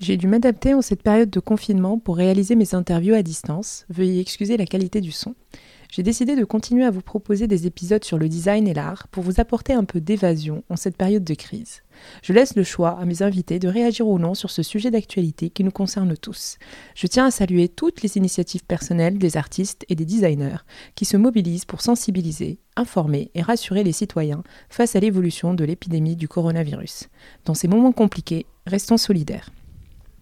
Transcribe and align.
J'ai 0.00 0.16
dû 0.16 0.28
m'adapter 0.28 0.72
en 0.72 0.80
cette 0.80 1.02
période 1.02 1.28
de 1.28 1.40
confinement 1.40 1.98
pour 1.98 2.16
réaliser 2.16 2.54
mes 2.54 2.74
interviews 2.74 3.14
à 3.14 3.22
distance. 3.22 3.84
Veuillez 3.90 4.18
excuser 4.18 4.56
la 4.56 4.64
qualité 4.64 5.02
du 5.02 5.12
son. 5.12 5.34
J'ai 5.90 6.02
décidé 6.02 6.36
de 6.36 6.44
continuer 6.46 6.84
à 6.84 6.90
vous 6.90 7.02
proposer 7.02 7.46
des 7.46 7.66
épisodes 7.66 8.02
sur 8.02 8.16
le 8.16 8.26
design 8.26 8.66
et 8.66 8.72
l'art 8.72 9.08
pour 9.08 9.22
vous 9.22 9.40
apporter 9.40 9.74
un 9.74 9.84
peu 9.84 10.00
d'évasion 10.00 10.64
en 10.70 10.76
cette 10.76 10.96
période 10.96 11.24
de 11.24 11.34
crise. 11.34 11.82
Je 12.22 12.32
laisse 12.32 12.56
le 12.56 12.64
choix 12.64 12.98
à 12.98 13.04
mes 13.04 13.22
invités 13.22 13.58
de 13.58 13.68
réagir 13.68 14.08
ou 14.08 14.18
non 14.18 14.32
sur 14.32 14.50
ce 14.50 14.62
sujet 14.62 14.90
d'actualité 14.90 15.50
qui 15.50 15.64
nous 15.64 15.70
concerne 15.70 16.16
tous. 16.16 16.56
Je 16.94 17.06
tiens 17.06 17.26
à 17.26 17.30
saluer 17.30 17.68
toutes 17.68 18.00
les 18.00 18.16
initiatives 18.16 18.64
personnelles 18.64 19.18
des 19.18 19.36
artistes 19.36 19.84
et 19.90 19.96
des 19.96 20.06
designers 20.06 20.64
qui 20.94 21.04
se 21.04 21.18
mobilisent 21.18 21.66
pour 21.66 21.82
sensibiliser, 21.82 22.58
informer 22.74 23.30
et 23.34 23.42
rassurer 23.42 23.84
les 23.84 23.92
citoyens 23.92 24.44
face 24.70 24.96
à 24.96 25.00
l'évolution 25.00 25.52
de 25.52 25.64
l'épidémie 25.64 26.16
du 26.16 26.26
coronavirus. 26.26 27.10
Dans 27.44 27.54
ces 27.54 27.68
moments 27.68 27.92
compliqués, 27.92 28.46
restons 28.66 28.96
solidaires. 28.96 29.50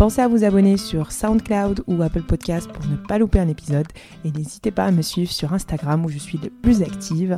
Pensez 0.00 0.22
à 0.22 0.28
vous 0.28 0.44
abonner 0.44 0.78
sur 0.78 1.12
SoundCloud 1.12 1.84
ou 1.86 2.00
Apple 2.00 2.22
Podcast 2.22 2.72
pour 2.72 2.86
ne 2.86 2.96
pas 2.96 3.18
louper 3.18 3.38
un 3.38 3.48
épisode. 3.48 3.86
Et 4.24 4.32
n'hésitez 4.32 4.70
pas 4.70 4.86
à 4.86 4.92
me 4.92 5.02
suivre 5.02 5.30
sur 5.30 5.52
Instagram 5.52 6.06
où 6.06 6.08
je 6.08 6.16
suis 6.16 6.38
le 6.38 6.48
plus 6.48 6.80
active 6.80 7.36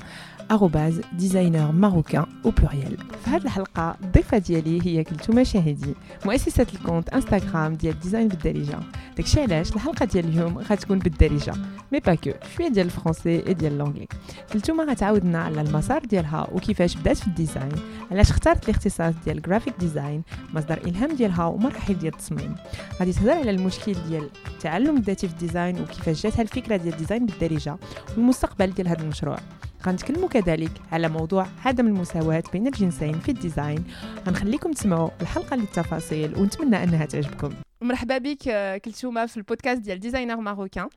designer 1.18 1.72
marocain 1.72 2.26
au 2.44 2.52
pluriel. 2.52 2.96
في 3.24 3.30
هذه 3.30 3.44
الحلقة 3.44 3.96
الضيفة 4.04 4.38
ديالي 4.38 4.86
هي 4.86 5.04
كلثومة 5.04 5.42
شاهدي 5.42 5.94
مؤسسة 6.24 6.66
الكونت 6.74 7.08
انستغرام 7.08 7.74
ديال 7.74 8.00
ديزاين 8.00 8.28
بالدارجة. 8.28 8.78
داكشي 9.16 9.40
علاش 9.40 9.72
الحلقة 9.72 10.06
ديال 10.06 10.24
اليوم 10.24 10.58
غتكون 10.58 10.98
بالدارجة. 10.98 11.54
مي 11.92 12.00
با 12.00 12.14
كو 12.14 12.30
شوية 12.56 12.68
ديال 12.68 12.86
ال 12.86 12.93
français 12.93 13.46
et 13.46 13.54
ديال 13.54 13.78
l'anglais 13.78 14.08
كلثومة 14.52 14.84
غتعاود 14.84 15.24
لنا 15.24 15.38
على 15.38 15.60
المسار 15.60 16.04
ديالها 16.04 16.48
وكيفاش 16.52 16.96
بدات 16.96 17.16
في 17.16 17.26
ال 17.26 17.33
design 17.33 17.72
علاش 18.10 18.30
اختارت 18.30 18.64
الاختصاص 18.64 19.14
ديال 19.24 19.42
graphic 19.42 19.74
design 19.80 20.22
مصدر 20.54 20.78
إلهام 20.86 21.16
ديالها 21.16 21.44
ومراحل 21.44 21.98
ديال 21.98 22.12
التصميم. 22.12 22.54
غادي 23.00 23.12
تهضر 23.12 23.30
على 23.30 23.50
المشكل 23.50 23.94
ديال 24.08 24.28
التعلم 24.46 24.96
الذاتي 24.96 25.28
في 25.28 25.34
ال 25.34 25.41
design 25.41 25.80
وكيفاش 25.80 26.22
جاتها 26.22 26.42
الفكرة 26.42 26.76
ديال 26.76 26.94
ال 26.94 26.99
design 26.99 27.26
بالدارجة 27.26 27.76
والمستقبل 28.16 28.70
ديال 28.70 28.88
هذا 28.88 29.02
المشروع. 29.02 29.38
غنتكلموا 29.86 30.28
كذلك 30.28 30.70
على 30.92 31.08
موضوع 31.08 31.46
عدم 31.64 31.86
المساواة 31.86 32.42
بين 32.52 32.66
الجنسين 32.66 33.20
في 33.20 33.28
ال 33.28 33.35
design. 33.35 33.84
غنخليكم 34.26 34.72
تسمعوا 34.72 35.10
الحلقة 35.20 35.56
للتفاصيل 35.56 36.38
ونتمنى 36.38 36.82
أنها 36.82 37.06
تعجبكم. 37.06 37.54
مرحبا 37.80 38.18
بك 38.18 38.42
كلثومة 38.84 39.26
في 39.26 39.36
البودكاست 39.36 39.80
ديال 39.80 40.00
Designer 40.00 40.36
Marocain 40.36 40.88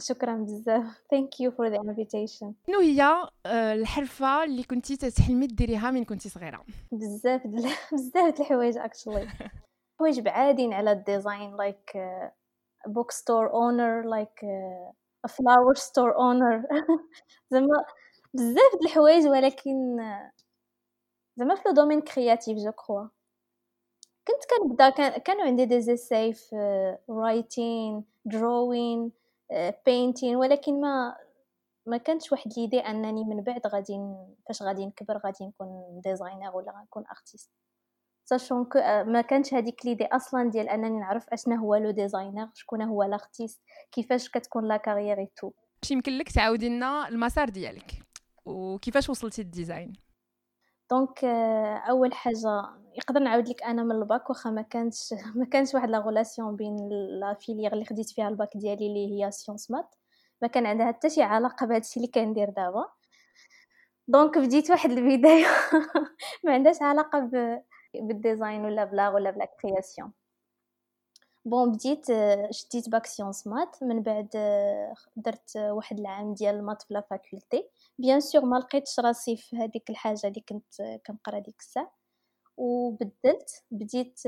شكرا 0.00 0.36
بزاف. 0.36 0.84
thank 1.10 1.40
you 1.40 1.50
for 1.50 1.68
the 1.68 1.76
invitation 1.76 2.54
شنو 2.66 2.80
هي 2.80 3.28
الحرفة 3.46 4.44
اللي 4.44 4.62
كنتي 4.62 4.96
تحلمي 4.96 5.46
ديريها 5.46 5.90
من 5.90 6.04
كنتي 6.04 6.28
صغيرة؟ 6.28 6.64
بزاف 6.92 7.46
بزاف 7.92 8.40
الحوايج 8.40 8.78
actually 8.78 9.28
حوايج 9.98 10.20
بعادين 10.20 10.72
على 10.72 10.92
ال 10.92 11.01
design 11.01 11.56
like 11.56 11.92
book 12.86 13.10
store 13.10 13.52
owner 13.52 14.02
like 14.02 14.40
flower 15.28 15.74
store 15.74 16.16
owner 16.16 16.62
زعما 17.50 17.84
بزاف 18.34 18.72
د 18.80 18.84
الحوايج 18.84 19.26
ولكن 19.26 19.98
زعما 21.36 21.54
في 21.54 21.62
le 21.66 21.74
domaine 21.74 22.00
créatif 22.00 22.58
je 22.58 22.72
crois. 22.72 23.08
كنت 24.28 24.44
كنبدا 24.50 25.18
كانوا 25.18 25.44
عندي 25.44 25.64
des 25.64 25.80
essais 25.80 26.32
في 26.32 26.96
writing 27.10 28.04
drawing 28.24 29.12
painting 29.86 30.36
ولكن 30.36 30.80
ما 30.80 31.16
ما 31.86 31.96
كانتش 31.96 32.32
واحد 32.32 32.52
l'idée 32.56 32.78
أنني 32.78 33.24
من 33.24 33.42
بعد 33.42 33.66
غادي 33.66 33.98
فاش 34.48 34.62
غادي 34.62 34.86
نكبر 34.86 35.18
غادي 35.24 35.46
نكون 35.46 36.00
designer 36.04 36.56
ولا 36.56 36.72
غنكون 36.72 37.04
artiste 37.10 37.50
sachant 38.24 38.64
que 38.64 38.78
ما 39.12 39.20
كانش 39.20 39.54
هذيك 39.54 39.86
l'idée 39.86 40.06
أصلا 40.06 40.50
ديال 40.50 40.68
أنني 40.68 41.00
نعرف 41.00 41.28
أشنا 41.32 41.56
هو 41.56 41.74
le 41.74 41.90
designer 41.90 42.48
شكون 42.54 42.82
هو 42.82 43.02
l'artiste 43.02 43.60
كيفاش 43.92 44.28
كتكون 44.28 44.68
la 44.68 44.76
carrière 44.76 45.24
تو 45.36 45.50
يمكن 45.90 46.12
لك 46.12 46.32
تعاودي 46.32 46.68
لنا 46.68 47.08
المسار 47.08 47.48
ديالك. 47.48 48.07
وكيفاش 48.48 49.10
وصلتي 49.10 49.42
لل 49.42 49.53
design؟ 49.53 49.92
donc 50.90 51.24
أول 51.88 52.14
حاجة 52.14 52.62
يقدر 52.96 53.20
نعاود 53.20 53.48
لك 53.48 53.62
أنا 53.62 53.82
من 53.82 53.92
الباك 53.92 54.30
واخا 54.30 54.50
ما 54.50 54.62
كانش 54.62 55.14
ما 55.38 55.44
كانش 55.44 55.74
واحد 55.74 55.90
لا 55.90 56.26
بين 56.38 56.88
la 57.20 57.34
filière 57.40 57.72
اللي 57.72 57.84
خديت 57.84 58.10
فيها 58.10 58.28
الباك 58.28 58.50
ديالي 58.56 58.86
اللي 58.86 59.24
هي 59.24 59.30
sciences 59.30 59.70
maths 59.70 59.94
ما 60.42 60.48
كان 60.48 60.66
عندها 60.66 60.86
حتى 60.86 61.10
شي 61.10 61.22
علاقة 61.22 61.66
بهذا 61.66 61.80
الشيء 61.80 62.02
اللي 62.02 62.12
كندير 62.12 62.50
دابا. 62.50 62.84
donc 64.08 64.38
بديت 64.38 64.70
واحد 64.70 64.90
البداية. 64.90 65.46
ما 66.44 66.52
عندهاش 66.52 66.82
علاقة. 66.82 67.30
بال 67.94 68.11
design 68.11 68.64
ولا 68.64 68.84
ب 68.84 68.92
la 68.92 69.08
ولا 69.08 69.30
ب 69.30 69.36
la 69.36 69.48
création 69.62 70.12
bon 71.48 71.72
بديت 71.72 72.06
شديت 72.50 72.88
bac 72.88 73.06
sciences 73.06 73.46
maths 73.46 73.76
من 73.82 74.02
بعد 74.02 74.28
درت 75.16 75.56
واحد 75.56 75.98
العام 76.00 76.34
ديال 76.34 76.54
ال 76.54 76.59
maths 76.59 76.82
في 76.82 76.94
la 76.94 77.00
faculté 77.00 77.68
bien 77.98 78.20
sûr 78.20 78.44
ما 78.44 78.56
لقيتش 78.56 79.00
راسي 79.00 79.36
في 79.36 79.56
هذيك 79.56 79.90
الحاجة 79.90 80.26
اللي 80.26 80.40
كنت 80.48 80.98
كنقرا 81.06 81.38
ديك 81.38 81.60
الساعة. 81.60 81.92
وبدلت 82.56 83.64
بديت 83.70 84.20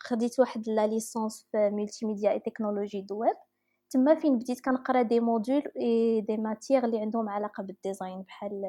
خديت 0.00 0.40
واحد 0.40 0.68
la 0.68 0.86
licence 0.86 1.46
في 1.52 1.70
multimédia 1.70 2.38
et 2.38 2.47
technologies 2.47 3.00
du 3.00 3.20
web 3.20 3.36
تما 3.90 4.14
فين 4.14 4.38
بديت 4.38 4.60
كنقرا 4.60 5.02
des 5.02 5.20
modules 5.20 5.62
et 5.80 6.20
des 6.20 6.36
matières 6.36 6.84
اللي 6.84 7.00
عندهم 7.00 7.28
علاقة 7.28 7.62
بال 7.62 7.77
design 7.77 8.22
بحال 8.22 8.64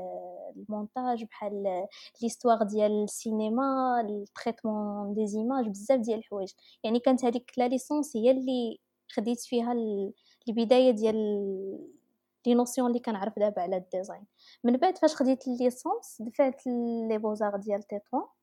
المونتاج 0.58 1.24
بحال 1.24 1.88
l'histoire 2.22 2.64
ديال 2.64 3.04
السينما 3.04 4.02
ال 4.02 4.12
traitement 4.12 5.14
des 5.14 5.28
images 5.28 5.68
بزاف 5.70 6.00
ديال 6.00 6.20
الحوايج. 6.20 6.54
يعني 6.84 7.00
كانت 7.00 7.26
هذيك 7.26 7.52
la 7.58 7.68
licence 7.68 8.18
هي 8.18 8.32
اللي 8.32 8.80
خديت 9.12 9.42
فيها 9.42 9.74
البداية 10.48 10.92
ديال 10.92 11.16
les 12.48 12.54
notions 12.54 12.88
اللي 12.88 13.00
كنعرف 13.00 13.40
دابا 13.40 13.62
على 13.62 13.78
ال 13.78 13.84
design. 13.84 14.26
من 14.64 14.78
بعد 14.78 14.98
فاش 14.98 15.16
خديت 15.16 15.48
ال 15.48 15.57
licence 15.57 16.22
دفعت 16.22 16.68
les 16.68 17.18
beaux-arts 17.18 17.56
ديال 17.56 17.84
تيطوان 17.84 18.24
آه، 18.24 18.39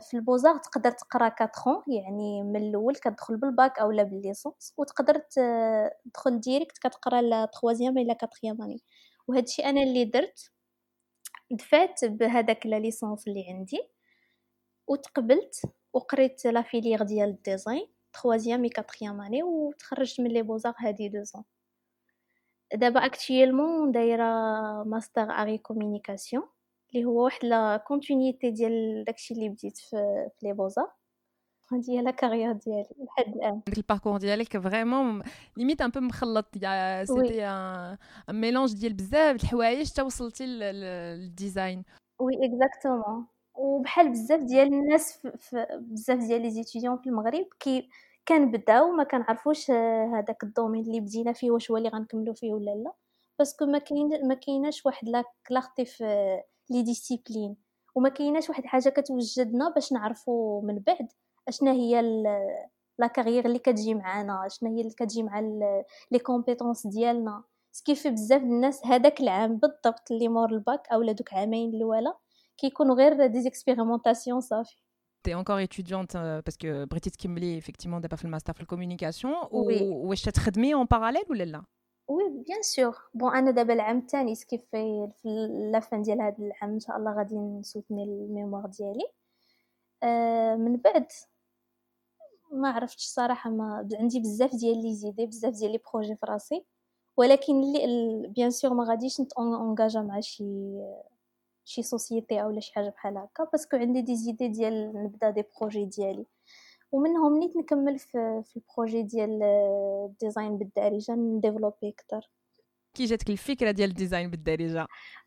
في 0.00 0.14
ال 0.14 0.18
beaux-arts 0.18 0.58
تقدر 0.58 0.90
تقرا 0.90 1.26
4 1.26 1.84
يعني 1.86 2.42
من 2.42 2.56
الأول 2.56 2.94
كتدخل 2.96 3.36
بالباك 3.36 3.78
اولا 3.78 4.02
بال 4.02 4.18
licence 4.18 4.74
وتقدر 4.76 5.18
تدخل 5.18 6.40
direct 6.40 6.78
كتقرا 6.78 7.22
la 7.22 7.44
troisième 7.46 7.98
et 7.98 8.06
la 8.06 8.14
quatrième 8.14 8.62
année. 8.62 8.82
وهذا 9.28 9.42
الشيء 9.42 9.68
أنا 9.68 9.82
اللي 9.82 10.04
درت 10.04 10.50
دفعت 11.50 12.04
بهذاك 12.04 12.66
la 12.66 12.76
licence 12.78 13.28
اللي 13.28 13.44
عندي 13.48 13.88
وتقبلت 14.88 15.62
وقريت 15.92 16.46
la 16.46 16.62
filière 16.62 17.02
ديال 17.02 17.28
ال 17.28 17.36
design 17.36 17.86
troisième 18.12 18.64
et 18.64 18.68
quatrième 18.68 19.20
année 19.20 19.42
وتخرجت 19.42 20.20
من 20.20 20.30
les 20.30 20.42
beaux-arts 20.42 20.74
هادي 20.78 21.08
deux 21.08 21.29
ans 21.29 21.44
دابا 22.74 23.06
actuellement 23.06 23.92
دايرة 23.92 24.24
master 24.84 25.09
art 25.09 25.22
et 25.22 25.30
communication 25.30 26.42
اللي 26.94 27.04
هو 27.04 27.24
واحد 27.24 27.44
la 27.44 27.76
continuité 27.76 28.50
ديال 28.50 29.04
داكشي 29.04 29.34
اللي 29.34 29.48
بديت 29.48 29.78
في 29.78 30.28
في 30.38 30.46
les 30.46 30.52
beaux-arts. 30.52 30.86
هادي 31.72 31.92
هي 31.92 32.02
la 32.02 32.10
carrière 32.10 32.52
ديالي 32.52 32.86
لحد 32.98 33.36
الآن. 33.36 33.60
ديك 33.66 33.78
ال 33.78 33.82
parcours 33.82 34.16
ديالك 34.18 34.58
vraiment 34.58 35.22
limite 35.56 35.80
un 35.80 35.90
peu 35.90 36.00
مخلط. 36.00 36.46
c'était 37.02 37.46
un 37.46 37.96
mélange 38.30 38.74
ديال 38.74 38.92
بزاف 38.92 39.42
الحوايج 39.42 39.92
حتى 39.92 40.02
وصلتي 40.02 40.46
لل 40.46 40.77
design. 40.77 41.84
oui 42.18 42.32
exactement 42.34 43.26
وبحال 43.54 44.10
بزاف 44.10 44.40
ديال 44.40 44.66
الناس 44.66 45.26
في 45.36 45.66
بزاف 45.80 46.18
ديال 46.18 46.42
les 46.42 46.50
étudiants 46.50 46.96
في 46.96 47.06
المغرب 47.06 47.46
كي 47.60 47.88
كنبداو 48.28 48.90
ما 48.90 49.04
كنعرفوش 49.04 49.70
هذاك 49.70 50.44
ال 50.44 50.49
domaine 50.49 50.84
اللي 50.84 51.00
بدينا 51.00 51.32
فيه 51.32 51.50
واش 51.50 51.70
هو 51.70 51.76
اللي 51.76 51.88
غنكملو 51.88 52.34
فيه 52.34 52.52
ولا 52.52 52.70
لا. 52.70 52.92
parce 53.38 53.56
que 53.56 53.66
ما 53.66 53.78
كاين 53.78 54.28
ما 54.28 54.34
كايناش 54.34 54.86
واحد 54.86 55.08
la 55.08 55.24
clarté 55.48 55.84
في 55.84 56.04
les 56.70 56.82
disciplines. 56.82 57.56
وما 57.94 58.08
كايناش 58.08 58.48
واحد 58.48 58.64
حاجة 58.64 58.88
كتوجدنا 58.88 59.68
باش 59.68 59.92
نعرفوا 59.92 60.62
من 60.62 60.78
بعد 60.78 61.08
أشنا 61.48 61.72
هي 61.72 62.02
la 62.98 63.06
carrière 63.06 63.46
اللي 63.46 63.58
كتجي 63.58 63.94
معانا 63.94 64.46
أشنا 64.46 64.70
هي 64.70 64.80
اللي 64.80 64.94
كتجي 64.94 65.22
مع 65.22 65.40
les 66.10 66.18
compétences 66.18 66.86
ديالنا. 66.86 67.44
ce 67.72 67.80
qui 67.80 67.92
fait 67.92 68.08
بزاف 68.08 68.42
الناس 68.42 68.86
هذاك 68.86 69.20
العام 69.20 69.56
بالضبط 69.56 70.10
اللي 70.10 70.28
مور 70.28 70.50
الباك 70.50 70.88
اولا 70.92 71.12
دوك 71.12 71.32
عامين 71.32 71.74
الاولى 71.74 72.14
كيكونوا 72.56 72.94
غير 72.94 73.26
des 73.26 73.42
expérimentations 73.42 74.40
صافي. 74.40 74.76
Tu 75.26 75.30
es 75.30 75.34
encore 75.34 75.58
étudiante 75.58 76.14
euh, 76.16 76.42
parce 76.42 76.58
que 76.58 76.84
Brigitte 76.84 77.16
Kimberley, 77.16 77.56
effectivement, 77.56 77.98
tu 77.98 78.08
pas 78.08 78.18
fait 78.18 78.26
le 78.26 78.30
master 78.30 78.54
de 78.54 78.66
communication. 78.66 79.32
Ou 79.50 80.12
est-ce 80.12 80.40
que 80.44 80.50
tu 80.50 80.74
en 80.74 80.84
parallèle 80.84 81.24
ou 81.30 81.32
là? 81.32 81.62
oui 82.08 82.28
bien 82.46 82.62
sûr 82.62 82.96
bon 83.14 83.36
أنا 83.36 83.50
دابا 83.50 83.74
العام 83.74 83.98
الثاني 83.98 84.34
كيف 84.34 84.62
في 84.70 85.08
la 85.72 85.84
fin 85.84 86.02
ديال 86.02 86.20
هذا 86.22 86.36
العام 86.38 86.70
ان 86.70 86.80
شاء 86.80 86.96
الله 86.96 87.16
غادي 87.16 87.36
نسوتني 87.38 88.04
ال 88.04 88.12
mémoire 88.12 88.66
ديالي 88.66 89.04
آه 90.02 90.56
من 90.56 90.76
بعد 90.76 91.06
ما 92.52 92.68
عرفتش 92.70 93.04
الصراحه 93.04 93.50
ما 93.50 93.88
عندي 94.00 94.20
بزاف 94.20 94.54
ديال 94.54 94.82
les 94.82 94.94
idées 94.94 95.26
بزاف 95.26 95.54
ديال 95.54 95.72
les 95.72 95.80
projets 95.92 96.16
في 96.16 96.26
راسي 96.26 96.64
ولكن 97.16 97.62
اللي 97.62 98.28
bien 98.28 98.50
sûr 98.50 98.74
ما 98.74 98.84
غاديش 98.84 99.20
نتونجاجا 99.20 100.00
مع 100.00 100.20
شي 100.20 100.44
شي 101.64 101.82
société 101.82 102.42
اولا 102.42 102.60
شي 102.60 102.72
حاجة 102.74 102.88
بحال 102.88 103.16
هكا 103.18 103.44
parce 103.44 103.64
que 103.64 103.76
عندي 103.76 104.00
des 104.02 104.16
idées 104.16 104.48
ديال 104.48 104.92
نبدا 105.04 105.30
des 105.30 105.44
projets 105.60 105.84
ديالي 105.84 106.26
ومنهم 106.94 107.38
نيت 107.38 107.56
نكمل 107.56 107.98
في, 107.98 108.42
في 108.44 108.56
ال 108.56 108.63
projet 108.63 109.02
ديال 109.02 109.42
ال 110.10 110.17
design 110.17 110.58
بالدارجة 110.58 111.12
نديفلوبي 111.12 111.88
أكثر 111.88 112.30
كي 112.94 113.04
جاتك 113.04 113.30
الفكرة 113.30 113.70
ديال 113.70 113.90
ال 113.90 113.96
design 113.96 114.30
بالدارجة؟ 114.30 114.86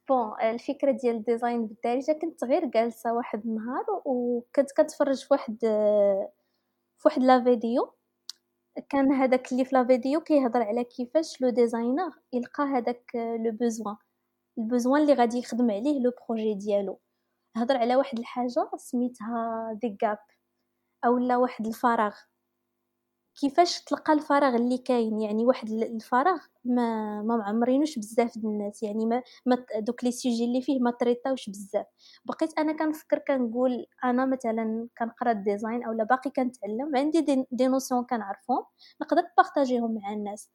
bon 0.09 0.41
الفكرة 0.41 0.91
ديال 0.91 1.15
ال 1.15 1.23
design 1.23 1.67
بالدارجة 1.67 2.11
كنت 2.11 2.43
غير 2.43 2.65
جالسة 2.65 3.13
واحد 3.13 3.45
النهار 3.45 3.85
وكنت 4.05 4.71
كتفرج 4.71 5.17
في 5.23 5.27
واحد 5.31 5.57
في 6.97 7.03
واحد 7.05 7.23
la 7.23 7.43
vidéo. 7.43 7.93
كان 8.89 9.11
هذاك 9.13 9.51
اللي 9.51 9.65
في 9.65 9.75
la 9.75 9.85
vidéo 9.87 10.21
كيهضر 10.21 10.61
على 10.61 10.83
كيفاش 10.83 11.41
le 11.41 11.49
designer 11.49 12.11
يلقى 12.33 12.63
هذاك 12.63 13.11
le 13.15 13.51
besoin. 13.51 13.95
ال 14.57 14.63
besoin 14.63 15.01
اللي 15.01 15.13
غادي 15.13 15.37
يخدم 15.37 15.71
عليه 15.71 15.99
le 15.99 16.11
projet 16.29 16.53
ديالو. 16.53 16.99
هضر 17.57 17.77
على 17.77 17.95
واحد 17.95 18.19
الحاجة 18.19 18.69
سميتها 18.77 19.79
des 19.81 19.97
gaps 20.03 20.17
اولا 21.05 21.37
واحد 21.37 21.67
الفراغ. 21.67 22.15
كيفاش 23.35 23.83
تلقى 23.83 24.13
الفراغ 24.13 24.55
اللي 24.55 24.77
كاين؟ 24.77 25.21
يعني 25.21 25.45
واحد 25.45 25.69
الفراغ 25.69 26.39
ما 26.65 27.21
ما 27.21 27.37
معمرينوش 27.37 27.99
بزاف 27.99 28.37
الناس 28.37 28.83
يعني 28.83 29.05
ما, 29.05 29.23
ما 29.45 29.65
دوك 29.79 30.03
les 30.03 30.11
sujets 30.11 30.45
اللي 30.45 30.61
فيه 30.61 30.79
ما 30.79 30.91
traiter 30.91 31.32
اوش 31.32 31.49
بزاف. 31.49 31.85
بقيت 32.25 32.59
أنا 32.59 32.73
كنفكر 32.77 33.17
كنقول 33.19 33.85
أنا 34.03 34.25
مثلا 34.25 34.87
كنقرأ 34.97 35.31
ال 35.31 35.38
design 35.38 35.83
اولا 35.83 36.03
باقي 36.03 36.29
كنتعلم 36.29 36.95
عندي 36.95 37.21
des, 37.21 37.45
des 37.51 37.67
notions 37.67 38.03
كنعرفهم 38.05 38.63
نقدر 39.01 39.21
partager 39.37 39.84
هم 39.84 39.95
مع 39.95 40.13
الناس. 40.13 40.49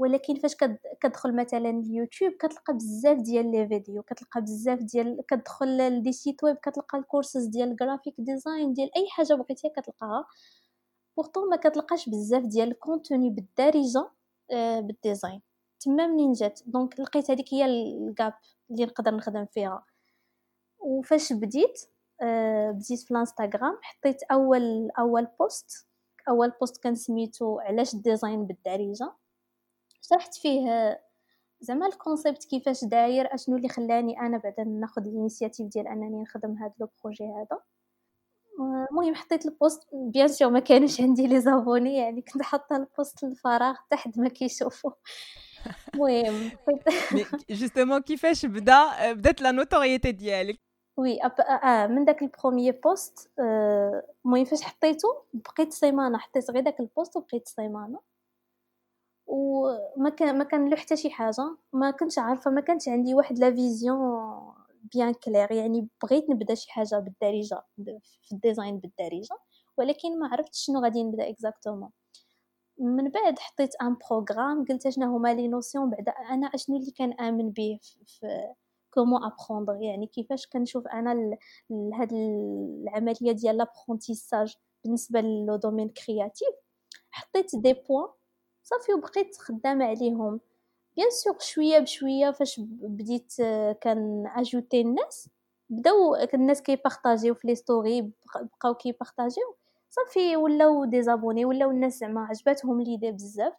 ولكن 0.00 0.34
فاش 0.34 0.54
كتدخل 1.00 1.36
مثلا 1.36 1.70
اليوتيوب 1.70 2.32
كتلقى 2.32 2.74
بزاف 2.74 3.18
ديال 3.18 3.50
les 3.50 3.68
vidéos 3.68 4.02
كتلقى 4.02 4.40
بزاف 4.40 4.78
ديال 4.78 5.20
كتدخل 5.28 5.78
ل 5.78 5.87
des 5.87 6.12
sites 6.12 6.44
web 6.44 6.56
كتلقى 6.56 6.98
الكورسز 6.98 7.44
ديال 7.46 7.70
ال 7.70 7.75
graphic 7.75 8.14
design 8.18 8.72
ديال 8.72 8.90
أي 8.96 9.08
حاجة 9.10 9.34
بغيتيها 9.34 9.70
كتلقاها. 9.76 10.26
Pourtant 11.16 11.48
ما 11.50 11.56
كتلقاش 11.56 12.08
بزاف 12.08 12.44
ديال 12.44 12.68
ال 12.70 12.77
contenu 12.77 13.30
بالدارجة 13.30 14.10
آه، 14.52 14.80
بال 14.80 14.95
design 14.95 15.42
تما 15.80 16.06
منين 16.06 16.32
جات؟ 16.32 16.60
Donc 16.66 17.00
لقيت 17.00 17.30
هذيك 17.30 17.54
هي 17.54 17.64
ال 17.66 17.83
gap 17.83 18.34
اللي 18.70 18.84
نقدر 18.84 19.14
نخدم 19.14 19.46
فيها. 19.46 19.84
وفاش 20.80 21.32
بديت 21.32 21.80
آه، 22.22 22.70
بديت 22.70 23.00
في 23.00 23.10
الانستغرام 23.10 23.78
حطيت 23.82 24.22
أول 24.22 24.90
أول 24.98 25.26
post 25.40 25.86
أول 26.28 26.50
post 26.60 26.82
كان 26.82 26.94
سميتو 26.94 27.60
علاش 27.60 27.94
ال 27.94 28.01
design 28.01 28.46
بالدارجة. 28.46 29.12
شرحت 30.02 30.34
فيه 30.34 31.00
زعما 31.60 31.86
ال 31.86 31.93
concept 31.93 32.44
كيفاش 32.44 32.84
داير 32.84 33.34
أشنو 33.34 33.56
اللي 33.56 33.68
خلاني 33.68 34.20
أنا 34.20 34.38
بعدا 34.38 34.64
ناخذ 34.64 35.02
ال 35.06 35.12
initiative 35.12 35.66
ديال 35.66 35.88
أنني 35.88 36.22
نخدم 36.22 36.56
هذا 36.56 36.72
le 36.80 36.88
projet 37.04 37.24
هذا. 37.24 37.60
المهم 38.90 39.14
حطيت 39.14 39.46
ال 39.46 39.53
post 39.53 39.82
bien 39.92 40.28
sûr 40.28 40.50
ما 40.50 40.60
كانوش 40.60 41.00
عندي 41.00 41.26
les 41.26 41.40
abonnés 41.40 41.96
يعني 41.96 42.22
كنت 42.22 42.42
حاطة 42.42 42.76
ال 42.76 42.86
post 42.86 43.24
للفراغ 43.24 43.74
حتى 43.74 43.96
حد 43.96 44.18
ما 44.18 44.28
كيشوفو 44.28 44.90
المهم 45.94 46.50
Justement 47.50 48.00
كيفاش 48.00 48.46
بدا؟ 48.46 49.12
بدات 49.12 49.42
la 49.42 49.50
notoriété 49.50 50.12
ديالك. 50.12 50.60
Oui 50.96 51.18
آه 51.22 51.86
من 51.86 52.04
داك 52.04 52.22
ال 52.22 52.28
premier 52.28 52.72
post 52.72 53.30
المهم 53.38 54.44
فاش 54.44 54.62
حطيته 54.62 55.08
بقيت 55.32 55.72
سيمانه 55.72 56.18
حطيت 56.18 56.50
غير 56.50 56.62
داك 56.62 56.80
ال 56.80 56.87
post 56.87 57.16
وبقيت 57.16 57.48
سيمانه 57.48 58.00
وما 59.30 60.10
كان 60.10 60.38
ما 60.38 60.44
كان 60.44 60.76
حتى 60.76 60.96
شي 60.96 61.10
حاجة. 61.10 61.56
ما 61.72 61.90
كنتش 61.90 62.18
عارفة 62.18 62.50
ما 62.50 62.60
كانش 62.60 62.88
عندي 62.88 63.14
واحد 63.14 63.38
la 63.38 63.50
vision 63.50 63.98
bien 64.94 65.14
claire 65.14 65.52
يعني 65.52 65.88
بغيت 66.02 66.30
نبدأ 66.30 66.54
شي 66.54 66.72
حاجة 66.72 66.98
بالدارجة 66.98 67.62
في 68.22 68.32
ال 68.32 68.39
design 68.39 68.78
بالدارجة 68.78 69.36
ولكن 69.78 70.18
ما 70.18 70.28
عرفتش 70.28 70.64
شنو 70.66 70.80
غادي 70.82 71.02
نبدأ 71.04 71.28
exactement 71.30 71.90
من 72.78 73.10
بعد 73.10 73.38
حطيت 73.38 73.70
un 73.82 73.96
programme 74.10 74.64
قلت 74.64 74.88
شنو 74.88 75.16
هما 75.16 75.34
les 75.34 75.48
notions 75.48 75.90
بعدا 75.90 76.12
أنا 76.12 76.46
أشنو 76.46 76.76
اللي 76.76 76.90
كان 76.90 77.12
آمن 77.12 77.50
به 77.50 77.78
في 78.06 78.54
comment 78.90 79.20
apprendre 79.24 79.82
يعني 79.82 80.06
كيفاش 80.06 80.46
كنشوف 80.46 80.86
أنا 80.86 81.38
هاد 81.70 82.12
العملية 82.12 83.32
ديال 83.32 83.56
l'apprentissage 83.56 84.56
بالنسبة 84.84 85.20
le 85.20 85.56
domaine 85.56 85.88
créatif 85.88 86.54
حطيت 87.10 87.56
des 87.56 87.72
points 87.72 88.06
صافي 88.62 88.92
وبقيت 88.94 89.36
خدامة 89.36 89.84
عليهم. 89.84 90.40
Bien 90.96 91.10
sûr 91.10 91.38
شوية 91.38 91.78
بشوية 91.78 92.30
فاش 92.30 92.60
بديت 92.60 93.34
كان 93.80 94.26
ajouter 94.36 94.80
الناس 94.80 95.28
بداو 95.70 96.14
الناس 96.34 96.62
كي 96.62 96.75
partager 96.75 97.27
و 97.27 97.34
في 97.34 97.46
les 97.46 97.54
stories 97.54 98.12
بقاو 98.34 98.74
كي 98.74 98.87
partager 98.87 99.41
و. 99.41 99.54
صافي 99.90 100.36
ولاو 100.36 100.84
des 100.84 101.02
abonnés 101.02 101.44
ولاو 101.44 101.70
الناس 101.70 101.98
زعما 101.98 102.20
عجباتهم 102.20 102.80
l'idée 102.80 103.12
بزاف. 103.12 103.52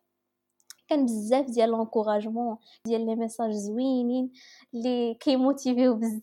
كان 0.88 1.06
بزاف 1.06 1.46
ديال 1.46 1.70
l'encouragement 1.70 2.58
ديال 2.86 3.06
les 3.06 3.16
messages 3.16 3.52
زوينين 3.52 4.32
اللي 4.74 5.14
كي 5.14 5.30
motiver 5.30 5.88
و 5.88 5.96
بزاف. 5.96 6.22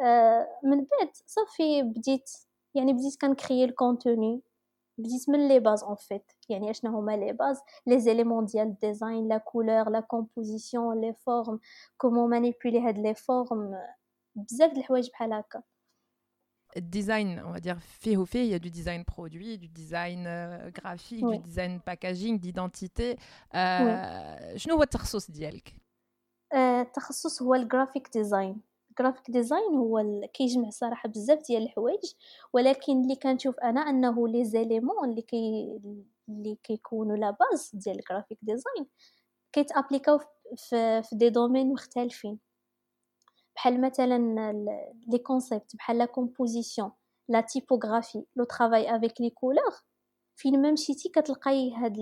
آه 0.00 0.48
من 0.64 0.76
بعد 0.76 1.10
صافي 1.26 1.82
بديت 1.82 2.30
يعني 2.74 2.92
بديت 2.92 3.20
كن 3.20 3.33
créer 3.33 3.64
ال 3.64 3.74
contenu 3.74 4.40
بديت 5.02 5.28
من 5.28 5.48
les 5.48 5.58
bases 5.60 5.82
en 5.82 5.96
fait 5.96 6.32
يعني 6.48 6.70
اشنا 6.70 6.90
هما 6.90 7.16
les 7.16 7.32
bases 7.32 7.60
les 7.86 8.00
éléments 8.00 8.44
ديال 8.44 8.66
ال 8.66 8.75
design 8.75 9.28
la 9.28 9.38
couleur 9.38 9.90
la 9.90 10.00
composition 10.00 11.00
les 11.00 11.14
formes 11.14 11.60
comment 11.96 12.30
manipuler 12.30 12.80
هاد 12.80 12.98
les 12.98 13.14
formes 13.14 13.78
بزاف 14.34 14.72
د 14.72 14.78
الحوايج 14.78 15.10
بحال 15.10 15.32
هكا 15.32 15.62
ال 16.76 16.85
design 16.85 17.42
on 17.44 17.52
va 17.52 17.60
dire 17.60 17.78
فيه 17.78 18.18
وفيه 18.18 18.44
il 18.44 18.52
y 18.52 18.54
a 18.54 18.58
du 18.58 18.70
design 18.70 19.04
produit 19.04 19.58
du 19.58 19.68
design 19.68 20.24
euh, 20.26 20.70
graphique 20.70 21.24
oui. 21.24 21.38
du 21.38 21.44
design 21.44 21.80
packaging 21.80 22.38
d'identité. 22.38 23.18
Euh, 23.54 24.56
شنو 24.56 24.74
هو 24.76 24.82
التخصص 24.82 25.30
ديالك؟ 25.30 25.74
التخصص 26.54 27.42
هو 27.42 27.54
ال 27.54 27.61
graphic 27.61 28.08
design 28.12 28.60
ال 29.00 29.04
graphic 29.04 29.30
design 29.30 29.74
هو 29.74 29.98
ال... 29.98 30.26
كيجمع 30.32 30.70
صراحة 30.70 31.08
بزاف 31.08 31.38
ديال 31.48 31.62
الحوايج 31.62 32.14
ولكن 32.52 33.02
اللي 33.02 33.16
كنشوف 33.16 33.58
أنا 33.58 33.80
أنه 33.80 34.28
les 34.28 34.44
éléments 34.44 35.10
اللي 35.10 35.22
كي 35.22 35.78
اللي 36.28 36.58
كيكونوا 36.62 37.16
la 37.16 37.30
base 37.30 37.70
ديال 37.74 37.98
ال 37.98 38.03
graphic 38.03 38.38
design 38.42 38.86
كيت 39.52 39.67
appliquer 39.67 40.13
او 40.13 40.18
في 40.56 41.02
في 41.02 41.16
des 41.16 41.30
domaines 41.30 41.72
مختلفين. 41.72 42.38
بحال 43.56 43.80
مثلا 43.80 44.52
les 45.08 45.18
concepts 45.18 45.76
بحال 45.76 45.98
la 45.98 46.04
composition 46.04 46.92
la 47.28 47.40
typographie 47.40 48.24
le 48.36 48.44
travail 48.44 48.96
avec 48.96 49.20
les 49.20 49.30
couleurs 49.30 49.72
فين 50.40 50.62
ما 50.62 50.70
مشيتي 50.70 51.08
كتلقاي 51.08 51.72
هاد 51.74 51.96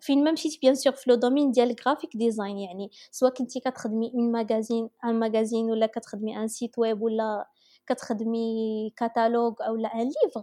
فين 0.00 0.24
ما 0.24 0.32
مشيتي 0.32 0.58
bien 0.62 0.74
sûr 0.74 0.92
في 0.92 1.10
le 1.10 1.16
domaine 1.16 1.50
ديال 1.50 1.70
ال 1.70 1.76
graphic 1.76 2.16
design 2.16 2.58
يعني 2.58 2.90
سواء 3.10 3.32
كنتي 3.32 3.60
كتخدمي 3.60 4.12
un 4.14 4.32
magazine 4.32 4.90
un 5.04 5.14
magazine 5.14 5.70
ولا 5.70 5.86
كتخدمي 5.86 6.38
un 6.38 6.48
site 6.48 6.78
web 6.78 7.02
ولا 7.02 7.48
كتخدمي 7.86 8.92
كاتالوج 8.96 9.54
اولا 9.62 9.94
un 9.94 10.10
livre 10.24 10.42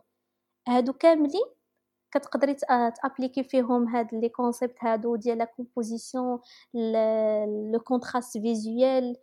هادو 0.68 0.94
كاملين 0.94 1.46
كتقدري 2.12 2.54
ت 3.02 3.06
appliquer 3.06 3.44
فيهم 3.44 3.88
هاد 3.88 4.16
les 4.16 4.30
concepts 4.30 4.76
هادو 4.82 5.16
ديال 5.16 5.38
la 5.38 5.46
composition 5.46 6.40
le 7.74 7.80
contraste 7.80 8.38
visuel 8.38 9.16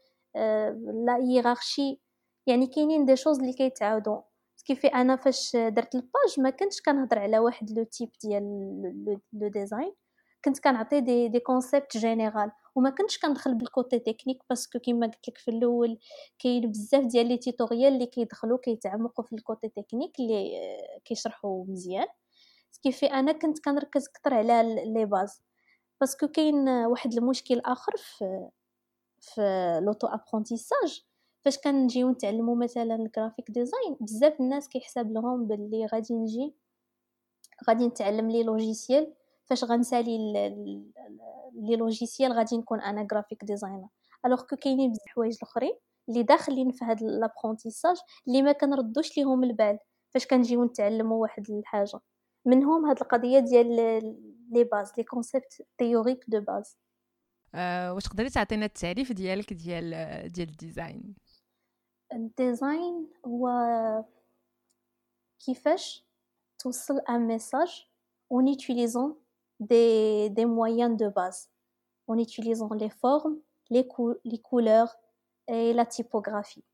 la 1.06 1.16
hiérarchie 1.22 2.00
يعني 2.46 2.66
كاينين 2.66 3.04
des 3.04 3.16
choses 3.16 3.38
اللي 3.38 3.52
كيتعاودوا 3.52 4.20
كيفي 4.64 4.86
أنا 4.86 5.16
فاش 5.16 5.56
درت 5.56 5.94
ال 5.94 6.03
page 6.03 6.40
ما 6.40 6.50
كنتش 6.50 6.80
كنهضر 6.80 7.18
على 7.18 7.38
واحد 7.38 7.70
le 7.70 7.84
type 7.84 8.10
ديال 8.22 8.42
le 9.32 9.48
design. 9.48 9.94
كنت 10.44 10.58
كنعطي 10.58 11.00
des 11.00 11.28
des 11.28 11.40
concepts 11.40 11.96
généraux 11.96 12.50
وما 12.74 12.90
كنتش 12.90 13.18
كندخل 13.18 13.54
بال 13.54 13.69
côté 13.69 13.98
technique 13.98 14.38
parce 14.50 14.68
que 14.68 14.78
كيما 14.78 15.06
قلت 15.06 15.28
لك 15.28 15.38
في 15.38 15.50
الأول 15.50 15.98
كاين 16.38 16.70
بزاف 16.70 17.04
ديال 17.06 17.26
les 17.28 17.36
tutoriels 17.38 17.92
اللي 17.94 18.06
كيدخلوا 18.06 18.58
كيتعمقوا 18.58 19.24
في 19.24 19.32
ال 19.32 19.39
côté 19.39 19.68
technique 19.68 20.20
اللي 20.20 20.50
كيشرحوا 21.04 21.64
مزيان. 21.68 22.06
كيفي 22.82 23.06
أنا 23.06 23.32
كنت 23.32 23.58
كنركز 23.64 24.08
أكثر 24.08 24.34
على 24.34 24.84
les 24.94 25.04
bases 25.04 25.42
Parce 26.00 26.18
que 26.18 26.28
كاين 26.28 26.68
واحد 26.68 27.12
المشكل 27.14 27.60
آخر 27.60 27.92
في 27.96 28.48
في 29.20 29.40
l'auto-apprentissage 29.84 31.04
فاش 31.44 31.58
كنجيو 31.58 32.10
نتعلمو 32.10 32.54
مثلا 32.54 32.94
ال 32.94 33.01
graphic 33.01 33.50
design 33.50 33.96
بزاف 34.00 34.40
الناس 34.40 34.68
كيحسب 34.68 35.12
لهم 35.12 35.46
باللي 35.46 35.86
غادي 35.86 36.14
نجي 36.14 36.54
غادي 37.68 37.86
نتعلم 37.86 38.30
les 38.30 38.42
logiciels 38.42 39.14
فاش 39.44 39.64
غنسالي 39.64 40.32
les 41.54 41.76
logiciels 41.76 42.32
غادي 42.32 42.56
نكون 42.56 42.80
أنا 42.80 43.02
graphic 43.02 43.44
designer 43.44 43.88
alors 44.26 44.42
que 44.42 44.56
كاينين 44.56 44.90
بزاف 44.90 45.04
الحوايج 45.06 45.36
الاخرين 45.42 45.74
اللي 46.08 46.22
داخلين 46.22 46.72
في 46.72 46.84
هاد 46.84 47.02
l'apprentissage 47.02 47.96
اللي 48.28 48.42
ما 48.42 48.52
كنردوش 48.52 49.18
ليهم 49.18 49.44
البال 49.44 49.78
فاش 50.10 50.26
كنجيو 50.26 50.64
نتعلموا 50.64 51.22
واحد 51.22 51.50
الحاجة. 51.50 52.00
منهم 52.46 52.86
هاد 52.86 53.00
القضية 53.00 53.38
ديال 53.38 53.76
les 54.50 54.64
bases 54.64 54.92
les 54.98 55.04
concepts 55.04 55.66
théoriques 55.78 56.24
de 56.28 56.40
base 56.40 56.78
أه 57.54 57.94
واش 57.94 58.04
تقدري 58.04 58.30
تعطينا 58.30 58.66
التعريف 58.66 59.12
ديالك 59.12 59.52
ديال 59.52 59.90
ديال 60.32 60.48
ال 60.48 60.58
design 60.58 61.14
ال 62.14 62.28
design 62.28 63.08
هو 63.26 63.48
كيفاش 65.38 66.04
توصل 66.58 66.98
un 66.98 67.26
message 67.26 67.88
en 68.30 68.46
utilisant 68.46 69.16
des, 69.60 70.30
des 70.30 70.46
moyens 70.46 70.96
de 70.96 71.08
base, 71.08 71.50
en 72.06 72.18
utilisant 72.18 72.72
les 72.72 72.90
formes, 72.90 73.38
les, 73.70 73.86
cou 73.86 74.14
les 74.24 74.38
couleurs 74.38 74.96
et 75.48 75.72
la 75.72 75.86
typographie. 75.86 76.64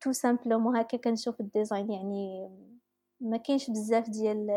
Tout 0.00 0.12
simplement 0.12 0.76
هكا 0.76 0.96
كنشوف 0.96 1.40
ال 1.40 1.47
design 1.47 1.90
يعني 1.90 2.50
ما 3.20 3.36
كاينش 3.36 3.70
بزاف 3.70 4.10
ديال 4.10 4.50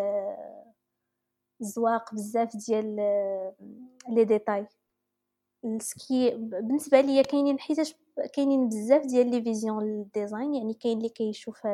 الزواق 1.61 2.13
بزاف 2.13 2.55
ديال 2.55 2.95
les 4.09 4.25
détails 4.25 4.67
ce 5.77 5.98
qui 5.98 6.29
بالنسبة 6.35 7.01
ليا 7.01 7.21
كاينين 7.21 7.59
حيتاش 7.59 7.95
كاينين 8.33 8.69
بزاف 8.69 9.05
ديال 9.05 9.31
les 9.31 9.41
visions 9.41 9.83
لل 9.83 10.01
design 10.01 10.55
يعني 10.55 10.73
كاين 10.73 10.97
اللي 10.97 11.09
كيشوف 11.09 11.65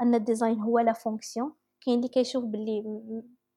أن 0.00 0.14
ال 0.14 0.21
design 0.21 0.60
هو 0.60 0.78
la 0.78 0.92
fonction 0.92 1.52
كاين 1.80 1.98
اللي 1.98 2.08
كيشوف 2.08 2.44
باللي 2.44 2.82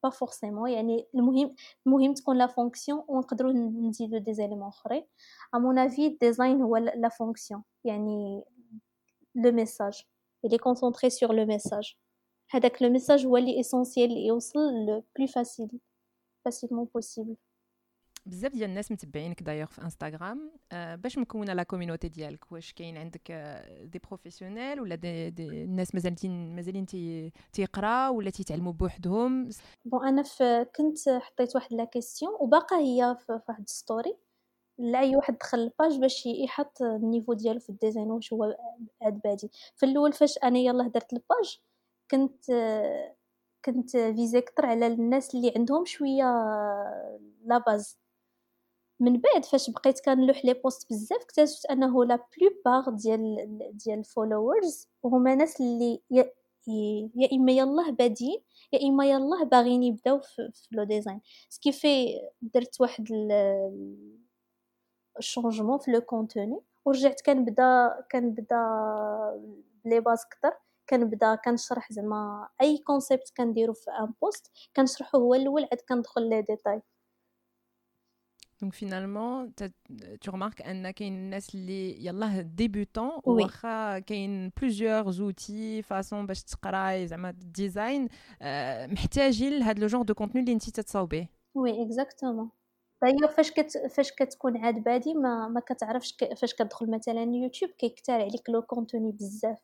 pas 0.04 0.10
forcément 0.10 0.70
يعني 0.70 1.08
المهم 1.16 1.56
المهم 1.88 2.14
تكون 2.14 2.38
la 2.38 2.48
fonction 2.48 3.04
ونقدروا 3.08 3.54
نزيدو 3.54 4.18
des 4.18 4.34
éléments 4.34 4.68
أخرين. 4.68 5.04
à 5.54 5.58
mon 5.58 5.80
avis 5.80 6.08
ال 6.08 6.15
design 6.15 6.62
هو 6.62 6.78
la 6.78 7.10
fonction 7.10 7.64
يعني 7.84 8.44
le 9.36 9.52
message 9.52 10.04
il 10.48 10.54
est 10.54 10.60
concentré 10.60 11.10
sur 11.10 11.34
le 11.34 11.46
message. 11.46 11.98
هذاك 12.52 12.82
le 12.82 12.90
message 12.90 13.26
هو 13.26 13.38
اللي 13.38 13.60
essentiel 13.60 14.12
يوصل 14.12 14.60
le 14.60 15.04
plus 15.18 15.28
facile 15.28 15.80
facilement 16.46 16.88
possible 16.96 17.36
بزاف 18.26 18.52
ديال 18.52 18.70
الناس 18.70 18.92
متبعينك 18.92 19.44
دايوغ 19.44 19.68
في 19.68 19.82
انستغرام 19.82 20.52
أه 20.72 20.96
باش 20.96 21.18
مكونة 21.18 21.54
la 21.54 21.64
community 21.64 22.10
ديالك 22.10 22.52
واش 22.52 22.74
كاين 22.74 22.98
عندك 22.98 23.32
des 23.84 24.00
professionnels 24.08 24.82
ولا 24.82 24.96
des, 24.96 25.30
des 25.30 25.48
الناس 25.48 25.96
مازالين 25.96 26.56
مازالين 26.56 26.86
تي 26.86 27.32
تيقرا 27.54 28.10
ولا 28.10 28.30
تيتعلموا 28.30 28.74
بوحدهم؟ 28.74 29.50
bon 29.86 30.08
أنا 30.08 30.24
كنت 30.76 31.10
حطيت 31.10 31.56
واحد 31.56 31.74
la 31.74 31.86
question 31.86 32.34
وباقا 32.40 32.78
هي 32.80 33.16
في 33.20 33.40
واحد 33.50 33.70
story 33.70 34.18
لأي 34.78 35.16
واحد 35.16 35.38
دخل 35.38 35.60
ال 35.60 35.68
page 35.68 36.00
باش 36.00 36.26
يحط 36.26 36.82
ال 36.82 36.89
niveau 36.89 37.34
ديالو 37.34 37.60
في 37.60 37.70
ال 37.70 37.76
design 37.76 38.12
واش 38.12 38.34
هو 38.34 38.58
عاد 39.02 39.22
بادي. 39.24 39.50
في 39.76 39.86
الأول 39.86 40.14
فاش 40.14 40.38
أنا 40.44 40.60
يلاه 40.60 40.88
درت 40.88 41.14
ال 41.14 41.23
page 41.23 41.60
كنت 42.12 42.46
كنت 43.66 43.98
viser 43.98 44.42
كتر 44.42 44.66
على 44.66 44.88
الناس 44.88 45.36
اللي 45.36 45.54
عندهم 45.58 45.86
شوية 45.86 46.24
la 47.46 47.58
base 47.58 48.01
من 49.02 49.22
بعد 49.22 49.46
فاش 49.46 49.70
بقيت 49.70 50.00
كنلوح 50.00 50.46
les 50.46 50.54
posts 50.54 50.90
بزاف 50.90 51.22
اكتشفت 51.22 51.66
أنه 51.66 52.06
la 52.06 52.20
plupart 52.38 52.90
ديال 52.90 53.48
ديال 53.74 54.00
ال 54.00 54.08
followers 54.08 54.88
هما 55.06 55.36
ناس 55.36 55.62
اللي 55.62 56.02
يا, 56.12 56.32
يا 57.16 57.30
إما 57.34 57.52
يلاه 57.52 57.90
بادين 57.92 58.42
يا 58.74 58.88
إما 58.90 59.06
يلاه 59.10 59.44
باغيين 59.44 59.84
يبداو 59.84 60.20
في, 60.20 60.52
في 60.54 60.68
le 60.72 60.84
design 60.84 61.22
ce 61.50 61.65
qui 61.65 61.88
fait 61.88 62.20
درت 62.42 62.82
واحد 62.82 63.08
ال 65.20 65.25
changement 65.25 65.78
في 65.80 65.92
le 65.92 66.02
contenu 66.02 66.60
ورجعت 66.86 67.22
كنبدا 67.22 67.96
كنبدا 68.12 68.58
les 69.86 70.00
bases 70.00 70.26
كتر 70.26 70.54
كنبدا 70.90 71.36
كنشرح 71.36 71.92
زعما 71.92 72.50
أي 72.62 72.78
concept 72.78 73.32
كنديرو 73.38 73.74
في 73.74 73.92
un 73.92 74.14
post 74.22 74.52
كنشرحو 74.76 75.18
هو 75.18 75.36
الأول 75.36 75.62
عاد 75.72 75.82
كندخل 75.90 76.30
les 76.30 76.42
détails 76.42 76.82
Donc 78.62 78.76
finalement, 78.76 79.48
tu 80.22 80.30
remarques 80.30 80.68
ان 80.68 80.92
كاين 80.92 81.14
الناس 81.14 81.56
اللي 81.56 82.06
يلاه 82.06 82.42
débutants 82.42 83.12
واخا 83.24 84.00
كاين 84.00 84.52
plusieurs 84.62 85.08
outils 85.08 85.82
façons 85.82 86.26
باش 86.26 86.44
تقراي 86.44 87.08
زعما 87.08 87.30
ال 87.30 87.41
design 87.41 88.08
محتاجين 88.94 89.60
لهذا 89.60 89.80
le 89.80 89.88
genre 89.88 90.04
de 90.04 90.14
contenu 90.14 90.44
اللي 90.44 90.54
انت 90.54 90.70
تتصاوبيه 90.70 91.30
oui 91.56 91.84
exactement 91.86 92.50
طيب 93.02 93.26
فاش 93.26 93.52
كت 93.52 93.88
فاش 93.92 94.12
كتكون 94.12 94.58
عاد 94.58 94.84
بادي 94.84 95.14
ما 95.14 95.48
ما 95.48 95.60
كتعرفش 95.60 96.14
ك... 96.14 96.34
فاش 96.34 96.54
كتدخل 96.54 96.92
مثلا 96.92 97.24
يوتيوب 97.24 97.72
كيكتار 97.72 98.22
عليك 98.22 98.50
le 98.50 98.62
contenu 98.62 99.12
بزاف 99.12 99.58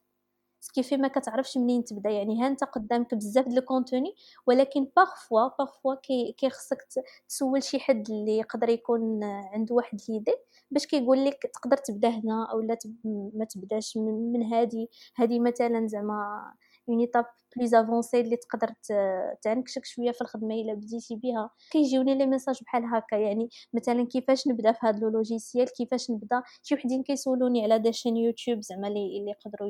ce 0.59 0.68
qui 0.68 0.81
fait 0.81 0.97
ما 0.97 1.07
كتعرفش 1.07 1.57
منين 1.57 1.83
تبدا 1.83 2.09
يعني 2.09 2.43
ها 2.43 2.47
أنت 2.47 2.63
قدامك 2.63 3.15
بزاف 3.15 3.47
ديال 3.47 3.57
ال 3.57 3.65
contenu 3.65 4.15
ولكن 4.47 4.87
parfois 4.95 5.47
parfois 5.59 5.95
كي 6.37 6.49
خصك 6.49 6.87
تسول 7.29 7.63
شي 7.63 7.79
حد 7.79 8.09
اللي 8.09 8.37
يقدر 8.37 8.69
يكون 8.69 9.23
عنده 9.23 9.75
واحد 9.75 9.99
l'idée 10.09 10.35
باش 10.71 10.85
كيقول 10.87 11.25
لك 11.25 11.51
تقدر 11.53 11.77
تبدا 11.77 12.09
هنا 12.09 12.47
أو 12.51 12.61
لا 12.61 12.77
ما 13.33 13.45
تبداش 13.45 13.97
من, 13.97 14.31
من 14.31 14.43
هذه 14.53 14.87
هذه 15.15 15.39
مثلا 15.39 15.87
زعما 15.87 16.51
une 16.89 16.99
étape 16.99 17.25
plus 17.55 17.75
avancée 17.75 18.21
اللي 18.21 18.37
تقدر 18.37 18.73
تعنكشك 19.41 19.85
شوية 19.85 20.11
في 20.11 20.21
الخدمة 20.21 20.55
إلا 20.55 20.73
بديتي 20.73 21.15
بها. 21.15 21.49
كيجيوني 21.71 22.15
les 22.15 22.25
messages 22.25 22.59
بحال 22.63 22.85
هكا 22.85 23.15
يعني 23.15 23.49
مثلا 23.73 24.07
كيفاش 24.07 24.47
نبدا 24.47 24.71
في 24.71 24.79
هذا 24.83 25.07
logiciel 25.09 25.73
كيفاش 25.73 26.11
نبدا؟ 26.11 26.43
شي 26.63 26.75
وحدين 26.75 27.03
كيسولوني 27.03 27.63
على 27.63 27.79
des 27.79 27.93
chaînes 27.93 28.17
يوتيوب 28.17 28.61
زعما 28.61 28.87
اللي 28.87 29.25
يقدروا 29.29 29.69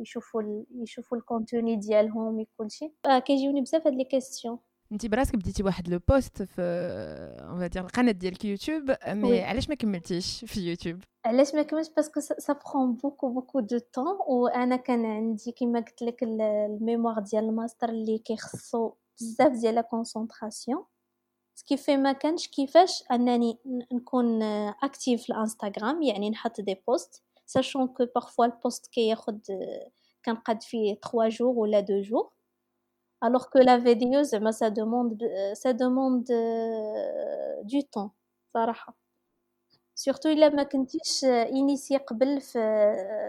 يشوفوا 0.00 0.64
يشوفوا 0.74 1.18
ال 1.18 1.25
contenu 1.25 1.76
ديالهم 1.76 2.46
كلشي 2.58 2.92
كيجيوني 3.26 3.60
بزاف 3.60 3.86
هاد 3.86 3.94
les 3.94 4.04
questions 4.04 4.58
انت 4.92 5.06
براسك 5.06 5.36
بديتي 5.36 5.62
واحد 5.62 5.88
le 5.88 5.98
post 6.08 6.42
في 6.42 6.62
اون 7.40 7.68
دير 7.68 7.82
القناة 7.82 8.12
ديالك 8.12 8.44
يوتيوب 8.44 8.96
mais 9.06 9.42
علاش 9.42 9.68
ما 9.68 9.74
كملتيش 9.74 10.44
في 10.44 10.60
يوتيوب؟ 10.60 11.00
علاش 11.24 11.54
ما 11.54 11.62
كملتش؟ 11.62 11.90
parce 11.96 12.11
que 12.11 12.20
ça 12.20 12.58
prend 12.66 12.94
beaucoup 12.94 13.28
beaucoup 13.28 13.60
de 13.60 13.78
temps 13.78 14.18
وأنا 14.28 14.76
كان 14.76 15.04
عندي 15.04 15.52
كيما 15.52 15.80
قلت 15.80 16.02
لك 16.02 16.22
ال 16.22 16.34
mémoire 16.34 17.18
ديال 17.18 17.44
الماستر 17.44 17.88
اللي 17.88 18.18
كيخصو 18.18 18.92
بزاف 19.20 19.52
ديال 19.52 19.74
la 19.74 19.80
concentration 19.80 20.84
ce 21.54 21.63
qui 21.63 21.77
fait 21.77 21.96
ما 21.96 22.12
كانش 22.12 22.48
كيفاش 22.48 23.04
أنني 23.12 23.58
نكون 23.92 24.42
active 24.82 25.22
في 25.22 25.30
الانستغرام 25.32 26.02
يعني 26.02 26.30
نحط 26.30 26.60
des 26.60 26.82
posts 26.88 27.22
sachant 27.46 27.88
que 27.88 28.04
parfois 28.04 28.46
le 28.48 28.54
post 28.62 28.90
كياخد 28.92 29.40
كنقاد 30.24 30.62
فيه 30.62 30.94
3 30.94 31.28
jours 31.28 31.56
ولا 31.56 31.80
2 31.80 32.02
jours. 32.02 32.32
Alors 33.24 33.50
que 33.50 33.58
la 33.58 33.78
vidéo 33.78 34.22
زعما 34.22 34.52
ça 34.52 34.70
demande 34.70 35.22
ça 35.54 35.72
demande 35.72 36.32
du 37.64 37.82
temps 37.84 38.10
صراحة 38.54 38.96
surtout 39.94 40.28
الا 40.28 40.48
ما 40.48 40.62
كنتيش 40.62 41.24
initiée 41.24 41.96
قبل 41.96 42.40
في 42.40 42.58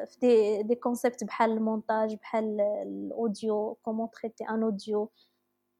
في 0.07 0.19
des 0.19 0.63
des 0.63 0.75
concepts 0.75 1.23
بحال 1.23 1.51
المونتاج 1.51 2.15
بحال 2.15 2.61
ال 2.61 2.81
audio 2.81 3.77
comment 3.83 4.09
traiter 4.09 4.43
un 4.49 4.63
audio 4.63 5.09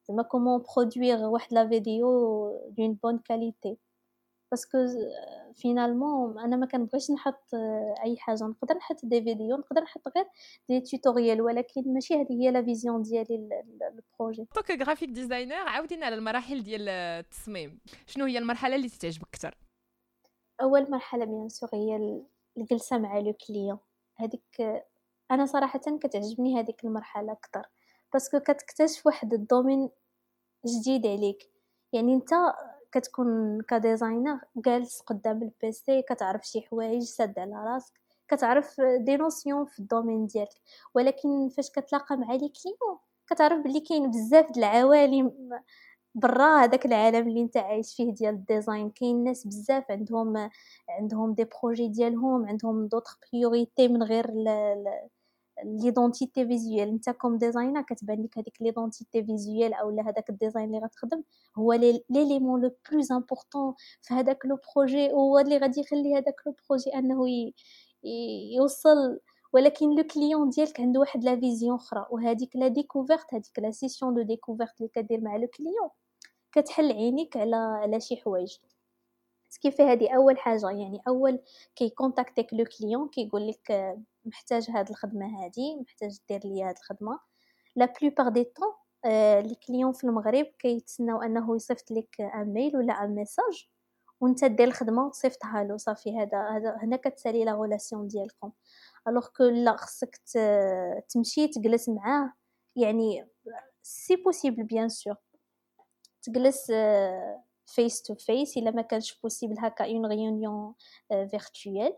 زعما 0.08 0.24
comment 0.24 0.64
produire 0.78 1.18
واحد 1.18 1.54
la 1.54 1.68
vidéo 1.68 2.10
d'une 2.70 2.94
bonne 2.94 3.18
qualité 3.18 3.78
parce 4.56 4.69
que 4.69 4.78
finalement 5.54 6.40
أنا 6.40 6.56
ما 6.56 6.66
كنبغيش 6.66 7.12
نحط 7.12 7.54
أي 8.04 8.18
حاجة. 8.18 8.44
نقدر 8.44 8.76
نحط 8.76 9.06
des 9.06 9.24
vidéos 9.24 9.58
نقدر 9.58 9.82
نحط 9.82 10.02
غير 10.18 10.26
des 10.70 10.82
tutorials 10.82 11.42
ولكن 11.42 11.94
ماشي 11.94 12.14
هذه 12.14 12.32
هي 12.32 12.52
la 12.52 12.64
vision 12.64 13.02
ديالي 13.02 13.64
ال 13.92 14.00
projet 14.00 14.48
donc 14.56 14.72
graphic 14.72 15.10
designer 15.10 15.56
عاودينا 15.56 16.06
على 16.06 16.16
المراحل 16.16 16.64
ديال 16.64 16.90
التصميم. 16.90 17.80
شنو 18.06 18.26
هي 18.26 18.38
المرحلة 18.38 18.76
اللي 18.76 18.90
تعجبك 18.90 19.28
أكثر؟ 19.28 19.58
أول 20.62 20.92
مرحلة 20.92 21.26
bien 21.26 21.50
sûr 21.50 21.70
هي 21.74 22.24
الجلسة 22.58 22.98
مع 22.98 23.20
le 23.20 23.34
client 23.34 23.80
هذيك 24.16 24.84
أنا 25.32 25.46
صراحة 25.46 25.80
كتعجبني 25.80 26.60
هذيك 26.60 26.86
المرحلة 26.86 27.32
أكثر. 27.32 27.70
parce 28.14 28.30
que 28.30 28.40
كتكتشف 28.40 29.06
واحد 29.06 29.34
ال 29.34 29.41
domaine 29.41 29.90
جديد 30.66 31.08
عليك. 31.08 31.52
يعني 31.94 32.14
أنت 32.14 32.30
كتكون 32.96 33.62
ك 33.62 33.70
designer 33.70 34.40
جالس 34.56 35.02
قدام 35.02 35.44
ال 35.44 35.63
PC 35.63 36.02
كتعرف 36.02 36.44
شي 36.48 36.62
حوايج 36.62 37.04
ساد 37.04 37.40
على 37.40 37.56
راسك 37.56 37.94
كتعرف 38.28 38.82
des 38.82 39.18
notions 39.18 39.66
في 39.66 39.80
ال 39.80 39.86
domaine 39.86 40.28
ديالك. 40.28 40.62
ولكن 40.96 41.50
فاش 41.50 41.70
كتلاقى 41.70 42.18
مع 42.18 42.32
les 42.32 42.50
clients 42.50 42.98
كتعرف 43.30 43.64
بلي 43.64 43.80
كاين 43.80 44.12
بزاف 44.12 44.52
د 44.52 44.58
العوالم 44.58 45.32
برا 46.16 46.64
هذاك 46.64 46.86
العالم 46.86 47.28
اللي 47.28 47.42
انت 47.42 47.58
عايش 47.58 47.96
فيه 47.96 48.14
ديال 48.14 48.34
ال 48.34 48.41
design. 48.41 48.90
كاين 48.90 49.24
ناس 49.24 49.48
بزاف 49.48 49.92
عندهم 49.92 50.50
عندهم 50.90 51.34
des 51.34 51.46
projets 51.46 51.88
ديالهم 51.88 52.46
عندهم 52.46 52.88
d'autres 52.88 53.20
priorités 53.34 53.88
من 53.88 54.04
غير 54.04 54.26
l'identité 55.64 56.48
visuelle. 56.48 56.90
انت 56.90 57.10
comme 57.10 57.38
designer 57.38 57.82
كتبان 57.82 58.24
لك 58.24 58.38
هذيك 58.38 58.62
l'identité 58.62 59.24
visuelle 59.24 59.74
أو 59.74 60.00
هذاك 60.00 60.30
ال 60.30 60.35
design 60.35 60.66
اللي 60.66 60.80
غتخدم 60.80 61.24
هو 61.58 61.74
l'élément 62.10 62.62
le 62.62 62.76
plus 62.92 63.12
important 63.12 63.74
في 64.02 64.14
هذاك 64.14 64.46
le 64.46 64.60
projet 64.76 65.12
هو 65.12 65.40
اللي 65.40 65.58
غادي 65.58 65.82
يخلي 65.82 66.16
هذاك 66.16 66.36
le 66.46 66.56
projet 66.70 66.90
أنه 66.90 67.26
يوصل. 68.56 69.20
ولكن 69.54 69.96
le 69.96 70.04
client 70.04 70.50
ديالك 70.50 70.80
عنده 70.82 71.00
واحد 71.00 71.24
la 71.24 71.40
vision 71.40 71.76
أخرى 71.76 72.06
وهذيك 72.12 72.56
la 72.56 72.68
découverte 72.68 73.34
هذيك 73.34 73.60
la 73.60 73.72
session 73.72 74.14
de 74.16 74.22
découverte 74.22 74.80
اللي 74.80 74.90
كدير 74.94 75.22
مع 75.22 75.36
le 75.38 75.48
client 75.48 75.90
كتحل 76.52 76.92
عينيك 76.92 77.38
على 77.38 77.56
على 77.56 78.00
شي 78.00 78.18
حوايج. 78.18 78.58
كيف 79.58 79.82
هذه 79.82 80.16
أول 80.16 80.38
حاجة 80.38 80.70
يعني 80.70 81.02
أول 81.08 81.40
كي 81.76 81.90
كونتاكتيك 81.90 82.54
le 82.54 82.66
client 82.80 83.10
كيقول 83.10 83.48
لك 83.48 83.96
محتاج 84.26 84.72
هاد 84.72 84.90
الخدمة 84.90 85.44
هادي 85.44 85.76
محتاج 85.82 86.20
دير 86.30 86.40
لي 86.46 86.64
هاد 86.64 86.76
الخدمة. 86.78 87.20
la 87.76 87.94
plupart 88.02 88.30
du 88.30 88.44
temps 88.44 88.74
les 89.42 89.56
clients 89.68 89.94
في 89.94 90.04
المغرب 90.04 90.46
كيتسناو 90.60 91.22
أنه 91.22 91.56
يصيفط 91.56 91.92
لك 91.92 92.22
un 92.22 92.54
mail 92.54 92.78
ولا 92.78 92.94
un 93.04 93.16
message 93.16 93.70
وأنت 94.22 94.46
دير 94.46 94.68
الخدمة 94.68 95.06
وتصيفطها 95.06 95.64
له 95.64 95.78
صافي 95.78 96.20
هذا 96.20 96.50
هذا 96.50 96.78
هنا 96.84 96.98
كتسالي 96.98 97.46
la 97.46 97.54
relation 97.54 98.08
ديالكم. 98.08 98.52
alors 99.08 99.28
que 99.28 99.44
là 99.44 99.76
خصك 99.76 100.16
تمشي 101.10 101.48
تجلس 101.48 101.90
معاه 101.90 102.34
يعني 102.76 103.28
si 103.82 104.16
possible 104.16 104.64
bien 104.64 104.90
sûr 104.90 105.16
تجلس 106.24 106.72
face 107.66 108.02
to 108.02 108.16
face 108.16 108.58
إلا 108.58 108.72
ما 108.72 108.82
كانش 108.82 109.20
possible 109.20 109.56
هكا 109.60 109.86
une 109.86 110.06
réunion 110.06 110.74
virtuelle 111.10 111.94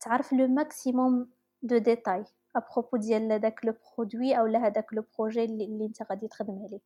تعرف 0.00 0.32
le 0.32 0.46
maximum 0.46 1.30
de 1.62 1.78
détails 1.78 2.24
à 2.56 2.62
propos 2.62 2.96
ديال 2.96 3.40
داك 3.40 3.64
le 3.64 3.74
produit 3.96 4.38
أو 4.38 4.46
هذاك 4.46 4.86
le 4.92 5.04
projet 5.18 5.44
اللي, 5.44 5.86
أنت 5.86 6.02
غادي 6.10 6.28
تخدم 6.28 6.62
عليه. 6.64 6.80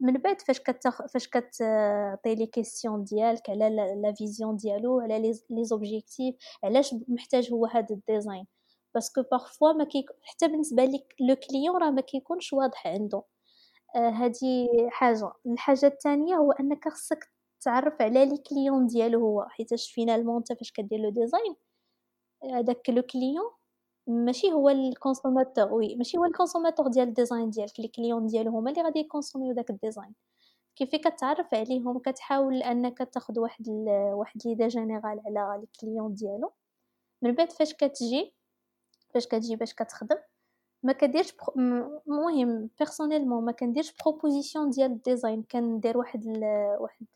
من 0.00 0.12
بعد 0.12 0.40
فاش 0.40 0.60
كتخ... 0.60 1.06
فاش 1.06 1.28
كتعطي 1.28 2.34
les 2.34 2.46
questions 2.46 3.04
ديالك 3.04 3.50
على 3.50 3.70
la 4.02 4.14
vision 4.18 4.56
ديالو 4.56 5.00
على 5.00 5.32
les 5.50 5.64
objectifs 5.64 6.34
علاش 6.64 6.94
محتاج 7.08 7.52
هو 7.52 7.66
هذا 7.66 7.86
ال 7.90 7.98
design 7.98 8.46
parce 8.94 9.11
que 9.11 9.22
parfois 9.22 9.72
ما 9.72 9.84
كي 9.84 10.06
حتى 10.22 10.48
بالنسبة 10.48 10.84
لك 10.84 11.14
le 11.20 11.36
client 11.36 11.82
راه 11.82 11.90
ما 11.90 12.00
كيكونش 12.00 12.52
واضح 12.52 12.86
عنده. 12.86 13.22
هذه 13.96 14.68
آه 14.86 14.88
حاجة. 14.90 15.32
الحاجة 15.46 15.86
الثانية 15.86 16.34
هو 16.36 16.52
أنك 16.52 16.88
خصك 16.88 17.32
تعرف 17.60 18.02
على 18.02 18.26
les 18.26 18.38
clients 18.38 18.86
ديالو 18.86 19.20
هو 19.20 19.46
حيتاش 19.48 19.92
finalement 19.92 20.36
انت 20.36 20.52
فاش 20.52 20.72
كدير 20.72 20.98
le 21.00 21.10
design 21.10 21.56
هذاك 22.52 22.90
le 22.90 23.02
client 23.02 23.50
ماشي 24.06 24.52
هو 24.52 24.68
ال 24.70 24.78
consommateur 24.78 25.74
oui 25.74 25.96
ماشي 25.96 26.18
هو 26.18 26.24
ال 26.24 26.29
consommateur 26.29 26.88
ديال 26.88 27.08
ال 27.08 27.14
design 27.14 27.50
ديالك. 27.50 27.80
les 27.80 27.88
clients 27.88 28.26
ديالو 28.26 28.50
هما 28.58 28.70
اللي 28.70 28.82
غادي 28.82 28.98
يكونسوميو 29.00 29.52
داك 29.54 29.70
ال 29.70 29.76
design 29.76 30.14
كيف 30.76 30.96
كتعرف 30.96 31.54
عليهم؟ 31.54 31.98
كتحاول 31.98 32.62
أنك 32.62 32.98
تاخذ 32.98 33.38
واحد 33.40 33.68
ال... 33.68 33.88
واحد 34.14 34.40
l'idée 34.46 34.68
générale 34.68 35.20
على 35.38 35.60
les 35.60 35.66
clients 35.80 36.14
ديالو. 36.14 36.52
من 37.22 37.32
بعد 37.34 37.52
فاش 37.52 37.74
كتجي 37.74 38.34
فاش 39.14 39.26
كتجي 39.26 39.56
باش 39.56 39.74
كتخدم 39.74 40.16
ما 40.82 40.92
كديرش 40.92 41.34
المهم 41.56 42.70
personnellement 42.78 43.44
ما 43.44 43.52
كنديرش 43.52 43.94
propositions 44.02 44.70
ديال 44.70 44.92
ال 44.92 44.99
design 44.99 45.42
كندير 45.42 45.98
واحد 45.98 46.26
ال... 46.26 46.44
واحد 46.80 47.06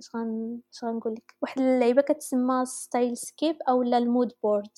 اش 0.00 0.16
غن 0.16 0.60
اش 0.72 0.84
غنقول 0.84 1.12
لك؟ 1.14 1.34
واحد 1.42 1.60
اللعيبة 1.60 2.02
كتسمى 2.02 2.64
stylescape 2.66 3.56
أو 3.68 3.82
لا 3.82 3.98
ال 3.98 4.05
mood 4.05 4.32
board 4.42 4.70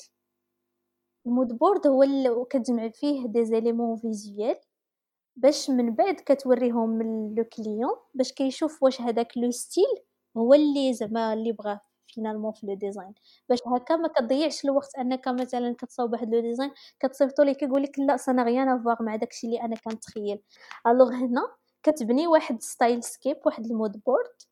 ال 1.26 1.33
mood 1.33 1.58
board 1.58 1.86
هو 1.86 2.02
اللي 2.02 2.44
كتجمع 2.50 2.88
فيه 2.88 3.26
des 3.26 3.44
éléments 3.44 3.96
visuels 3.96 4.56
باش 5.36 5.70
من 5.70 5.94
بعد 5.94 6.14
كتوريهم 6.14 7.02
le 7.34 7.44
client 7.44 7.96
باش 8.14 8.32
كيشوف 8.32 8.82
واش 8.82 9.00
هذاك 9.00 9.38
le 9.38 9.50
style 9.50 10.04
هو 10.36 10.54
اللي 10.54 10.94
زعما 10.94 11.32
اللي 11.32 11.52
بغاه. 11.52 11.80
finalement 12.18 12.52
في 12.52 12.66
le 12.66 12.74
design 12.74 13.14
باش 13.48 13.58
هكا 13.66 13.96
ما 13.96 14.08
كتضيعش 14.08 14.64
الوقت 14.64 14.94
أنك 14.98 15.28
مثلا 15.28 15.74
كتصاوب 15.78 16.12
واحد 16.12 16.34
le 16.34 16.40
design 16.40 16.70
كتصيفطو 17.00 17.42
ليه 17.42 17.52
كيقول 17.52 17.82
لك 17.82 17.98
لا 17.98 18.16
ça 18.16 18.27
n'a 18.27 18.42
rien 18.42 18.68
à 18.68 18.75
voir 18.75 19.02
مع 19.02 19.16
داكشي 19.16 19.46
اللي 19.46 19.62
أنا 19.62 19.76
كنتخيل. 19.76 20.40
alors 20.86 21.12
هنا 21.12 21.48
كتبني 21.82 22.26
واحد 22.26 22.62
stylescape 22.62 23.36
واحد 23.46 23.66
ال 23.66 23.73
mood 23.73 24.00
board 24.06 24.42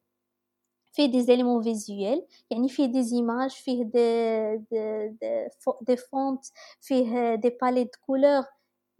فيه 0.92 1.06
des 1.12 1.22
éléments 1.22 1.62
visuels 1.62 2.26
يعني 2.50 2.68
فيه 2.68 2.86
des 2.86 3.02
images 3.02 3.50
فيه 3.50 3.84
des 3.84 4.56
des, 4.70 5.08
des, 5.82 5.96
fonts 5.96 6.44
فيه 6.80 7.34
des 7.34 7.58
palettes 7.62 7.84
de 7.84 7.90
couleurs 8.06 8.44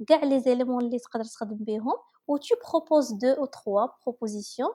كاع 0.09 0.25
les 0.25 0.41
éléments 0.41 0.85
اللي 0.85 0.99
تقدر 0.99 1.25
تخدم 1.25 1.57
بهم. 1.57 1.93
و 2.29 2.37
tu 2.37 2.55
proposes 2.71 3.13
deux 3.13 3.33
ou 3.33 3.47
trois 3.47 3.87
propositions 4.07 4.71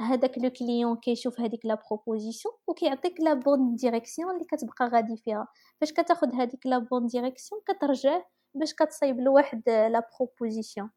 هذاك 0.00 0.38
le 0.38 0.50
client 0.50 0.96
كيشوف 0.96 1.40
هذيك 1.40 1.66
la 1.66 1.78
proposition 1.90 2.54
وكيعطيك 2.66 3.20
la 3.20 3.34
bonne 3.34 3.74
direction 3.74 4.30
اللي 4.34 4.44
كتبقى 4.44 4.88
غادي 4.88 5.16
فيها. 5.16 5.48
فاش 5.80 5.92
كتاخذ 5.92 6.34
هذيك 6.34 6.66
la 6.66 6.78
bonne 6.78 7.06
direction 7.06 7.60
كترجع 7.66 8.22
باش 8.54 8.74
كتصايب 8.74 9.20
له 9.20 9.30
واحد 9.30 9.62
la 9.68 10.08
proposition. 10.18 10.90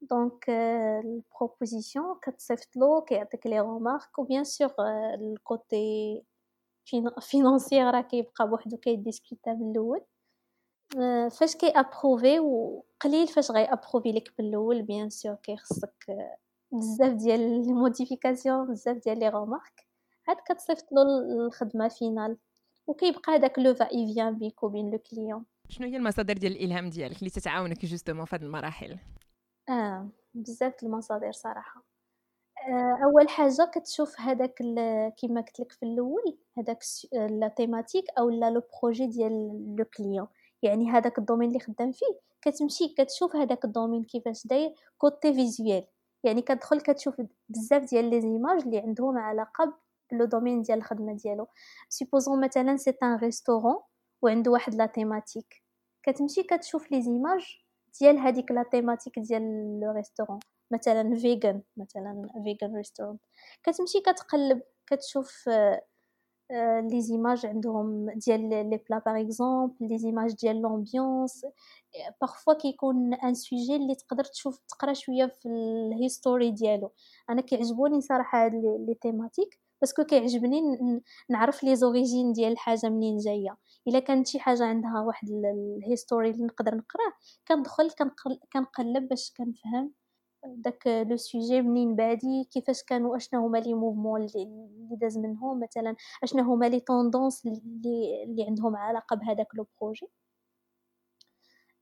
donc 0.00 0.50
ال 1.04 1.13
proposition 1.13 2.18
كتصيفط 2.22 2.76
له 2.76 3.00
كيعطيك 3.00 3.46
les 3.46 3.60
remarques 3.60 4.18
و 4.18 4.23
bien 4.23 4.44
sûr 4.44 4.70
ال 5.14 5.36
côté 5.36 6.22
financier 7.20 7.90
راه 7.90 8.00
كيبقى 8.00 8.48
بوحدو 8.48 8.76
كي 8.76 8.93
discuta 8.93 9.52
من 9.52 9.70
الأول 9.70 10.00
فاش 11.30 11.56
كي 11.56 11.68
approuver 11.68 12.40
وقليل 12.40 13.28
فاش 13.28 13.50
غي 13.50 13.64
approuver 13.64 14.12
لك 14.12 14.32
الأول 14.40 14.82
bien 14.82 15.10
sûr 15.10 15.34
كيخصك 15.34 16.06
بزاف 16.72 17.12
ديال 17.12 17.40
ال 17.40 17.49
modifications 17.49 18.66
بزاف 18.66 18.96
ديال 18.96 19.18
les 19.18 19.28
remarques 19.28 19.86
عاد 20.28 20.36
كتصيفط 20.36 20.92
له 20.92 21.02
الخدمه 21.46 21.88
finale. 21.88 22.36
وكيبقى 22.86 23.32
هذاك 23.32 23.58
le 23.58 23.74
va-et-vient 23.74 24.38
بيك 24.38 24.62
وبين 24.62 24.90
le 24.90 24.98
client 24.98 25.44
شنو 25.68 25.86
هي 25.86 25.96
المصادر 25.96 26.34
ديال 26.34 26.52
الإلهام 26.52 26.90
ديالك 26.90 27.18
اللي 27.18 27.30
تتعاونك 27.30 27.86
justement 27.86 28.24
في 28.24 28.36
هذه 28.36 28.42
المراحل؟ 28.42 28.98
آه 29.68 30.08
بزاف 30.34 30.82
المصادر 30.82 31.32
صراحة. 31.32 31.84
آه 32.68 32.98
أول 33.04 33.28
حاجة 33.28 33.70
كتشوف 33.74 34.20
هذاك 34.20 34.54
كيما 35.16 35.40
قلت 35.40 35.60
لك 35.60 35.72
في 35.72 35.82
الأول 35.82 36.38
هذاك 36.58 36.78
la 37.12 37.48
thématique 37.48 38.04
أو 38.18 38.30
لا 38.30 38.50
le 38.50 38.62
projet 38.82 39.06
ديال 39.06 39.74
le 39.78 39.84
client 39.84 40.26
يعني 40.62 40.90
هذاك 40.90 41.18
ال 41.18 41.22
domaine 41.22 41.48
اللي 41.48 41.60
خدام 41.60 41.92
فيه. 41.92 42.06
كتمشي 42.42 42.94
كتشوف 42.98 43.36
هذاك 43.36 43.64
ال 43.64 43.69
domaine 43.69 44.04
كيفاش 44.04 44.46
داير 44.46 44.74
côté 44.98 45.34
visuel 45.34 45.86
يعني 46.24 46.42
كتدخل 46.42 46.80
كتشوف 46.80 47.14
بزاف 47.48 47.82
ديال 47.82 48.10
les 48.10 48.20
images 48.20 48.62
اللي 48.62 48.78
عندهم 48.78 49.18
علاقة 49.18 49.78
ب 50.12 50.16
le 50.16 50.24
domaine 50.24 50.62
ديال 50.62 50.78
الخدمة 50.78 51.12
ديالو. 51.12 51.48
supposons 51.88 52.40
مثلا 52.40 52.76
c'est 52.76 52.94
un 53.02 53.16
restaurant 53.16 53.76
وعنده 54.22 54.50
واحد 54.50 54.74
la 54.74 54.86
thématique 54.86 55.62
كتمشي 56.02 56.42
كتشوف 56.42 56.92
les 56.92 57.02
images 57.02 57.58
ديال 58.00 58.18
هذيك 58.18 58.50
la 58.50 58.62
thématique 58.62 59.18
ديال 59.18 59.42
le 59.80 59.90
restaurant 59.92 60.38
مثلا 60.70 61.14
vegan 61.16 61.62
مثلا 61.76 62.28
vegan 62.44 62.76
restaurant 62.76 63.18
كتمشي 63.62 64.00
كتقلب 64.00 64.62
كتشوف 64.86 65.48
les 66.90 67.00
images 67.00 67.46
عندهم 67.46 68.10
ديال 68.10 68.48
les 68.48 68.80
plats 68.90 68.98
par 69.06 69.20
exemple 69.20 69.76
les 69.80 69.98
images 69.98 70.34
ديال 70.34 70.62
l'ambiance 70.62 71.46
parfois 72.20 72.54
كيكون 72.54 73.14
un 73.14 73.34
sujet 73.34 73.76
اللي 73.76 73.94
تقدر 73.94 74.24
تشوف 74.24 74.60
تقرأ 74.68 74.92
شوية 74.92 75.26
في 75.26 75.48
ال 75.48 75.61
history 75.61 76.50
ديالو. 76.50 76.92
أنا 77.30 77.40
كيعجبوني 77.42 78.00
صراحة 78.00 78.44
هاد 78.44 78.52
les 78.54 78.94
thématiques 78.94 79.58
parce 79.80 79.95
que 79.95 80.04
كيعجبني 80.04 80.60
نعرف 81.30 81.64
les 81.64 81.76
origines 81.76 82.32
ديال 82.32 82.52
الحاجة 82.52 82.88
منين 82.88 83.18
جاية. 83.18 83.56
إلا 83.88 83.98
كانت 83.98 84.26
شي 84.26 84.40
حاجة 84.40 84.64
عندها 84.64 85.00
واحد 85.00 85.28
ال 85.30 85.42
history 85.42 86.30
اللي 86.30 86.44
نقدر 86.44 86.74
نقرأه 86.74 87.12
كندخل 87.48 87.90
كنقلب 88.52 89.08
باش 89.08 89.32
كنفهم 89.36 89.92
داك 90.48 90.86
le 90.86 91.16
sujet 91.16 91.62
منين 91.62 91.96
بادي 91.96 92.44
كيفاش 92.52 92.82
كانوا 92.82 93.16
اشنا 93.16 93.38
هما 93.40 93.58
les 93.58 93.74
mouvements 93.74 94.22
اللي 94.24 94.96
داز 95.00 95.18
منهم؟ 95.18 95.60
مثلا 95.60 95.96
اشنا 96.22 96.42
هما 96.42 96.66
les 96.68 96.80
tendances 96.80 97.46
اللي 97.46 98.24
اللي 98.24 98.44
عندهم 98.48 98.76
علاقة 98.76 99.16
بهذاك 99.16 99.46
le 99.54 99.66
projet؟ 99.80 100.06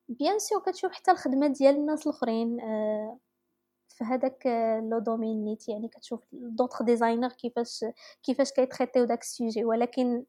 bien 0.08 0.38
sûr 0.38 0.62
كتشوف 0.62 0.92
حتى 0.92 1.10
الخدمة 1.10 1.46
ديال 1.46 1.74
الناس 1.76 2.06
الأخرين 2.06 2.60
آه، 2.60 3.18
في 3.88 4.04
هذاك 4.04 4.46
le 4.90 4.98
domaine 4.98 5.44
net 5.44 5.68
يعني 5.68 5.88
كتشوف 5.88 6.20
d'autres 6.32 6.82
designers 6.82 7.28
كيفاش 7.28 7.84
كيفاش 8.22 8.52
كي 8.52 8.64
traitيو 8.64 9.04
داك 9.04 9.22
ال 9.22 9.28
sujet. 9.28 9.64
ولكن 9.64 10.04
normalement 10.04 10.26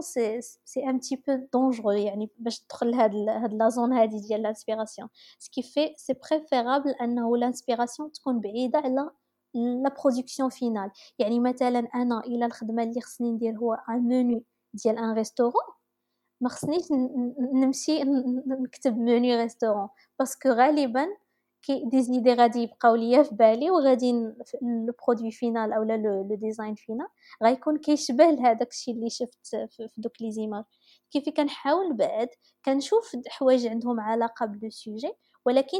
c'est 0.00 0.40
c'est 0.64 0.88
un 0.88 0.98
petit 0.98 1.16
peu 1.16 1.46
dangereux 1.52 1.90
يعني 1.90 2.30
باش 2.38 2.60
تدخل 2.60 2.90
لهاد 2.90 3.14
هاد 3.14 3.54
la 3.54 3.68
zone 3.68 3.92
هادي 3.92 4.20
ديال 4.20 4.42
l'inspiration 4.42 5.08
ce 5.38 5.48
qui 5.48 5.62
fait 5.62 5.94
c'est 5.96 6.14
préférable 6.30 6.90
انه 6.90 7.36
l'inspiration 7.36 8.12
تكون 8.12 8.40
بعيدة 8.40 8.78
على 8.78 9.10
la 9.54 9.94
production 10.04 10.48
finale 10.48 10.90
يعني 11.18 11.40
مثلا 11.40 11.78
أنا 11.94 12.20
إلى 12.20 12.46
الخدمة 12.46 12.82
اللي 12.82 13.00
خصني 13.00 13.32
ندير 13.32 13.58
هو 13.58 13.74
un 13.74 14.02
menu 14.02 14.44
ديال 14.74 14.98
un 14.98 15.12
restaurant 15.12 15.64
ما 16.40 16.48
خصنيش 16.48 16.82
نمشي 17.54 18.02
نكتب 18.46 18.98
menu 18.98 19.38
restaurant 19.40 19.88
parce 20.18 20.37
que 20.37 20.48
غالبا 20.48 21.06
كي 21.66 21.84
des 21.84 22.02
idées 22.02 22.34
غادي 22.34 22.62
يبقاو 22.62 22.94
ليا 22.94 23.22
في 23.22 23.34
بالي 23.34 23.70
وغادي 23.70 24.12
le 24.62 24.94
produit 25.06 25.30
final 25.30 25.72
اولا 25.72 25.96
le 25.96 26.34
design 26.34 26.74
final 26.74 27.06
غيكون 27.42 27.78
كيشبه 27.78 28.24
لهداك 28.30 28.70
الشيء 28.70 28.94
اللي 28.94 29.10
شفت 29.10 29.46
في 29.70 29.88
دوك 29.96 30.22
les 30.22 30.32
images. 30.32 30.64
كيف 31.10 31.28
كنحاول 31.28 31.92
بعد 31.94 32.28
كنشوف 32.64 33.16
حوايج 33.28 33.66
عندهم 33.66 34.00
علاقة 34.00 34.46
ب 34.46 34.54
le 34.54 34.70
sujet 34.70 35.12
ولكن 35.46 35.78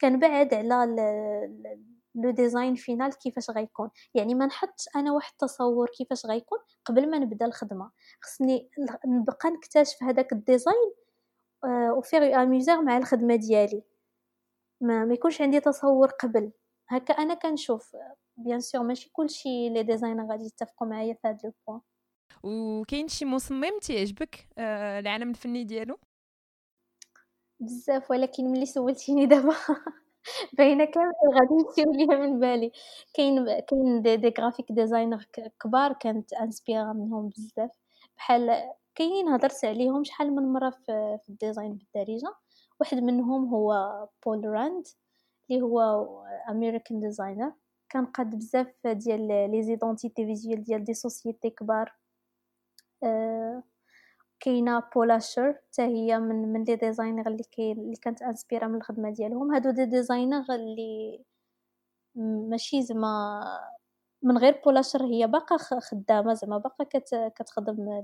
كنبعد 0.00 0.54
على 0.54 0.86
le 2.14 2.30
design 2.30 2.74
final 2.74 3.18
كيفاش 3.18 3.50
غيكون 3.50 3.90
يعني 4.14 4.34
ما 4.34 4.46
نحطش 4.46 4.88
أنا 4.96 5.12
واحد 5.12 5.32
التصور 5.32 5.88
كيفاش 5.98 6.26
غيكون 6.26 6.58
قبل 6.84 7.10
ما 7.10 7.18
نبدا 7.18 7.46
الخدمة. 7.46 7.90
خصني 8.22 8.70
نبقى 9.06 9.50
نكتشف 9.50 10.02
هذاك 10.02 10.32
ال 10.32 10.41
design 10.41 10.92
au 11.96 12.14
fur 12.14 12.42
et 12.42 12.51
à 12.51 12.55
mesure 12.55 12.82
مع 12.82 12.96
الخدمة 12.96 13.36
ديالي. 13.36 13.82
ما 14.80 15.04
ما 15.04 15.14
يكونش 15.14 15.40
عندي 15.42 15.60
تصور 15.60 16.08
قبل. 16.08 16.52
هكا 16.88 17.14
أنا 17.14 17.34
كنشوف 17.34 17.96
bien 18.36 18.60
sûr 18.60 18.82
ماشي 18.82 19.10
كلشي 19.12 19.68
les 19.68 19.82
designers 19.82 20.30
غادي 20.30 20.44
يتفقوا 20.44 20.88
معايا 20.88 21.14
في 21.14 21.28
هذا 21.28 21.38
le 21.44 21.52
point 21.68 21.80
وكاين 22.42 23.08
شي 23.08 23.24
مصمم 23.24 23.78
تيعجبك 23.82 24.48
آه 24.58 24.98
العالم 25.00 25.30
الفني 25.30 25.64
ديالو؟ 25.64 25.98
بزاف 27.60 28.10
ولكن 28.10 28.44
ملي 28.52 28.66
سولتيني 28.66 29.26
دابا 29.26 29.54
باينة 30.58 30.84
كامل 30.84 31.12
غادي 31.34 31.54
نمشيو 31.54 31.92
ليها 31.92 32.16
من 32.26 32.40
بالي. 32.40 32.72
كاين 33.14 33.60
كاين 33.60 34.02
des, 34.02 34.16
des 34.16 34.34
graphic 34.38 34.66
designers 34.72 35.26
كبار 35.60 35.92
كانت 35.92 36.32
inspira 36.32 36.92
منهم 36.92 37.28
بزاف. 37.28 37.70
بحال 38.16 38.70
كاينين 38.94 39.28
هضرت 39.28 39.64
عليهم 39.64 40.04
شحال 40.04 40.36
من 40.36 40.52
مرة 40.52 40.70
في, 40.70 41.18
في 41.24 41.28
ال 41.28 41.35
design 41.35 41.74
بالدارجة. 41.74 42.34
واحد 42.80 42.98
منهم 42.98 43.48
هو 43.54 44.08
Paul 44.26 44.44
Rand 44.44 44.86
اللي 45.50 45.62
هو 45.62 45.80
American 46.50 47.00
designer 47.00 47.52
كان 47.88 48.06
قاد 48.06 48.30
بزاف 48.38 48.86
ديال 48.86 49.28
les 49.52 49.62
identités 49.62 50.26
visuelles 50.26 50.64
ديال 50.64 50.84
des 50.84 50.94
sociétés 50.94 51.50
كبار. 51.50 51.94
أه 53.04 53.62
كاينة 54.40 54.82
Paula 54.96 55.24
Scher 55.24 55.52
حتى 55.52 55.82
هي 55.82 56.18
من 56.18 56.52
من 56.52 56.64
les 56.64 56.76
designers 56.76 57.26
اللي 57.28 57.44
كاين 57.52 57.78
اللي 57.80 57.96
كانت 57.96 58.22
inspira 58.22 58.66
من 58.68 58.74
الخدمة 58.76 59.10
ديالهم. 59.10 59.54
هادو 59.54 59.70
des 59.70 59.84
designers 59.84 60.44
اللي 60.50 61.24
ماشي 62.50 62.82
زعما 62.82 63.42
من 64.22 64.38
غير 64.38 64.60
Paula 64.64 64.84
Scher 64.84 65.04
هي 65.06 65.26
باقا 65.26 65.56
خدامة 65.80 66.34
زعما 66.34 66.58
باقا 66.58 66.84
كتخدم 67.28 68.02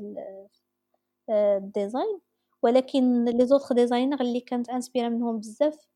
ال 1.30 1.43
design 1.43 2.20
ولكن 2.66 3.24
les 3.24 3.46
autres 3.46 3.74
designers 3.74 4.20
اللي 4.20 4.40
كانت 4.40 4.68
inspira 4.68 5.08
منهم 5.08 5.38
بزاف 5.38 5.86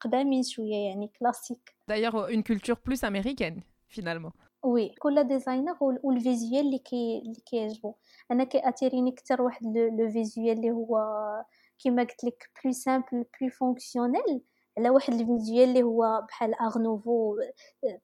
قدامين 0.00 0.42
شوية 0.42 0.76
يعني 0.76 1.10
classiques. 1.18 1.76
d'ailleurs 1.88 2.28
une 2.28 2.42
culture 2.42 2.76
plus 2.86 3.04
américaine 3.04 3.60
finalement 3.88 4.32
oui 4.62 4.88
كل 4.88 5.24
designer 5.24 5.76
وال 5.80 6.02
visuel 6.02 6.66
اللي 6.66 6.78
كي 6.78 7.18
اللي 7.18 7.40
كيعجبو. 7.46 7.94
أنا 8.30 8.44
كي 8.44 8.56
attirerني 8.56 9.10
أكثر 9.10 9.42
واحد 9.42 9.66
le 9.98 10.10
visuel 10.10 10.56
اللي 10.56 10.70
هو 10.70 10.98
كيما 11.78 12.02
قلت 12.02 12.24
لك 12.24 12.50
plus 12.64 12.72
simple 12.72 13.24
plus 13.40 13.50
fonctionnel 13.50 14.40
على 14.78 14.90
واحد 14.90 15.12
ال 15.14 15.22
visuel 15.22 15.68
اللي 15.68 15.82
هو 15.82 16.24
بحال 16.28 16.54
art 16.54 16.78
nouveau 16.78 17.36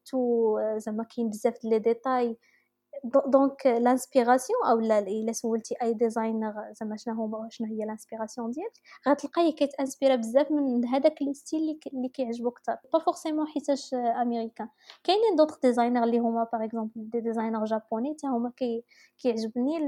tout 0.07 0.59
زعما 0.77 1.05
كاين 1.05 1.29
بزاف 1.29 1.64
les 1.64 1.78
détails. 1.78 2.37
Donc 3.26 3.66
l'inspiration 3.66 4.59
أو 4.64 4.80
لا 4.80 4.98
إلا 4.98 5.33
سولتي 5.33 5.74
أي 5.83 5.94
designer 5.94 6.72
زعما 6.72 6.96
شنو 6.96 7.14
هو 7.14 7.48
شنو 7.50 7.68
هي 7.68 7.85
l'inspiration 7.85 8.50
ديالك 8.50 8.72
غتلقاي 9.09 9.52
كيت 9.52 9.72
inspira 9.72 10.16
بزاف 10.16 10.50
من 10.50 10.85
هذاك 10.85 11.22
ال 11.22 11.32
style 11.32 11.80
اللي 11.92 12.09
كيعجبو 12.09 12.48
أكثر 12.48 12.76
pas 12.92 12.98
forcément 12.98 13.46
حيتاش 13.46 13.94
امريكان 13.94 14.68
كاينين 15.04 15.37
d'autres 15.37 15.61
designers 15.61 16.04
اللي 16.04 16.18
هما 16.18 16.46
par 16.52 16.64
exemple 16.64 17.11
des 17.11 17.20
designers 17.20 17.64
japonais 17.64 18.14
حتى 18.14 18.26
هما 18.26 18.52
كيعجبني 19.18 19.78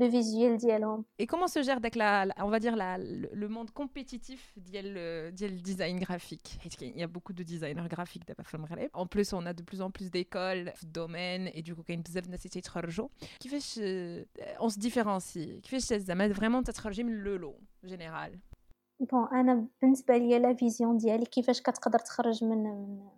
le 0.00 0.06
visuel 0.06 0.56
diallo. 0.56 1.04
Et 1.18 1.26
comment 1.26 1.46
se 1.46 1.62
gère 1.62 1.78
la, 1.94 2.26
on 2.38 2.48
va 2.48 2.58
dire 2.58 2.74
la, 2.74 2.96
le, 2.98 3.48
monde 3.48 3.70
compétitif 3.70 4.52
dial 4.56 4.94
le 4.94 5.60
design 5.60 5.98
graphique 5.98 6.58
Il 6.80 6.96
y 6.96 7.02
a 7.02 7.06
beaucoup 7.06 7.34
de 7.34 7.42
designers 7.42 7.88
graphiques 7.88 8.24
En 8.94 9.06
plus, 9.06 9.32
on 9.34 9.44
a 9.44 9.52
de 9.52 9.62
plus 9.62 9.82
en 9.82 9.90
plus 9.90 10.10
d'écoles, 10.10 10.72
de 10.82 10.88
domaines, 10.88 11.50
et 11.52 11.62
du 11.62 11.74
coup, 11.74 11.82
il 11.86 11.92
y 11.92 11.96
a 11.96 12.00
une 12.00 12.30
nécessité 12.30 12.60
de 12.60 13.08
Qui 13.38 13.48
fait 13.48 14.26
on 14.58 14.68
se 14.70 14.78
différencie 14.78 15.60
Qui 15.62 15.80
fait 15.80 15.98
vraiment 16.32 16.62
le 16.62 17.36
lot 17.36 17.58
général 17.82 18.32
Bon, 19.00 19.32
انا 19.32 19.66
بالنسبه 19.82 20.16
ليا 20.16 20.38
لا 20.38 20.54
فيزيون 20.54 20.96
ديالي 20.96 21.24
كيفاش 21.24 21.62
كتقدر 21.62 21.98
تخرج 21.98 22.44
من 22.44 22.64
من 22.64 23.08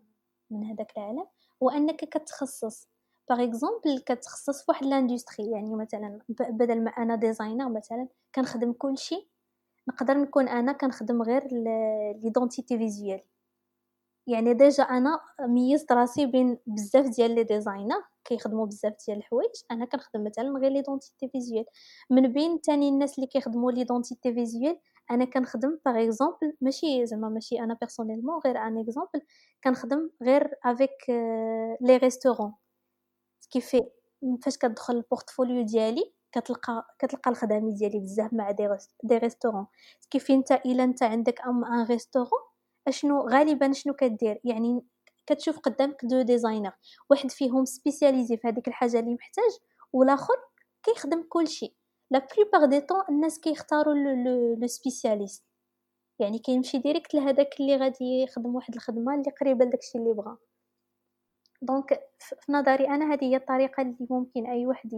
من 0.50 0.64
هذاك 0.64 0.92
العالم 0.96 1.26
هو 1.62 1.70
انك 1.70 1.96
كتخصص 1.96 2.88
par 3.29 3.43
exemple 3.43 3.99
كتخصص 4.05 4.65
فواحد 4.65 4.85
l'industrie 4.85 5.51
يعني 5.51 5.75
مثلا 5.75 6.19
بدل 6.39 6.83
ما 6.83 6.91
أنا 6.91 7.15
designer 7.15 7.69
مثلا 7.69 8.07
كنخدم 8.35 8.73
كلشي. 8.73 9.29
نقدر 9.89 10.17
نكون 10.17 10.47
أنا 10.47 10.71
كنخدم 10.73 11.21
غير 11.21 11.47
l'identité 12.23 12.77
visuelle 12.77 13.21
يعني 14.27 14.53
déjà 14.53 14.83
أنا 14.83 15.19
ميزت 15.41 15.91
راسي 15.91 16.25
بين 16.25 16.57
بزاف 16.67 17.05
ديال 17.09 17.35
les 17.35 17.43
designers 17.43 18.03
كيخدموا 18.25 18.65
بزاف 18.65 18.93
ديال 19.07 19.17
الحوايج 19.17 19.49
أنا 19.71 19.85
كنخدم 19.85 20.23
مثلا 20.23 20.59
غير 20.59 20.71
l'identité 20.71 21.27
visuelle 21.29 21.65
من 22.09 22.33
بين 22.33 22.61
تاني 22.61 22.89
الناس 22.89 23.15
اللي 23.15 23.27
كيخدموا 23.27 23.71
l'identité 23.71 24.33
visuelle 24.33 24.79
أنا 25.11 25.25
كنخدم 25.25 25.77
par 25.85 26.03
exemple 26.03 26.53
ماشي 26.61 27.05
زعما 27.05 27.29
ماشي 27.29 27.59
أنا 27.59 27.73
personnellement 27.73 28.39
غير 28.45 28.57
un 28.57 28.77
exemple 28.77 29.21
كنخدم 29.63 30.09
غير 30.23 30.53
avec 30.65 31.09
les 31.81 31.97
restaurants 31.97 32.53
كيفي 33.51 33.83
فاش 34.43 34.57
كتدخل 34.57 34.95
ال 34.97 35.04
portfolio 35.04 35.61
ديالي 35.61 36.13
كتلقى 36.31 36.95
كتلقى 36.99 37.31
الخدمه 37.31 37.71
ديالي 37.71 37.99
بزاف 37.99 38.33
مع 38.33 38.51
des 38.51 38.69
des 39.03 39.17
restaurants. 39.17 39.67
كيفي 40.09 40.33
انت 40.33 40.51
إلا 40.51 40.83
انت 40.83 41.03
عندك 41.03 41.41
un 41.41 41.65
un 41.65 41.85
restaurant 41.85 42.41
أشنو 42.87 43.29
غالبا 43.29 43.73
شنو 43.73 43.93
كدير؟ 43.93 44.39
يعني 44.43 44.81
كتشوف 45.25 45.59
قدامك 45.59 46.05
deux 46.05 46.21
designers. 46.21 46.71
واحد 47.09 47.31
فيهم 47.31 47.65
spécialisé 47.65 48.37
في 48.37 48.47
هذيك 48.47 48.67
الحاجة 48.67 48.99
اللي 48.99 49.13
محتاج 49.13 49.51
والآخر 49.93 50.35
كيخدم 50.83 51.23
كلشي. 51.29 51.75
la 52.11 52.27
plupart 52.35 52.65
du 52.65 52.81
temps 52.81 53.03
الناس 53.09 53.39
كيختاروا 53.39 53.93
le 54.57 54.67
spécialiste. 54.67 55.43
يعني 56.19 56.39
كيمشي 56.39 56.77
direct 56.77 57.13
لهداك 57.13 57.59
اللي 57.59 57.75
غادي 57.75 58.23
يخدم 58.23 58.55
واحد 58.55 58.75
الخدمة 58.75 59.15
اللي 59.15 59.31
قريبة 59.41 59.65
لداكشي 59.65 59.97
اللي 59.97 60.13
بغا. 60.13 60.37
donc 61.61 61.99
في 62.19 62.51
نظري 62.51 62.87
أنا 62.87 63.13
هذه 63.13 63.23
هي 63.23 63.35
الطريقة 63.35 63.81
اللي 63.81 64.07
ممكن 64.09 64.45
أي 64.45 64.65
واحد 64.65 64.89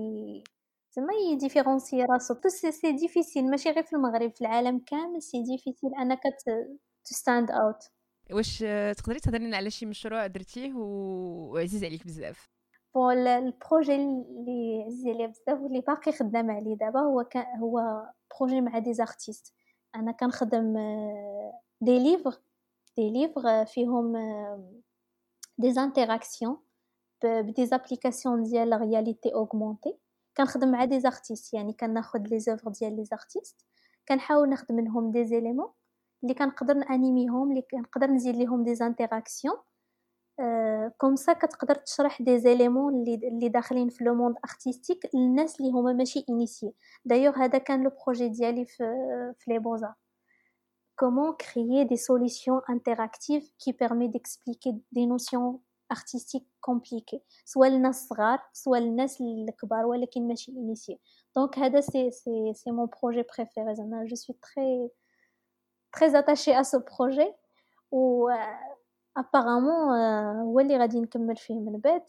زعما 0.91 1.13
ي 1.31 1.37
différencier 1.37 2.03
راسو. 2.03 2.35
bah 2.45 2.65
c'est 2.65 2.91
difficile 2.91 3.49
ماشي 3.49 3.69
غير 3.69 3.83
في 3.83 3.93
المغرب 3.93 4.35
في 4.35 4.41
العالم 4.41 4.79
كامل 4.79 5.21
c'est 5.21 5.43
difficile 5.43 5.95
أنك 5.95 6.19
ت 7.05 7.13
stand 7.13 7.51
out 7.51 7.83
واش 8.31 8.59
تقدري 8.97 9.19
تهضري 9.19 9.45
لنا 9.45 9.57
على 9.57 9.69
شي 9.69 9.85
مشروع 9.85 10.27
درتيه 10.27 10.73
وعزيز 10.75 11.83
عليك 11.83 12.05
بزاف؟ 12.05 12.49
bon 12.95 13.27
ال 13.27 13.37
projet 13.37 13.95
اللي 13.95 14.83
عزيز 14.85 15.07
عليا 15.07 15.27
بزاف 15.27 15.61
واللي 15.61 15.81
باقي 15.81 16.11
خدام 16.11 16.51
عليه 16.51 16.75
دابا 16.75 16.99
هو 16.99 17.23
كان 17.23 17.59
هو 17.59 18.05
projet 18.39 18.61
مع 18.61 18.79
des 18.79 18.93
artistes 18.93 19.53
أنا 19.95 20.11
كنخدم 20.11 20.73
des 21.81 21.99
livres 21.99 22.41
des 22.97 23.09
livres 23.09 23.65
فيهم 23.65 24.15
des 25.61 25.77
interactions 25.77 26.57
ب 27.23 27.65
des 27.65 27.81
applications 27.81 28.43
ديال 28.43 28.69
la 28.69 28.77
réalité 28.77 29.33
augmentée 29.33 29.97
كنخدم 30.37 30.71
مع 30.71 30.85
des 30.85 30.99
artistes 30.99 31.53
يعني 31.53 31.73
كناخد 31.73 32.27
les 32.27 32.39
œuvres 32.39 32.69
ديال 32.69 32.95
les 32.95 33.05
artistes 33.05 33.65
كنحاول 34.07 34.49
نخدم 34.49 34.75
منهم 34.75 35.11
des 35.11 35.25
éléments 35.25 35.69
اللي 36.23 36.33
كنقدر 36.33 36.73
ن 36.73 36.83
anim 36.83 37.21
يهم 37.21 37.49
اللي 37.51 37.61
كنقدر 37.61 38.07
نزيد 38.07 38.35
ليهم 38.35 38.63
des 38.63 38.75
interactions 38.75 39.55
comme 40.97 41.15
ça 41.15 41.33
كتقدر 41.33 41.75
تشرح 41.75 42.21
des 42.21 42.39
éléments 42.39 42.93
اللي 42.93 43.15
اللي 43.27 43.49
داخلين 43.49 43.89
في 43.89 44.03
le 44.03 44.13
monde 44.15 44.35
artistique 44.45 45.09
للناس 45.13 45.59
اللي 45.59 45.71
هما 45.71 45.93
ماشي 45.93 46.25
initiés 46.29 46.73
دايوغ 47.05 47.37
هذا 47.37 47.57
كان 47.57 47.83
le 47.83 47.91
projet 48.05 48.27
ديالي 48.29 48.65
في 48.65 48.83
في 49.39 49.51
les 49.51 49.59
beaux-arts 49.59 49.93
comment 50.99 51.31
créer 51.45 51.85
des 51.85 52.01
solutions 52.09 52.59
interactives 52.75 53.47
qui 53.61 53.71
permettent 53.73 54.11
d'expliquer 54.11 54.71
des 54.91 55.05
notions 55.05 55.61
artistiques 55.91 56.43
compliquées 56.61 57.21
سواء 57.45 57.69
الناس 57.69 58.07
صغار 58.07 58.39
سواء 58.53 58.79
الناس 58.79 59.21
الكبار 59.21 59.85
ولكن 59.85 60.27
ماشي 60.27 60.51
initiés 60.51 60.99
donc 61.35 61.59
هذا 61.59 61.81
c'est 61.81 62.11
c'est 62.11 62.53
c'est 62.53 62.71
mon 62.71 62.89
projet 63.01 63.23
préféré 63.37 63.75
زعما 63.75 64.05
je 64.05 64.15
suis 64.15 64.35
très 64.41 64.89
très 65.93 66.19
attachée 66.19 66.59
à 66.59 66.63
ce 66.63 66.79
projet 66.79 67.33
و 67.91 68.29
apparemment 69.17 69.95
هو 70.39 70.59
اللي 70.59 70.77
غادي 70.77 71.01
نكمل 71.01 71.37
فيه 71.37 71.59
من 71.59 71.79
بعد 71.79 72.05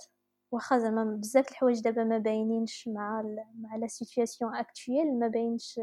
واخا 0.53 0.79
زعما 0.79 1.05
بزاف 1.05 1.51
الحوايج 1.51 1.81
دابا 1.81 2.05
ما 2.05 2.19
باينينش 2.19 2.89
مع 2.89 3.23
مع 3.61 3.77
la 3.77 3.87
situation 3.87 4.57
actuelle 4.57 5.19
ما 5.19 5.29
باينش 5.29 5.81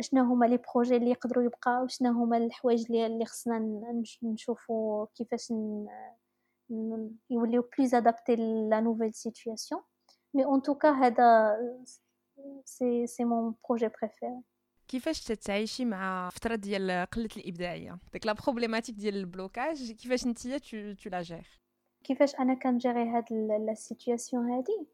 شنو 0.00 0.24
هما 0.24 0.46
les 0.46 0.56
projets 0.56 0.96
اللي 0.96 1.10
يقدروا 1.10 1.44
يبقاو؟ 1.44 1.86
شنو 1.86 2.12
هما 2.12 2.36
الحوايج 2.36 2.84
اللي 2.86 3.06
اللي 3.06 3.24
خصنا 3.24 3.82
نشوفوا 4.22 5.06
كيفاش 5.14 5.52
يوليو 7.30 7.68
plus 7.78 7.94
adaptés 7.94 8.36
à 8.70 8.73
la 8.73 8.80
nouvelle 8.80 9.14
situation 9.14 9.82
mais 10.34 10.44
en 10.44 10.62
tout 10.62 10.78
cas 10.78 10.90
هذا 10.90 11.56
c'est 12.64 13.06
c'est 13.06 13.24
mon 13.24 13.54
projet 13.68 13.88
préféré. 13.88 14.42
كيفاش 14.88 15.24
تتعايشي 15.24 15.84
مع 15.84 16.30
فترة 16.30 16.54
ديال 16.54 17.06
قلة 17.06 17.28
الإبداعية؟ 17.36 17.98
ديك 18.12 18.26
la 18.26 18.32
problématique 18.32 18.94
ديال 18.94 19.16
ال 19.16 19.26
blocage 19.26 19.92
كيفاش 19.92 20.26
نتيا 20.26 20.58
tu 20.58 21.10
la 21.10 21.22
gères 21.22 21.60
كيفاش 22.04 22.34
أنا 22.34 22.54
كن 22.54 22.69
gérer 22.69 23.08
هاد 23.08 23.32
la 23.66 23.74
situation 23.74 24.50
هادي؟ 24.50 24.86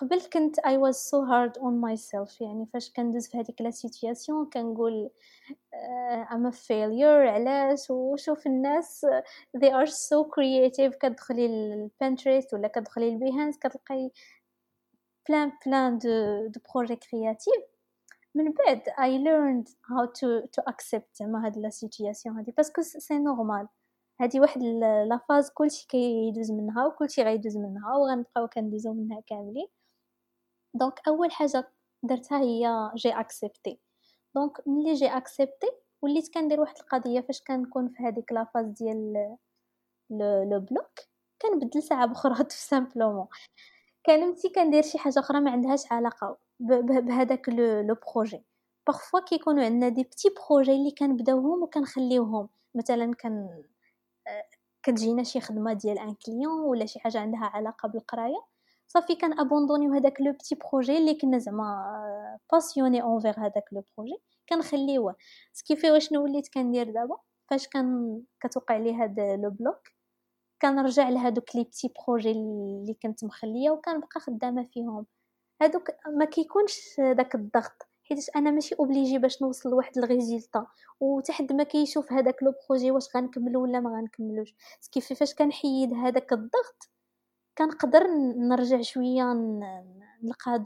قبل 0.00 0.20
كنت 0.32 0.60
I 0.60 0.76
was 0.76 0.96
so 0.96 1.24
hard 1.24 1.52
on 1.58 1.74
myself 1.80 2.40
يعني 2.40 2.66
فاش 2.72 2.92
كندوز 2.92 3.28
في 3.28 3.38
هذيك 3.38 3.60
la 3.60 3.70
situation 3.70 4.50
كنقول 4.50 5.10
uh, 5.50 6.32
I'm 6.32 6.52
a 6.52 6.52
failure 6.52 7.28
علاش؟ 7.28 7.90
وشوف 7.90 8.46
الناس 8.46 9.06
they 9.56 9.70
are 9.70 9.90
so 9.90 10.24
creative 10.24 10.96
كتدخلي 10.98 11.46
ال 11.46 11.57
Pinterest 11.57 12.54
ولا 12.54 12.68
كتدخلي 12.68 13.08
ال 13.08 13.14
Behance 13.14 13.58
كتلقاي 13.58 14.12
plein 15.28 15.52
plein 15.66 15.98
de 15.98 16.46
de 16.46 16.60
projets 16.74 16.96
créatifs 16.96 17.64
من 18.34 18.52
بعد 18.52 18.82
I 18.88 19.18
learned 19.28 19.68
how 19.68 20.06
to 20.06 20.46
to 20.46 20.72
accept 20.72 21.14
زعما 21.14 21.46
هاد 21.46 21.58
la 21.58 21.70
situation 21.70 22.36
هادي 22.36 22.52
parce 22.56 22.72
que 22.72 22.82
c'est 22.82 23.18
normal 23.18 23.68
هادي 24.20 24.40
واحد 24.40 24.62
la 25.08 25.20
phase 25.28 25.50
كلشي 25.50 25.86
كيدوز 25.88 26.50
منها 26.50 26.86
وكلشي 26.86 27.22
غيدوز 27.22 27.56
منها 27.56 27.96
وغنبقاو 27.96 28.48
كندوزو 28.48 28.92
منها 28.92 29.20
كاملين. 29.26 29.68
donc 30.74 31.00
أول 31.08 31.32
حاجة 31.32 31.72
درتها 32.02 32.40
هي 32.40 32.90
j'ai 32.96 33.10
accepté 33.10 33.80
donc 34.34 34.68
ملي 34.68 34.94
j'ai 34.94 35.06
accepté 35.06 35.70
وليت 36.02 36.34
كندير 36.34 36.60
واحد 36.60 36.74
القضية 36.78 37.20
فاش 37.20 37.42
كنكون 37.42 37.88
في 37.88 38.02
هذيك 38.02 38.32
la 38.32 38.42
phase 38.42 38.66
ديال 38.66 39.36
le 40.50 40.60
bloc 40.60 40.98
كنبدل 41.42 41.82
ساعة 41.82 42.06
بخرى 42.06 42.34
tout 42.44 42.56
simplement 42.56 43.26
كنمشي 44.06 44.48
كندير 44.48 44.82
شي 44.82 44.98
حاجة 44.98 45.18
أخرى 45.20 45.40
ما 45.40 45.50
عندهاش 45.50 45.92
علاقة 45.92 46.38
بهذاك 46.60 47.48
le 47.48 47.96
projet 48.14 48.42
parfois 48.86 49.20
كيكونوا 49.20 49.64
عندنا 49.64 49.88
des 49.88 50.02
petits 50.02 50.28
projets 50.50 50.72
اللي 50.72 50.90
كنبداوهم 50.90 51.62
وكنخليوهم. 51.62 52.48
مثلا 52.74 53.14
كان 53.14 53.64
كتجينا 54.82 55.22
شي 55.22 55.40
خدمة 55.40 55.72
ديال 55.72 55.98
un 55.98 56.14
client 56.26 56.60
ولا 56.60 56.86
شي 56.86 57.00
حاجة 57.00 57.20
عندها 57.20 57.40
علاقة 57.54 57.88
بالقراية. 57.88 58.44
صافي 58.88 59.14
كن 59.14 59.40
abandonn 59.40 59.82
يو 59.82 59.92
هذاك 59.92 60.20
le 60.20 60.32
petit 60.32 60.54
projet 60.54 60.98
اللي 60.98 61.14
كنا 61.14 61.38
زعما 61.38 62.38
passionnés 62.52 63.02
envers 63.02 63.34
هذاك 63.38 63.64
le 63.72 63.84
projet 63.96 64.16
كنخليوه 64.48 65.16
ce 65.52 65.60
qui 65.60 65.73
fait 65.73 65.90
واش 65.90 66.12
وليت 66.12 66.48
كندير 66.54 66.90
دابا 66.92 67.16
فاش 67.50 67.68
كان 67.68 68.20
كتوقع 68.40 68.76
لي 68.76 68.94
هاد 68.94 69.20
le 69.20 69.50
bloc 69.50 69.80
كنرجع 70.62 71.08
لهادوك 71.08 71.56
les 71.56 71.64
petits 71.64 71.92
projets 72.06 72.30
اللي 72.30 72.94
كنت 73.02 73.24
مخليه 73.24 73.70
وكنبقى 73.70 74.20
خدامه 74.20 74.68
فيهم 74.72 75.06
هادوك 75.62 75.90
ما 76.06 76.24
كيكونش 76.24 77.00
داك 77.00 77.34
الضغط 77.34 77.88
حيت 78.04 78.36
أنا 78.36 78.50
ماشي 78.50 78.74
obligée 78.74 79.18
باش 79.18 79.42
نوصل 79.42 79.70
لواحد 79.70 79.98
ال 79.98 80.06
résultat 80.06 80.66
وحتى 81.00 81.35
حد 81.35 81.52
ما 81.52 81.64
كيشوف 81.64 82.12
هذاك 82.12 82.42
le 82.42 82.54
projet 82.68 82.90
واش 82.90 83.16
غنكملو 83.16 83.62
ولا 83.62 83.80
ما 83.80 83.90
غنكملوش 83.90 84.54
كيف 84.92 85.12
فاش 85.12 85.34
كنحيد 85.34 85.94
هذاك 85.94 86.32
الضغط 86.32 86.97
كنقدر 87.58 88.06
نرجع 88.36 88.80
شوية 88.80 89.32
نلقى 90.22 90.64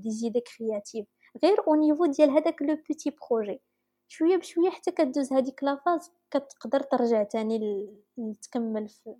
des 0.00 0.10
idées 0.10 0.40
créatives 0.40 1.06
غير 1.44 1.66
au 1.68 1.74
niveau 1.74 2.06
ديال 2.06 2.30
هذاك 2.30 2.62
le 2.62 2.78
petit 2.88 3.10
projet 3.30 3.60
شوية 4.08 4.36
بشوية 4.36 4.70
حتى 4.70 4.90
كدوز 4.90 5.32
هذيك 5.32 5.64
la 5.64 5.78
phase 5.78 6.12
كتقدر 6.30 6.80
ترجع 6.80 7.22
تاني 7.22 7.88
تكمل 8.42 8.88
في 8.88 9.14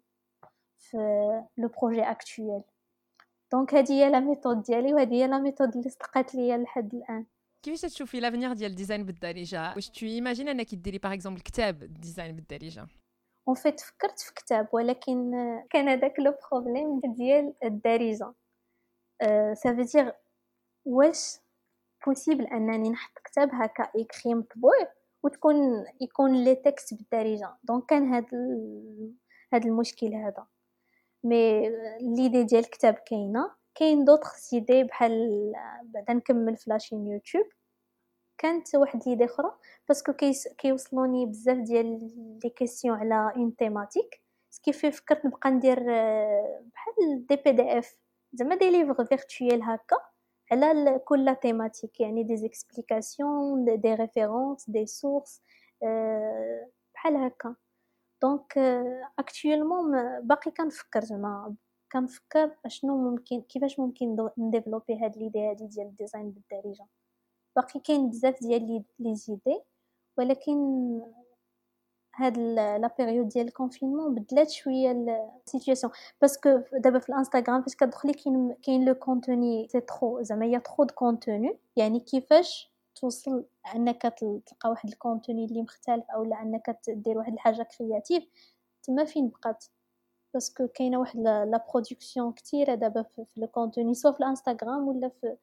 في 0.78 0.96
le 1.58 1.68
projet 1.68 2.02
actuel 2.02 2.62
donc 3.52 3.74
هذه 3.74 3.92
هي 3.92 4.10
la 4.10 4.20
méthode 4.20 4.62
ديالي 4.62 4.94
وهذه 4.94 5.14
هي 5.14 5.26
la 5.26 5.38
méthode 5.38 5.76
اللي 5.76 5.90
صدقات 5.90 6.34
ليا 6.34 6.56
لحد 6.56 6.94
الآن. 6.94 7.26
كيفاش 7.62 7.80
تشوفي 7.80 8.20
l'avenir 8.20 8.52
ديال 8.52 8.70
ال 8.70 8.75
design 8.75 9.04
بالدارجة؟ 9.04 9.72
واش 9.74 9.90
tu 9.90 10.06
imagines 10.06 10.48
أنك 10.48 10.74
ديري 10.74 10.98
par 10.98 11.12
exemple 11.12 11.40
كتاب 11.40 11.78
design 11.78 12.36
بالدارجة؟ 12.36 12.86
en 13.48 13.54
fait 13.54 13.80
فكرت 13.80 14.20
في 14.20 14.34
كتاب 14.34 14.68
ولكن 14.72 15.32
كان 15.70 15.88
هذاك 15.88 16.20
le 16.20 16.34
problème 16.50 17.00
ديال 17.04 17.54
الدارجة. 17.64 18.32
ça 19.52 19.74
veut 19.74 19.93
dire 19.93 20.12
واش 20.84 21.38
possible 22.06 22.46
أنني 22.46 22.90
نحط 22.90 23.18
كتاب 23.24 23.50
هكا 23.52 23.84
écrit 23.84 24.34
مطبوع 24.34 24.92
وتكون 25.22 25.56
يكون 26.00 26.44
les 26.44 26.54
textes 26.54 26.94
بالدارجة. 26.94 27.56
donc 27.64 27.86
كان 27.86 28.14
هذا 28.14 28.28
هذا 29.52 29.64
المشكل 29.68 30.14
هذا. 30.14 30.46
mais 31.24 31.68
l'idée 32.00 32.42
ديال 32.42 32.64
الكتاب 32.64 32.94
كاينة. 32.94 33.50
كاين 33.74 34.04
d'autres 34.04 34.34
idées 34.34 34.84
بحال 34.84 35.52
بعدا 35.84 36.12
نكمل 36.12 36.56
ف 36.56 36.62
la 36.62 36.73
chaîne 36.73 37.06
YouTube 37.06 37.46
كانت 38.38 38.74
واحد 38.74 39.08
l'idée 39.08 39.24
أخرى 39.24 39.52
parce 39.88 40.03
que 40.03 40.12
كيوصلوني 40.58 41.26
بزاف 41.26 41.58
ديال 41.58 42.10
les 42.44 42.50
questions 42.50 42.98
على 42.98 43.32
une 43.36 43.56
thématique 43.56 44.20
ce 44.50 44.59
qui 44.59 44.72
fait 44.72 44.90
فكرت 44.92 45.26
نبقى 45.26 45.50
ندير 45.50 45.80
بحال 46.74 47.26
des 47.28 47.36
PDF 47.36 47.98
زعما 48.32 48.54
des 48.54 48.70
livres 48.70 49.04
virtuels 49.04 49.62
هكا 49.62 49.96
على 50.52 50.98
كل 51.04 51.36
thématique 51.42 52.00
يعني 52.00 52.22
des 52.24 52.36
explications 52.36 53.80
des 53.80 53.94
références 53.94 54.70
des 54.70 54.86
sources 54.86 55.42
بحال 56.94 57.16
هكا. 57.16 57.54
donc 58.22 58.58
actuellement 59.18 60.20
باقي 60.20 60.50
كنفكر 60.50 61.00
زعما 61.00 61.54
كنفكر 61.92 62.56
أشنو 62.66 63.10
ممكن 63.10 63.40
كيفاش 63.42 63.78
ممكن 63.78 64.28
ن 64.38 64.44
développer 64.44 64.98
هاد 65.04 65.16
l'idée 65.16 65.50
هادي 65.50 65.66
ديال 65.66 65.86
ال 65.86 65.92
design 65.92 66.30
بالدارجة. 66.30 66.86
باقي 67.58 67.80
كاين 67.80 68.10
بزاف 68.10 68.40
ديال 68.40 68.84
les 68.98 69.14
idées 69.14 69.60
ولكن 70.18 70.56
هاد 72.14 72.38
la 72.38 72.90
période 72.98 73.28
ديال 73.28 73.46
ال 73.46 73.52
confinement 73.52 74.14
بدلات 74.14 74.50
شوية 74.50 74.90
ال 75.46 75.51
situation 75.51 75.92
parce 76.20 76.46
que 76.46 76.62
دابا 76.72 76.98
في 76.98 77.08
الانستغرام 77.08 77.62
فاش 77.62 77.74
كتدخلي 77.74 78.12
كاين 78.12 78.54
كاين 78.62 78.84
le 78.84 78.94
contenu 78.94 79.68
c'est 79.68 79.80
trop 79.80 80.22
زعما 80.22 80.46
هي 80.46 80.60
trop 80.60 80.84
de 80.84 80.94
contenu 80.94 81.58
يعني 81.76 82.00
كيفاش 82.00 82.72
توصل 82.94 83.44
أنك 83.74 84.02
تلقى 84.46 84.70
واحد 84.70 84.88
ال 84.88 84.95
contenu 84.95 85.44
اللي 85.44 85.62
مختلف 85.62 86.04
أو 86.10 86.24
أنك 86.24 86.78
دير 86.88 87.18
واحد 87.18 87.32
الحاجة 87.32 87.62
créative 87.62 88.24
تما 88.82 89.04
فين 89.04 89.28
بقات؟ 89.28 89.64
parce 90.34 90.55
que 90.55 90.68
كاينة 90.68 90.98
واحد 90.98 91.18
la 91.20 91.64
production 91.72 92.32
كثيره 92.32 92.74
دابا 92.74 93.02
في 93.02 93.24
le 93.36 93.46
contenu 93.46 93.94
سواء 93.94 94.14
في 94.14 94.20
الانستغرام 94.20 94.88
ولا 94.88 95.08
في 95.08 95.36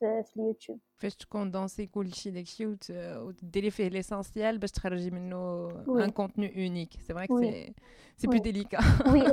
في, 0.00 0.22
في 0.22 0.36
اليوتيوب 0.36 0.78
فاش 0.96 1.16
ت 1.16 1.23
condenser 1.23 1.86
كلشي 1.86 2.30
داكشي 2.30 2.66
وتديري 2.90 3.70
فيه 3.70 3.88
l'essentiel 3.88 4.58
باش 4.58 4.70
تخرجي 4.70 5.10
منه 5.10 5.68
un 5.88 6.10
contenu 6.10 6.66
unique 6.66 6.92
c'est 6.92 7.14
vrai 7.14 7.26
c'est 7.26 7.74
c'est 8.16 8.26
plus 8.26 8.38
délicat 8.38 8.78
oui 9.12 9.26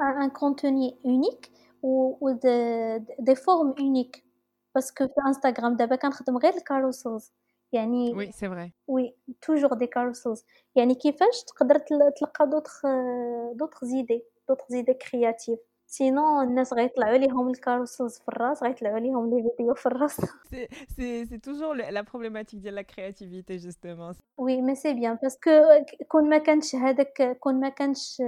un 0.00 0.30
contenu 0.30 0.98
unique 1.04 1.50
و 1.82 2.30
des 3.20 3.34
formes 3.34 3.74
uniques 3.80 4.24
parce 4.74 4.94
que 4.94 5.06
في 5.06 5.14
انستغرام 5.26 5.76
دابا 5.76 5.96
كنخدم 5.96 6.36
غير 6.38 6.54
ال 6.54 6.62
carousels 6.62 7.32
يعني 7.72 8.14
oui 8.14 8.32
c'est 8.32 8.48
vrai 8.48 8.72
oui 8.86 9.14
toujours 9.42 9.74
des 9.74 9.86
carousels 9.86 10.44
يعني 10.74 10.94
كيفاش 10.94 11.44
تقدر 11.44 11.78
تلقى 12.20 12.50
d'autres 12.50 12.82
d'autres 13.54 13.84
idées 13.84 14.24
d'autres 14.48 14.64
idées 14.68 14.94
créatives 14.94 15.58
sinon 15.90 16.42
الناس 16.42 16.72
غيطلعوا 16.72 17.16
ليهم 17.16 17.48
ال 17.48 17.55
carousels 17.55 18.18
في 18.18 18.28
الراس 18.28 18.62
غيطلعوا 18.62 18.98
ليهم 18.98 19.30
les 19.30 19.50
vidéos 19.56 19.74
في 19.74 19.86
الراس. 19.86 20.20
c'est 20.50 20.68
c'est 20.96 21.26
c'est 21.26 21.38
toujours 21.38 21.74
la 21.74 22.00
problématique 22.00 22.60
ديال 22.60 22.74
la 22.74 22.82
créativité 22.82 23.56
justement 23.56 24.14
oui 24.38 24.62
mais 24.62 24.74
c'est 24.74 24.94
bien 24.94 25.18
parce 25.22 25.39
que 25.39 25.50
كون 26.08 26.28
ما 26.28 26.38
كانش 26.38 26.74
هذاك 26.74 27.38
كون 27.40 27.60
ما 27.60 27.68
كانش 27.68 28.20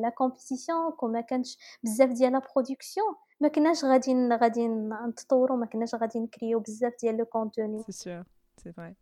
la 0.00 0.08
compétition 0.08 0.92
كون 0.92 1.12
ما 1.12 1.20
كانش 1.20 1.58
بزاف 1.84 2.10
ديال 2.10 2.32
la 2.32 2.42
production 2.54 3.14
ما 3.40 3.48
كناش 3.48 3.84
غادي 3.84 4.28
غادي 4.28 4.68
نتطوروا 5.08 5.56
ما 5.56 5.66
كناش 5.66 5.94
غادي 5.94 6.20
نكريو 6.20 6.60
بزاف 6.60 6.92
ديال 7.00 7.16
le 7.16 7.24
contenu 7.24 7.82
c'est 7.82 7.92
sûr 7.92 8.22
c'est 8.56 8.72
vrai 8.72 8.94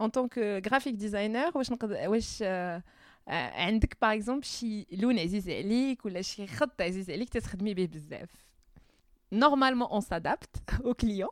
en 0.00 0.08
tant 0.08 0.38
que 0.38 0.55
graphic 0.55 0.94
designer 0.94 1.52
واش 1.54 1.72
نقدر 1.72 2.08
واش 2.08 2.44
عندك 3.27 3.97
باغ 4.01 4.13
اكزومبل 4.13 4.45
شي 4.45 4.85
لون 4.91 5.19
عزيز 5.19 5.49
عليك 5.49 6.05
ولا 6.05 6.21
شي 6.21 6.47
خط 6.47 6.81
عزيز 6.81 7.11
عليك 7.11 7.29
تتخدمي 7.29 7.73
به 7.73 7.85
بزاف 7.85 8.49
normalement 9.31 9.93
on 9.95 10.01
s'adapte 10.01 10.61
aux 10.83 10.93
clients. 10.93 11.29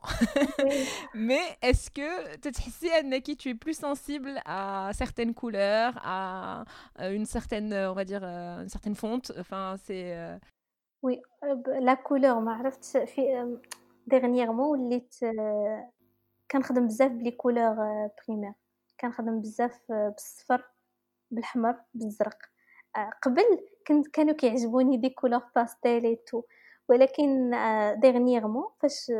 Mais 1.14 1.40
est-ce 1.62 1.90
que 1.90 2.36
tu 2.36 3.08
Naki, 3.08 3.36
tu 3.36 3.50
es 3.50 3.54
plus 3.54 3.78
sensible 3.78 4.40
à 4.44 4.90
certaines 4.94 5.34
couleurs, 5.34 5.94
à 6.04 6.64
une 7.00 7.26
certaine, 7.26 7.72
on 7.72 7.94
va 7.94 8.04
dire, 8.04 8.22
une 8.24 8.68
certaine 8.68 8.94
fonte 8.94 9.32
Enfin, 9.38 9.76
c'est. 9.84 10.38
Oui, 11.02 11.20
la 11.80 11.96
couleur, 11.96 12.42
dernièrement, 14.06 14.70
وليت 14.70 15.14
كنخدم 16.50 16.86
بزاف 16.86 17.12
بلي 17.12 17.30
كولور 17.30 17.76
بريمير 18.18 18.52
كنخدم 19.00 19.40
بزاف 19.40 19.80
بالصفر 19.88 20.64
بالحمر 21.33 21.75
بالزرق. 21.93 22.37
قبل 23.21 23.43
كنت 23.87 24.07
كانوا 24.07 24.33
كيعجبوني 24.33 24.97
des 24.97 25.09
couleurs 25.09 25.41
pastel 25.55 26.15
tout 26.15 26.43
ولكن 26.89 27.51
dernièrement 28.01 28.67
فاش 28.79 29.11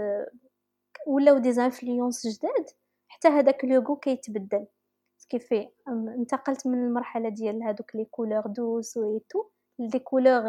ولاو 1.07 1.37
des 1.37 1.51
influences 1.51 2.27
جداد 2.27 2.69
حتى 3.07 3.27
هذاك 3.27 3.65
le 3.65 3.75
goût 3.75 3.95
كيتبدل. 3.95 4.65
كيفي 5.29 5.69
انتقلت 5.87 6.67
من 6.67 6.85
المرحلة 6.85 7.29
ديال 7.29 7.63
هذوك 7.63 7.95
les 7.95 8.05
couleurs 8.05 8.47
douces 8.47 8.97
et 8.97 9.19
tout 9.29 9.45
les 9.79 9.99
couleurs 9.99 10.41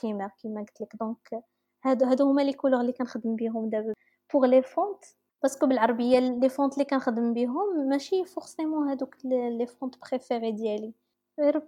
primaires 0.00 0.28
كيما 0.42 0.60
قلت 0.60 0.80
لك. 0.80 0.96
donc 1.00 1.44
هادو 1.84 2.06
هادو 2.06 2.30
هما 2.30 2.42
les 2.42 2.52
couleurs 2.52 2.80
اللي 2.80 2.92
كنخدم 2.92 3.36
بهم 3.36 3.70
دابا. 3.70 3.94
pour 4.32 4.46
les 4.46 4.62
fontes 4.62 5.04
parce 5.42 5.57
que 5.57 5.66
بالعربية 5.66 6.18
les 6.18 6.48
fontes 6.48 6.72
اللي 6.74 6.84
كنخدم 6.84 7.34
بهم 7.34 7.88
ماشي 7.88 8.24
forcément 8.24 8.88
هادوك 8.88 9.16
les 9.24 9.66
fontes 9.66 9.94
préférées 10.10 10.52
ديالي. 10.52 10.92
غير 11.40 11.58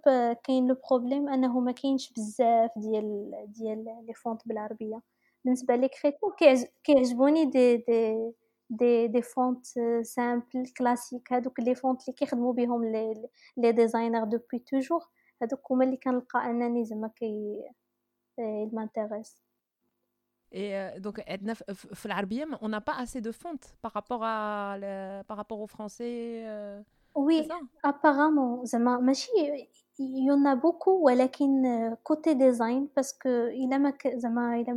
كاين 0.43 0.67
le 0.67 0.75
problème 0.89 1.29
أنه 1.29 1.59
ما 1.59 1.71
كاينش 1.71 2.13
بزاف 2.13 2.71
ديال 2.77 3.31
ديال 3.47 3.85
les 4.07 4.13
fontes 4.13 4.47
بالعربية. 4.47 5.01
بالنسبة 5.45 5.75
لي 5.75 5.87
كريتو 5.89 6.31
كيعجبوني 6.83 7.45
des 7.45 7.77
des 7.77 8.31
des 8.69 9.07
des 9.07 9.21
fontes 9.21 9.65
simples 10.03 10.67
classiques 10.77 11.33
هادوك 11.33 11.59
les 11.59 11.75
fontes 11.75 12.01
اللي 12.01 12.13
كيخدموا 12.13 12.53
بهم 12.53 12.85
les 12.85 13.27
les 13.57 13.71
designers 13.71 14.23
depuis 14.23 14.59
toujours 14.59 15.01
هادوك 15.41 15.71
هما 15.71 15.85
اللي 15.85 15.97
كنلقى 15.97 16.39
أنني 16.49 16.85
زعما 16.85 17.07
qui 17.07 17.63
m'intéressent 18.73 19.44
Et 20.51 20.73
donc, 20.99 21.21
في 21.73 22.05
العربية, 22.05 22.45
on 22.61 22.69
n'a 22.69 22.81
pas 22.81 22.95
assez 22.97 23.21
de 23.21 23.31
fonte 23.31 23.75
par 23.81 23.91
rapport, 23.93 24.23
à 24.23 24.77
le, 24.79 25.21
par 25.23 25.37
rapport 25.37 25.59
au 25.59 25.67
français. 25.67 26.43
Euh... 26.45 26.81
Oui, 27.15 27.47
apparemment, 27.83 28.63
زعما 28.63 28.97
ماشي 28.97 29.31
il 29.99 30.25
y 30.25 30.31
en 30.31 30.45
a 30.45 30.55
beaucoup 30.55 31.03
ولكن 31.03 31.63
côté 32.03 32.33
design 32.33 32.89
parce 32.95 33.16
que 33.16 33.29
الا 33.29 33.77
ما 33.77 33.93
زعما 34.15 34.55
الا 34.55 34.71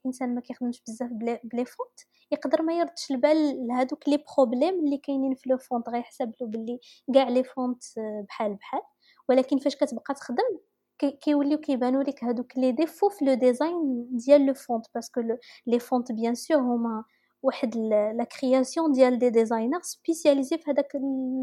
الانسان 0.00 0.34
ما 0.34 0.40
كيخدمش 0.40 0.82
بزاف 0.88 1.10
ب 1.44 1.49
les 1.49 1.64
fontes 1.64 2.00
يقدر 2.32 2.62
ما 2.62 2.78
يردش 2.78 3.10
البال 3.10 3.66
لهادوك 3.66 4.08
les 4.08 4.24
problèmes 4.36 4.84
اللي 4.84 4.98
كاينين 4.98 5.34
في 5.34 5.50
les 5.50 5.58
fontes 5.58 5.88
غيحسب 5.88 6.32
له 6.40 6.46
باللي 6.46 6.80
كاع 7.14 7.28
les 7.28 7.44
fontes 7.44 7.82
بحال 8.28 8.54
بحال 8.54 8.82
ولكن 9.28 9.58
فاش 9.58 9.76
كتبقى 9.76 10.14
تخدم 10.14 10.58
كيوليو 11.04 11.58
كيبانوا 11.58 12.02
لك 12.02 12.24
هادوك 12.24 12.58
les 12.58 12.72
défauts 12.72 13.08
في 13.08 13.24
le 13.24 13.34
design 13.34 14.08
ديال 14.10 14.46
les 14.46 14.54
fontes 14.54 14.86
parce 14.94 15.10
que 15.10 15.20
les 15.66 15.78
fontes 15.78 16.12
bien 16.12 16.34
sûr 16.34 16.58
هما 16.58 17.04
واحد 17.42 17.76
la 17.76 18.24
création 18.24 18.92
ديال 18.92 19.18
des 19.18 19.30
designers 19.30 19.80
spécialisés 19.82 20.58
في 20.58 20.70
هذاك 20.70 20.94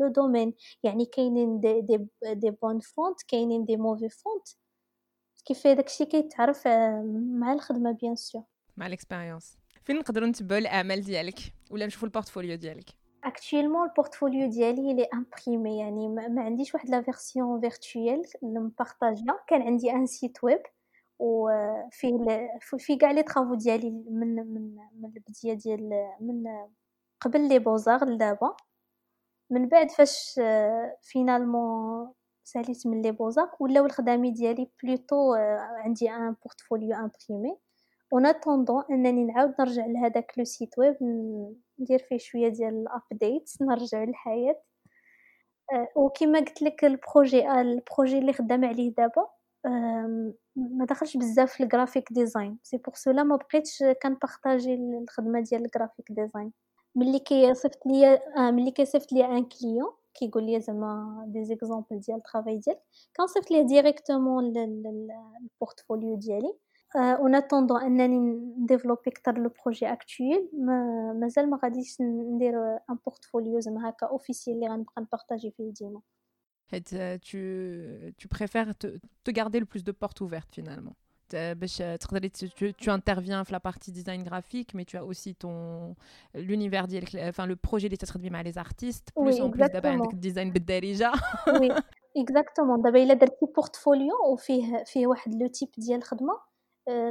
le 0.01 0.07
domaine 0.07 0.53
يعني 0.83 1.05
كاينين 1.05 1.59
des 1.59 1.81
des 1.81 2.07
des 2.23 2.51
bonnes 2.51 2.79
fontes 2.79 3.21
كاينين 3.27 3.65
des 3.65 3.77
mauvaises 3.77 4.09
fontes 4.09 4.47
كيف 5.45 5.67
داكشي 5.67 6.05
كيتعرف 6.05 6.67
مع 7.13 7.53
الخدمه 7.53 7.91
bien 7.91 8.15
sûr 8.15 8.43
مع 8.77 8.87
ال 8.87 8.94
expérience 8.94 9.57
فين 9.83 9.95
نقدروا 9.95 10.27
نتبعوا 10.27 10.59
الاعمال 10.59 11.01
ديالك 11.01 11.39
ولا 11.71 11.85
نشوفوا 11.85 12.07
ال 12.07 12.12
portfolio 12.12 12.55
ديالك 12.55 12.89
actuellement 13.23 13.89
ال 13.89 13.95
portfolio 13.95 14.49
ديالي 14.49 14.93
il 14.93 15.03
est 15.13 15.33
imprimé 15.33 15.79
يعني 15.79 16.09
ما 16.09 16.41
عنديش 16.41 16.73
واحد 16.73 16.89
la 16.89 17.01
version 17.01 17.61
virtuelle 17.61 18.23
مبارطاجيا 18.43 19.39
كان 19.47 19.61
عندي 19.61 19.91
un 19.91 20.05
site 20.05 20.43
web 20.43 20.61
وفيه 21.19 22.17
فيه 22.77 22.97
كاع 22.97 23.11
les 23.11 23.23
travaux 23.23 23.55
ديالي 23.55 23.89
من 23.91 24.35
من 24.35 24.75
من 24.93 25.05
البداية 25.05 25.53
ديال 25.53 25.89
من 26.19 26.43
قبل 27.21 27.49
les 27.49 27.59
Beaux-Arts 27.59 28.05
لدابا 28.05 28.55
من 29.49 29.67
بعد 29.67 29.91
فاش 29.91 30.39
finalement 31.01 32.13
ساليت 32.43 32.87
من 32.87 33.01
les 33.01 33.11
Beaux-Arts 33.11 33.49
ولاو 33.59 33.85
الخدامي 33.85 34.31
ديالي 34.31 34.69
plutôt 34.83 35.33
عندي 35.83 36.09
un 36.11 36.35
portfolio 36.43 36.95
imprimé 36.95 37.57
en 38.13 38.25
attendant 38.25 38.83
انني 38.91 39.23
نعاود 39.25 39.53
نرجع 39.59 39.85
لهداك 39.85 40.31
le 40.37 40.43
site 40.43 40.79
web 40.79 40.95
ندير 41.79 41.99
فيه 41.99 42.17
شوية 42.17 42.47
ديال 42.49 42.73
ال 42.73 42.84
update 42.84 43.51
نرجع 43.61 44.03
للحياه 44.03 44.61
وكما 45.95 46.39
قلت 46.39 46.61
لك 46.61 46.85
ال 46.85 46.95
projet 46.95 47.51
ال 47.51 47.61
projet 47.61 48.17
اللي 48.17 48.33
خدام 48.33 48.65
عليه 48.65 48.93
دابا 48.97 49.27
ما 50.55 50.85
دخلش 50.89 51.17
بزاف 51.17 51.53
في 51.53 51.63
ال 51.63 51.70
graphic 51.70 52.13
design 52.13 52.57
c'est 52.63 52.77
pour 52.77 52.95
cela 52.95 53.23
ما 53.23 53.35
بقيتش 53.35 53.83
كن 54.03 54.17
partager 54.17 54.73
الخدمه 54.73 55.39
ديال 55.39 55.65
ال 55.65 55.71
graphic 55.71 56.11
design 56.11 56.51
ملي 56.95 57.19
كيصيفط 57.19 57.85
ليا 57.85 58.21
ملي 58.51 58.71
كيصيفط 58.71 59.11
ليا 59.13 59.25
un 59.25 59.45
client 59.45 59.91
كيقول 60.13 60.43
لي 60.45 60.59
زعما 60.61 61.23
des 61.27 61.43
exemples 61.45 61.99
ديال 61.99 62.17
ال 62.17 62.22
travail 62.22 62.57
ديالك 62.57 62.81
كنصيفط 63.17 63.51
ليه 63.51 63.61
directement 63.61 64.53
لل 64.53 64.83
portfolio 64.83 66.15
ديالي 66.15 66.53
اون 66.96 67.34
اتوندون 67.34 67.82
انني 67.82 68.18
نديفلوبي 68.58 69.02
اكثر 69.06 69.38
لو 69.38 69.50
بروجي 69.62 69.92
اكطويل 69.92 70.48
مازال 71.20 71.50
ما 71.50 71.58
غاديش 71.64 72.00
ندير 72.00 72.54
ان 72.90 72.96
بورتفوليو 73.06 73.60
زعما 73.60 73.88
هكا 73.88 74.06
اوفيسيال 74.06 74.56
اللي 74.56 74.68
غنبقى 74.68 75.02
نبارطاجي 75.02 75.50
فيه 75.50 75.72
ديما 75.72 76.00
euh, 76.74 77.18
tu, 77.18 78.14
tu 78.16 78.28
préfères 78.28 78.74
te, 78.76 78.86
te, 79.24 79.30
garder 79.30 79.60
le 79.60 79.66
plus 79.66 79.84
de 79.84 79.92
portes 79.92 80.20
ouvertes 80.20 80.54
finalement. 80.54 80.96
Tu, 81.28 82.74
tu 82.74 82.90
interviens 82.90 83.42
dans 83.42 83.50
la 83.50 83.60
partie 83.60 83.92
design 83.92 84.22
graphique, 84.22 84.74
mais 84.74 84.84
tu 84.84 84.96
as 84.96 85.04
aussi 85.04 85.34
ton 85.34 85.94
l'univers, 86.34 86.86
enfin 87.30 87.46
le 87.46 87.56
projet 87.56 87.88
des 87.88 87.98
les 88.44 88.58
artistes, 88.58 89.12
plus 89.14 89.34
oui, 89.36 89.40
en 89.40 89.50
plus 89.50 89.66
d'abord 89.68 90.12
design 90.14 90.50
déjà. 90.50 91.12
oui, 91.60 91.70
exactement. 92.14 92.76
D'abord, 92.78 93.00
il 93.00 93.10
a 93.10 93.16
des 93.16 93.28
portfolio 93.54 94.14
وفيه 94.32 94.84
فيه 94.86 95.06
واحد 95.06 95.34
لو 95.34 95.46
تيب 95.46 95.68
ديال 95.78 95.98
الخدمه 95.98 96.45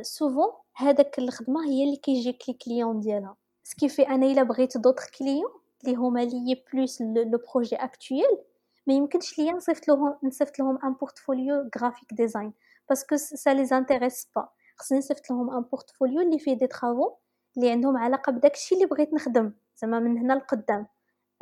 souvent 0.03 0.53
هذاك 0.77 1.19
الخدمة 1.19 1.65
هي 1.67 1.85
اللي 1.85 1.97
كيجيك 1.97 2.49
لي 2.49 2.55
client 2.55 3.01
ديالها. 3.01 3.37
ce 3.63 3.72
qui 3.72 3.85
fait 3.85 4.03
أنا 4.09 4.27
إلا 4.27 4.43
بغيت 4.43 4.77
d'autres 4.79 5.07
clients 5.19 5.51
اللي 5.85 5.97
هما 5.97 6.21
لي 6.21 6.65
plus 6.73 7.03
le 7.03 7.41
projet 7.55 7.77
actuel 7.77 8.39
ما 8.87 8.95
يمكنش 8.95 9.39
ليا 9.39 9.53
نصيفط 9.53 9.89
لهم 9.89 10.17
نصيفط 10.23 10.59
لهم 10.59 10.79
un 10.85 10.93
portfolio 10.93 11.71
graphic 11.79 12.15
design 12.15 12.53
parce 12.89 13.06
que 13.06 13.17
ça 13.17 13.55
les 13.55 13.65
intéresse 13.65 14.29
pas 14.37 14.49
خصني 14.77 14.99
نصيفط 14.99 15.31
لهم 15.31 15.51
un 15.51 15.63
portfolio 15.63 16.21
اللي 16.21 16.39
فيه 16.39 16.55
des 16.55 16.67
travaux 16.67 17.15
اللي 17.57 17.71
عندهم 17.71 17.97
علاقة 17.97 18.33
بداكشي 18.33 18.75
اللي 18.75 18.87
بغيت 18.87 19.15
نخدم 19.15 19.53
زعما 19.77 20.01
من 20.01 20.19
هنا 20.19 20.33
لقدام. 20.33 20.87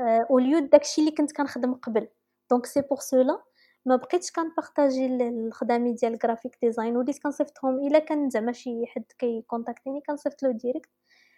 au 0.00 0.19
lieu 0.19 0.58
داكشي 0.58 1.00
اللي 1.00 1.12
كنت 1.12 1.32
كنخدم 1.32 1.74
قبل. 1.74 2.08
donc 2.50 2.66
c'est 2.66 2.80
pour 2.80 2.98
cela 2.98 3.42
ما 3.86 3.96
بقيتش 3.96 4.30
كنبارطاجي 4.30 5.06
الخدامي 5.06 5.92
ديال 5.92 6.12
ال 6.12 6.18
graphic 6.18 6.58
design 6.62 6.96
وليت 6.96 7.18
كنصيفطهم. 7.22 7.86
إلا 7.86 7.98
كان 7.98 8.30
زعما 8.30 8.52
شي 8.52 8.86
حد 8.86 9.04
كيكونتاكتيني 9.18 10.00
كنصيفط 10.00 10.42
له 10.42 10.50
direct 10.50 10.90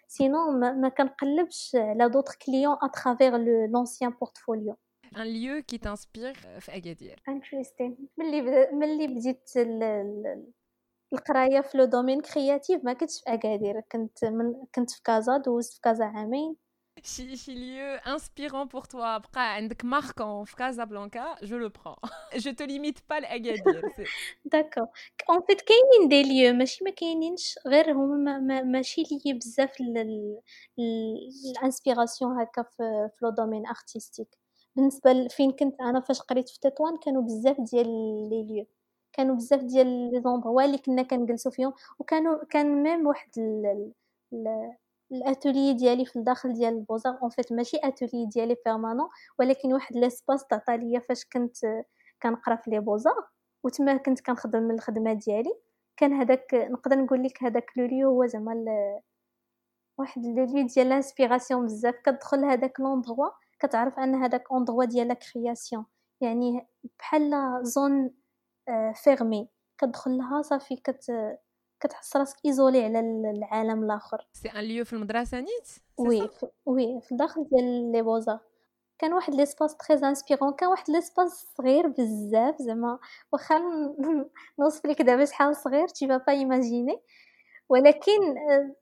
sinon 0.09 0.61
ما, 0.61 0.72
ما 0.72 0.88
كنقلبش 0.88 1.76
على 1.76 2.09
d'autres 2.09 2.35
clients 2.46 2.76
à 2.83 2.89
travers 2.89 3.37
l'ancien 3.66 4.11
portfolio 4.11 4.76
un 5.14 5.24
lieu 5.24 5.62
qui 5.62 5.78
t'inspire 5.78 6.61
في 6.61 6.72
Agadir. 6.72 7.16
Interesting. 7.30 7.92
ملي 8.18 8.68
ملي 8.72 9.06
بديت 9.06 9.50
القراية 11.12 11.61
في 11.61 11.78
le 11.79 11.85
domaine 11.85 12.20
créatif 12.20 12.85
ما 12.85 12.92
كنتش 12.92 13.20
في 13.20 13.35
اكادير 13.35 13.80
كنت 13.92 14.24
من 14.24 14.54
كنت 14.74 14.90
في 14.90 15.02
كازا 15.02 15.37
دوزت 15.37 15.72
في 15.74 15.80
كازا 15.80 16.04
عامين. 16.04 16.56
شي 17.07 17.37
شي 17.37 17.55
lieu 17.55 17.99
inspirant 18.14 18.66
pour 18.66 18.88
toi. 18.88 19.19
بقى 19.19 19.55
عندك 19.55 19.85
ماركون 19.85 20.45
في 20.45 20.57
كازابلانكا 20.57 21.37
je 21.42 21.57
le 21.57 21.68
prends 21.68 21.96
je 22.37 22.52
te 22.52 22.64
limite 22.64 22.98
pas 23.11 23.14
à 23.14 23.24
Agadir 23.24 23.83
d'accord 24.44 24.87
en 25.31 25.42
fait 25.46 25.61
كاينين 25.61 26.09
des 26.09 26.22
lieux 26.22 26.55
ماشي 26.55 26.85
ما 26.85 26.90
كاينينش 26.90 27.59
غير 27.66 27.92
هما 27.92 28.62
ماشي 28.62 29.03
لي 29.03 29.33
بزاف 29.33 29.77
ال 30.79 30.92
inspiration 30.92 32.40
هكا 32.40 32.63
في 32.63 33.11
le 33.23 33.31
domaine 33.31 33.67
artistique 33.67 34.29
بالنسبة 34.77 35.13
لفين 35.13 35.52
كنت 35.52 35.81
أنا 35.81 36.00
فاش 36.00 36.21
قريت 36.21 36.48
في 36.48 36.61
تطوان 36.61 36.96
كانوا 36.96 37.23
بزاف 37.23 37.57
ديال 37.61 37.88
لي 38.31 38.42
ليو 38.42 38.67
كانوا 39.13 39.37
بزاف 39.37 39.61
ديال 39.61 39.87
les 39.87 40.21
endroits 40.21 40.62
اللي 40.63 40.79
كنا 40.79 41.02
كنجلسوا 41.02 41.52
فيهم 41.52 41.73
وكانوا 41.98 42.44
كان 42.44 42.83
même 42.83 43.06
واحد 43.07 43.31
الأتولي 45.13 45.73
ديالي 45.73 46.04
في 46.07 46.17
الداخل 46.17 46.52
ديال 46.52 46.75
ال 46.75 46.79
beaux-arts 46.79 47.19
en 47.23 47.31
fait 47.31 47.52
ماشي 47.52 47.77
أتولي 47.85 48.27
ديالي 48.27 48.57
permanent 48.67 49.08
ولكن 49.38 49.73
واحد 49.75 49.96
l'espace 49.96 50.46
تعطى 50.46 50.77
ليا 50.77 51.00
فاش 51.00 51.25
كنت 51.25 51.57
كنقرا 52.23 52.57
في 52.57 52.71
les 52.71 52.81
beaux-arts 52.81 53.29
وتما 53.65 53.96
كنت 53.96 54.21
كنخدم 54.21 54.71
الخدمة 54.71 55.13
ديالي. 55.13 55.52
كان 55.96 56.13
هذاك 56.13 56.54
نقدر 56.54 56.96
نقول 56.96 57.23
لك 57.25 57.42
هذاك 57.42 57.71
le 57.77 57.87
lieu 57.87 58.10
هو 58.11 58.27
زعما 58.27 58.65
واحد 59.98 60.27
le 60.27 60.44
lieu 60.44 60.67
ديال 60.67 60.88
l'inspiration 60.88 61.64
بزاف. 61.67 61.94
كتدخل 61.94 62.44
هذاك 62.44 62.81
l'endroit 62.81 63.29
كتعرف 63.61 63.98
أن 63.98 64.15
هذاك 64.15 64.52
endroit 64.52 64.85
ديال 64.85 65.15
création 65.14 65.87
يعني 66.21 66.67
بحال 66.98 67.33
zone 67.62 68.10
fermée 68.94 69.48
كتدخل 69.79 70.19
لها 70.19 70.42
صافي 70.42 70.77
كت 70.77 71.13
كتحس 71.81 72.16
راسك 72.16 72.37
isolé 72.46 72.85
على 72.85 73.00
العالم 73.00 73.85
الآخر. 73.85 74.27
c'est 74.33 74.48
un 74.48 74.60
lieu 74.60 74.85
في 74.85 74.92
المدرسة 74.92 75.40
نيت؟ 75.40 75.68
oui 75.98 76.31
oui 76.67 77.00
في 77.00 77.12
الداخل 77.12 77.46
ديال 77.52 77.92
les 77.92 78.02
beaux-arts 78.02 78.40
كان 78.98 79.12
واحد 79.12 79.35
l'espace 79.35 79.77
très 79.77 80.08
inspirant 80.08 80.52
كان 80.52 80.68
واحد 80.68 80.90
l'espace 80.90 81.46
صغير 81.58 81.87
بزاف 81.87 82.62
زعما. 82.62 82.98
واخا 83.33 83.58
نوصف 84.58 84.87
لك 84.87 85.02
دابا 85.02 85.24
شحال 85.24 85.56
صغير 85.56 85.88
tu 85.88 86.06
vas 86.06 86.23
imaginer 86.29 87.00
ولكن 87.68 88.35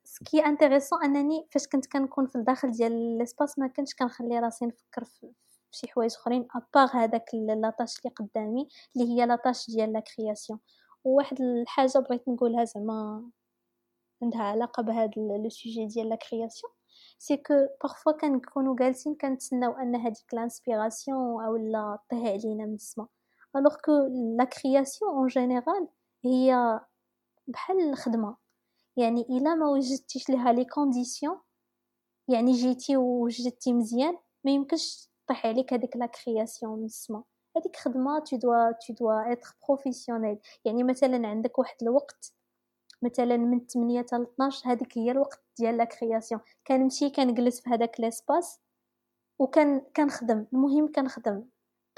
ce 0.05 0.22
qui 0.22 0.47
est 0.47 0.59
intéressant 0.59 1.05
أنني 1.05 1.47
فاش 1.51 1.67
كنت 1.67 1.87
كنكون 1.87 2.27
في 2.27 2.37
الداخل 2.37 2.71
ديال 2.71 3.19
l'espace 3.19 3.59
ما 3.59 3.67
كنتش 3.67 3.95
كنخلي 3.95 4.39
راسي 4.39 4.67
نفكر 4.67 5.05
في 5.05 5.33
شي 5.71 5.89
حوايج 5.89 6.15
أخرين 6.15 6.49
à 6.55 6.62
part 6.62 6.91
هذاك 6.93 7.35
la 7.35 7.53
tâche 7.53 7.99
اللي 7.99 8.15
قدامي 8.17 8.69
اللي 8.97 9.09
هي 9.09 9.27
la 9.27 9.39
tâche 9.39 9.71
ديال 9.71 9.93
la 9.93 10.01
création 10.01 10.59
وواحد 11.05 11.41
الحاجة 11.41 11.99
بغيت 11.99 12.29
نقولها 12.29 12.65
زعما 12.65 13.31
عندها 14.23 14.43
علاقة 14.43 14.83
بهذا 14.83 15.11
le 15.17 15.49
sujet 15.49 15.87
ديال 15.87 16.09
la 16.09 16.17
création 16.17 16.73
c'est 17.19 17.37
que 17.37 17.55
parfois 17.83 18.13
كنكونوا 18.13 18.77
جالسين 18.77 19.15
كنتسناو 19.15 19.73
أن 19.73 19.97
هذيك 19.97 20.35
l'inspiration 20.35 21.45
أو 21.45 21.57
لا 21.57 21.99
طيح 22.11 22.21
علينا 22.21 22.67
من 22.67 22.75
السما 22.75 23.09
alors 23.57 23.77
que 23.85 23.93
la 24.39 24.45
création 24.45 25.11
en 25.11 25.27
général 25.27 25.89
هي 26.25 26.81
بحال 27.47 27.91
الخدمة. 27.91 28.37
يعني 28.97 29.21
إلا 29.21 29.55
ما 29.55 29.69
وجدتيش 29.69 30.31
ليها 30.31 30.53
les 30.53 30.65
conditions 30.65 31.41
يعني 32.29 32.53
جيتي 32.53 32.97
ووجدتي 32.97 33.73
مزيان 33.73 34.19
ما 34.45 34.51
يمكنش 34.51 35.09
طيح 35.27 35.47
عليك 35.47 35.73
هذيك 35.73 35.97
la 35.97 36.07
création 36.07 36.79
من 36.79 36.85
السما 36.85 37.25
هذيك 37.57 37.77
خدمة 37.77 38.19
tu 38.19 38.37
dois 38.37 38.73
tu 38.73 38.93
dois 38.93 39.33
être 39.33 39.57
professionnel 39.69 40.39
يعني 40.65 40.83
مثلا 40.83 41.29
عندك 41.29 41.59
واحد 41.59 41.77
الوقت 41.83 42.33
مثلا 43.03 43.37
من 43.37 43.67
8 43.67 44.01
حتى 44.03 44.17
12 44.17 44.71
هذيك 44.71 44.99
هي 44.99 45.11
الوقت 45.11 45.43
ديال 45.59 45.77
la 45.77 45.85
création 45.85 46.41
كنمشي 46.67 47.11
كنجلس 47.11 47.61
في 47.61 47.71
هذاك 47.71 48.01
l'espace 48.01 48.61
وكان 49.39 49.83
كنخدم 49.97 50.47
المهم 50.53 50.93
كنخدم 50.93 51.45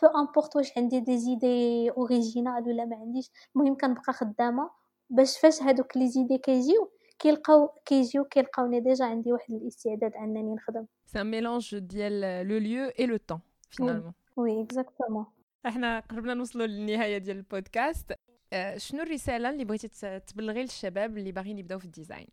peu 0.03 0.09
importe 0.09 0.57
واش 0.57 0.79
عندي 0.79 1.01
des 1.01 1.19
idées 1.19 1.91
originales 1.91 2.69
ولا 2.69 2.85
ما 2.85 2.97
عنديش 2.97 3.31
المهم 3.57 3.77
كنبقى 3.77 4.13
خدامة. 4.13 4.71
باش 5.11 5.39
فاش 5.39 5.63
هادوك 5.63 5.97
les 5.97 6.09
idées 6.09 6.39
كيجيو 6.39 6.91
كيلقاو 7.19 7.69
كيجيو 7.85 8.25
كيلقاوني 8.25 8.81
déjà 8.81 9.05
عندي 9.05 9.33
واحد 9.33 9.55
الاستعداد 9.55 10.15
أنني 10.15 10.55
نخدم. 10.55 10.87
c'est 11.07 11.21
un 11.21 11.31
mélange 11.31 11.79
ديال 11.79 12.49
le 12.49 12.59
lieu 12.59 12.85
et 12.99 13.07
le 13.07 13.17
temps 13.17 13.41
finalement 13.71 14.13
oui 14.37 14.63
exactement 14.63 15.27
إحنا 15.67 16.01
قربنا 16.01 16.35
نوصلوا 16.35 16.67
للنهاية 16.67 17.19
ديال 17.19 17.37
البودكاست. 17.37 18.13
آه، 18.53 18.77
شنو 18.77 19.03
الرسالة 19.03 19.51
اللي 19.51 19.65
بغيتي 19.65 20.21
تبلغي 20.21 20.63
للشباب 20.63 21.19
اللي 21.19 21.33
باغيين 21.33 21.59
يبداو 21.59 21.79
في 21.79 21.85
ال 21.85 21.90
design؟ 21.90 22.29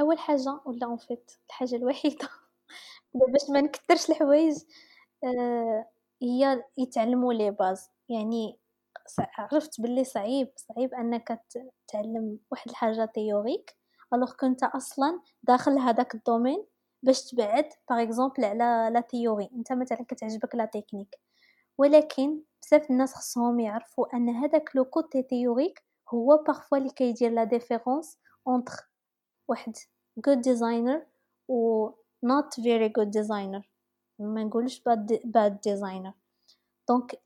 أول 0.00 0.18
حاجة 0.18 0.60
ولا 0.64 0.86
en 0.86 0.96
fait 0.96 1.32
الحاجة 1.46 1.76
الوحيدة. 1.76 2.28
باش 3.32 3.50
ما 3.50 3.60
نكثرش 3.60 4.10
الحوايج 4.10 4.56
آه، 5.24 5.86
هي 6.22 6.64
يتعلموا 6.78 7.32
les 7.32 7.50
bases. 7.50 7.90
يعني 8.08 8.58
عرفت 9.38 9.80
باللي 9.80 10.04
صعيب؟ 10.04 10.48
صعيب 10.56 10.94
أنك 10.94 11.42
تعلم 11.88 12.38
واحد 12.50 12.70
الحاجة 12.70 13.04
théorique 13.04 13.76
alors 14.14 14.32
كنت 14.32 14.62
أصلا 14.62 15.20
داخل 15.42 15.78
هذاك 15.78 16.14
ال 16.14 16.20
domaine 16.20 16.66
باش 17.02 17.24
تبعد 17.30 17.68
par 17.90 18.02
exemple 18.02 18.44
على 18.44 18.90
la 18.94 19.00
théorie 19.00 19.50
أنت 19.52 19.72
مثلا 19.72 20.04
كتعجبك 20.08 20.54
la 20.54 20.64
technique 20.64 21.18
ولكن 21.78 22.40
بزاف 22.66 22.90
الناس 22.90 23.14
خصهم 23.14 23.60
يعرفوا 23.60 24.16
أن 24.16 24.28
هذاك 24.28 24.76
le 24.76 24.84
côté 24.84 25.22
théorique 25.22 25.82
هو 26.08 26.44
parfois 26.46 26.78
اللي 26.78 26.90
كيدير 26.90 27.30
la 27.30 27.44
différence 27.44 28.18
entre 28.46 28.72
واحد 29.48 29.76
good 30.28 30.38
designer 30.38 31.00
و 31.48 31.90
not 32.26 32.60
very 32.60 32.88
good 32.88 33.10
designer. 33.10 33.62
ما 34.18 34.44
نقولش 34.44 34.80
bad, 34.88 35.12
bad 35.12 35.52
designer. 35.52 36.12
donc 36.88 37.20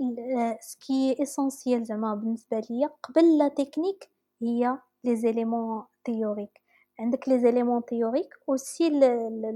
ce 0.61 0.85
qui 0.85 1.23
est 1.23 1.38
essentiel 1.38 1.85
زعما 1.85 2.15
بالنسبة 2.15 2.61
ليا 2.71 2.91
قبل 3.03 3.39
la 3.39 3.49
technique 3.49 4.11
هي 4.43 4.79
les 5.05 5.17
éléments 5.17 5.85
théoriques 6.05 6.61
عندك 6.99 7.29
les 7.29 7.41
éléments 7.41 7.85
théoriques 7.85 8.35
aussi 8.49 8.91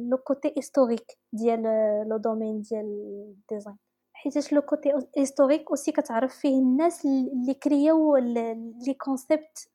le 0.09 0.16
côté 0.16 0.55
historique 0.57 1.18
ديال 1.32 1.62
le 2.09 2.16
domaine 2.16 2.61
ديال 2.62 2.85
ال 3.29 3.35
design 3.35 3.77
حيتاش 4.25 4.53
le 4.53 4.62
côté 4.62 4.93
historique 5.16 5.70
aussi 5.70 5.93
كتعرف 5.93 6.37
فيه 6.37 6.59
الناس 6.59 7.05
اللي 7.05 7.55
كرياو 7.55 8.16
les 8.16 8.95
concepts 9.01 9.68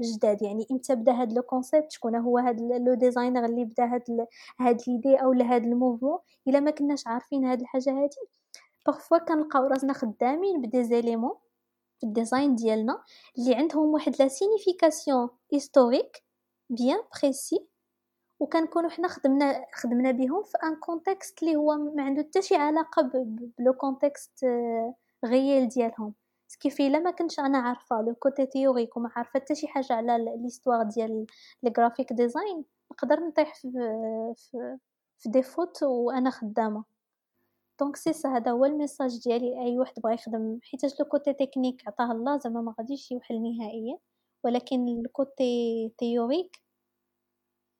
جداد. 0.00 0.42
يعني 0.42 0.66
إمتى 0.70 0.94
بدا 0.94 1.12
هاد 1.12 1.32
le 1.32 1.42
concept؟ 1.42 1.92
شكون 1.92 2.16
هو 2.16 2.38
هاد 2.38 2.60
le 2.60 2.94
designer 2.94 3.44
اللي 3.44 3.64
بدا 3.64 3.84
هاد 3.84 4.26
هاد 4.60 4.80
l'idée 4.88 5.16
أو 5.16 5.32
هاد 5.32 5.64
ال 5.64 5.69
mouvement؟ 5.69 6.18
إلا 6.48 6.60
ما 6.60 6.70
كناش 6.70 7.06
عارفين 7.06 7.44
هاد 7.44 7.60
الحاجة 7.60 7.90
هادي. 7.90 8.16
parfois 8.86 9.18
كنلقاو 9.18 9.66
راسنا 9.66 9.92
خدامين 9.92 10.62
ب 10.62 10.84
des 10.84 10.98
éléments 10.98 11.34
في 12.00 12.06
ال 12.06 12.13
design 12.13 12.54
ديالنا 12.54 13.02
اللي 13.38 13.54
عندهم 13.54 13.86
واحد 13.94 14.16
la 14.20 14.28
signification 14.28 15.28
historique 15.52 16.24
bien 16.70 16.98
précise 17.22 17.66
وكنكونوا 18.40 18.90
حنا 18.90 19.08
خدمنا 19.08 19.66
خدمنا 19.74 20.10
بهم 20.10 20.42
في 20.42 20.58
un 20.64 20.76
contexte 20.76 21.42
اللي 21.42 21.56
هو 21.56 21.76
ما 21.76 22.02
عنده 22.02 22.22
حتى 22.22 22.42
شي 22.42 22.56
علاقة 22.56 23.02
ب 23.58 23.63
le 23.63 23.72
contexte 23.72 24.44
réel 25.24 25.68
ديالهم. 25.68 26.14
ce 26.48 26.56
qui 26.56 26.69
fait 26.69 26.86
إلا 26.86 26.98
ما 26.98 27.10
كنتش 27.10 27.40
أنا 27.40 27.58
عارفة 27.58 28.02
le 28.02 28.14
côté 28.14 28.46
théorique 28.46 28.96
وما 28.96 29.10
عارفة 29.16 29.30
حتى 29.40 29.54
شي 29.54 29.68
حاجة 29.68 29.92
على 29.92 30.36
l'histoire 30.42 30.82
ديال 30.82 31.26
les 31.62 31.72
graphic 31.78 32.12
design 32.12 32.64
نقدر 32.92 33.20
نطيح 33.20 33.54
في 33.54 33.70
في, 34.36 34.78
في 35.18 35.28
des 35.28 35.42
fautes 35.42 35.82
وأنا 35.82 36.30
خدامة. 36.30 36.84
donc 37.80 37.96
c'est 37.96 38.28
هذا 38.28 38.50
هو 38.50 38.64
ال 38.64 38.71
message 38.71 39.22
ديالي 39.24 39.60
أي 39.62 39.78
واحد 39.78 39.94
بغى 40.04 40.14
يخدم. 40.14 40.58
حيتاش 40.62 41.00
le 41.00 41.06
côté 41.06 41.32
technique 41.32 41.88
عطاه 41.88 42.12
الله 42.12 42.38
زعما 42.38 42.60
ما 42.62 42.74
غاديش 42.78 43.12
يوحل 43.12 43.42
نهائيا. 43.42 43.98
ولكن 44.44 44.88
ال 44.88 45.09
côté 45.09 45.92
théorique 45.98 46.65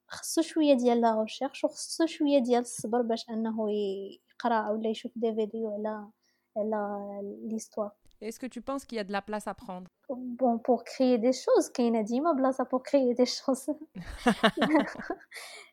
خصو 0.08 0.42
شوية 0.42 0.74
ديال 0.74 1.00
la 1.00 1.22
recherche 1.22 1.64
وخصو 1.64 2.06
شوية 2.06 2.38
ديال 2.38 2.60
الصبر 2.60 3.02
باش 3.02 3.30
أنه 3.30 3.70
يقرأ 3.70 4.70
ولا 4.70 4.88
يشوف 4.90 5.12
des 5.16 5.34
vidéos 5.34 5.70
على 5.74 6.08
على 6.56 7.20
l'histoire 7.44 7.90
Est-ce 8.22 8.40
que 8.40 8.46
tu 8.46 8.62
penses 8.62 8.84
qu'il 8.86 8.96
y 8.96 9.00
a 9.00 9.04
de 9.04 9.12
la 9.12 9.20
place 9.20 9.46
à 9.46 9.54
prendre? 9.54 9.88
Bon, 10.08 10.58
pour 10.58 10.84
créer 10.84 11.18
des 11.18 11.32
choses, 11.32 11.70
كاينة 11.74 12.00
ديما 12.00 12.32
بلاصه 12.32 12.64
pour 12.64 12.82
créer 12.82 13.14
des 13.14 13.26
choses. 13.26 13.70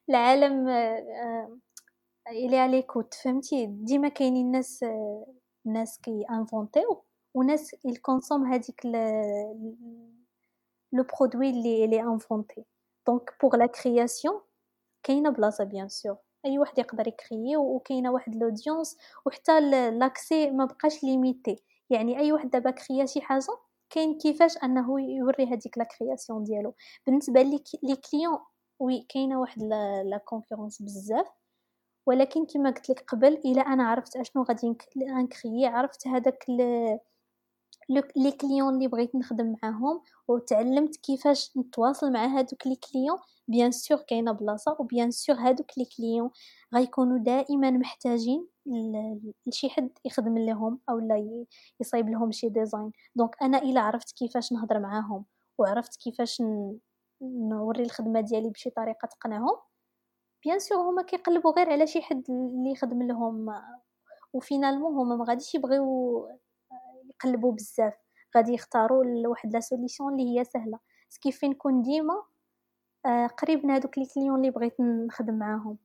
العالم 0.10 0.68
الي 2.28 2.58
على 2.58 2.72
les 2.72 2.88
côtés 2.88 3.14
فهمتي 3.14 3.66
ديما 3.66 4.10
كاينين 4.10 4.52
ناس 4.52 4.86
ناس 5.66 6.00
كي 6.00 6.26
inventiو 6.32 7.04
وناس 7.34 7.76
يconsommيو 7.86 8.46
هذيك 8.46 8.86
le 10.94 11.04
produit 11.04 11.50
اللي 11.50 11.86
اللي 11.86 12.02
inventé 12.02 12.66
donc 13.08 13.36
pour 13.42 13.56
la 13.56 13.66
création 13.66 14.42
كاينة 15.04 15.30
بلاصه 15.30 15.64
bien 15.64 15.90
sûr 15.90 16.18
اي 16.46 16.60
واحد 16.60 16.80
يقدر 16.80 17.08
يcréer 17.08 17.58
وكاينه 17.58 18.12
واحد 18.12 18.36
l'audience 18.36 18.98
وحتى 19.26 19.62
l'accès 19.92 20.52
ما 20.52 20.66
بقاش 20.66 21.04
limité 21.04 21.64
يعني 21.90 22.20
اي 22.20 22.32
واحد 22.32 22.50
دابا 22.50 22.72
créa 22.72 23.06
شي 23.06 23.22
حاجة 23.22 23.58
كاين 23.90 24.18
كيفاش 24.18 24.58
انه 24.64 25.02
يوري 25.02 25.46
هذيك 25.46 25.78
la 25.78 25.84
création 25.84 26.44
ديالو 26.44 26.76
بالنسبة 27.08 27.42
لي 27.42 27.64
les 27.84 27.96
clients 27.96 28.40
oui 28.80 29.06
كاينة 29.10 29.40
واحد 29.42 29.64
la 30.06 30.22
concurrence 30.26 30.82
بزاف 30.82 31.28
ولكن 32.06 32.46
كما 32.46 32.70
قلت 32.70 32.90
لك 32.90 33.04
قبل 33.08 33.28
الا 33.28 33.62
أنا 33.62 33.84
عرفت 33.88 34.16
اشنو 34.18 34.44
غادي 34.44 34.76
نcréer 34.98 35.66
عرفت 35.66 36.08
هذاك 36.08 36.46
les 37.90 38.32
clients 38.32 38.74
اللي 38.74 38.88
بغيت 38.88 39.16
نخدم 39.16 39.56
معاهم 39.64 40.02
وتعلمت 40.28 40.96
كيفاش 40.96 41.58
نتواصل 41.58 42.12
مع 42.12 42.26
هادوك 42.26 42.68
les 42.68 42.76
clients. 42.76 43.18
bien 43.48 43.72
sûr 43.72 43.98
كاينة 43.98 44.32
بلاصة 44.32 44.76
و 44.80 44.86
bien 44.86 45.12
sûr 45.12 45.36
هادوك 45.36 45.78
les 45.78 45.86
clients 45.98 46.30
غيكونوا 46.76 47.18
دائما 47.18 47.72
محتاجين 47.72 48.48
لشي 49.48 49.70
حد 49.70 49.90
يخدم 50.06 50.38
لهم 50.38 50.80
أو 50.90 51.00
لا 51.00 51.46
يصايب 51.82 52.10
لهم 52.10 52.32
شي 52.32 52.50
design 52.50 52.92
donc 53.16 53.36
أنا 53.42 53.58
إلا 53.58 53.82
عرفت 53.82 54.12
كيفاش 54.12 54.54
نهضر 54.54 54.80
معاهم 54.80 55.26
وعرفت 55.58 55.96
كيفاش 55.96 56.44
نوري 57.22 57.84
الخدمة 57.84 58.22
ديالي 58.22 58.50
بشي 58.50 58.70
طريقة 58.70 59.06
تقنعهم 59.06 59.58
bien 60.46 60.60
sûr 60.60 60.78
هما 60.78 61.02
كيقلبوا 61.02 61.52
غير 61.52 61.70
على 61.72 61.88
شي 61.88 62.02
حد 62.02 62.24
اللي 62.30 62.72
يخدم 62.72 63.04
لهم. 63.04 63.62
و 64.34 64.39
finalement 64.39 64.96
هما 64.96 65.16
ما 65.16 65.26
غاديش 65.26 65.56
يبغيو 65.56 66.28
يقلبوا 67.26 67.54
بزاف. 67.54 67.94
غادي 68.38 68.54
يختاروا 68.54 69.28
واحد 69.28 69.54
la 69.54 69.60
solution 69.60 70.12
اللي 70.14 70.40
هي 70.40 70.44
سهلة. 70.44 70.80
ce 71.10 71.18
qui 71.18 71.31
fait 71.31 71.48
نكون 71.48 71.82
ديما؟ 71.82 72.24
آه، 73.06 73.28
قريب 73.28 73.66
من 73.66 73.72
هادوك 73.72 73.98
les 73.98 74.06
clients 74.06 74.36
اللي 74.40 74.52
بغيت 74.52 74.80
نخدم 74.80 75.34
معاهم. 75.34 75.78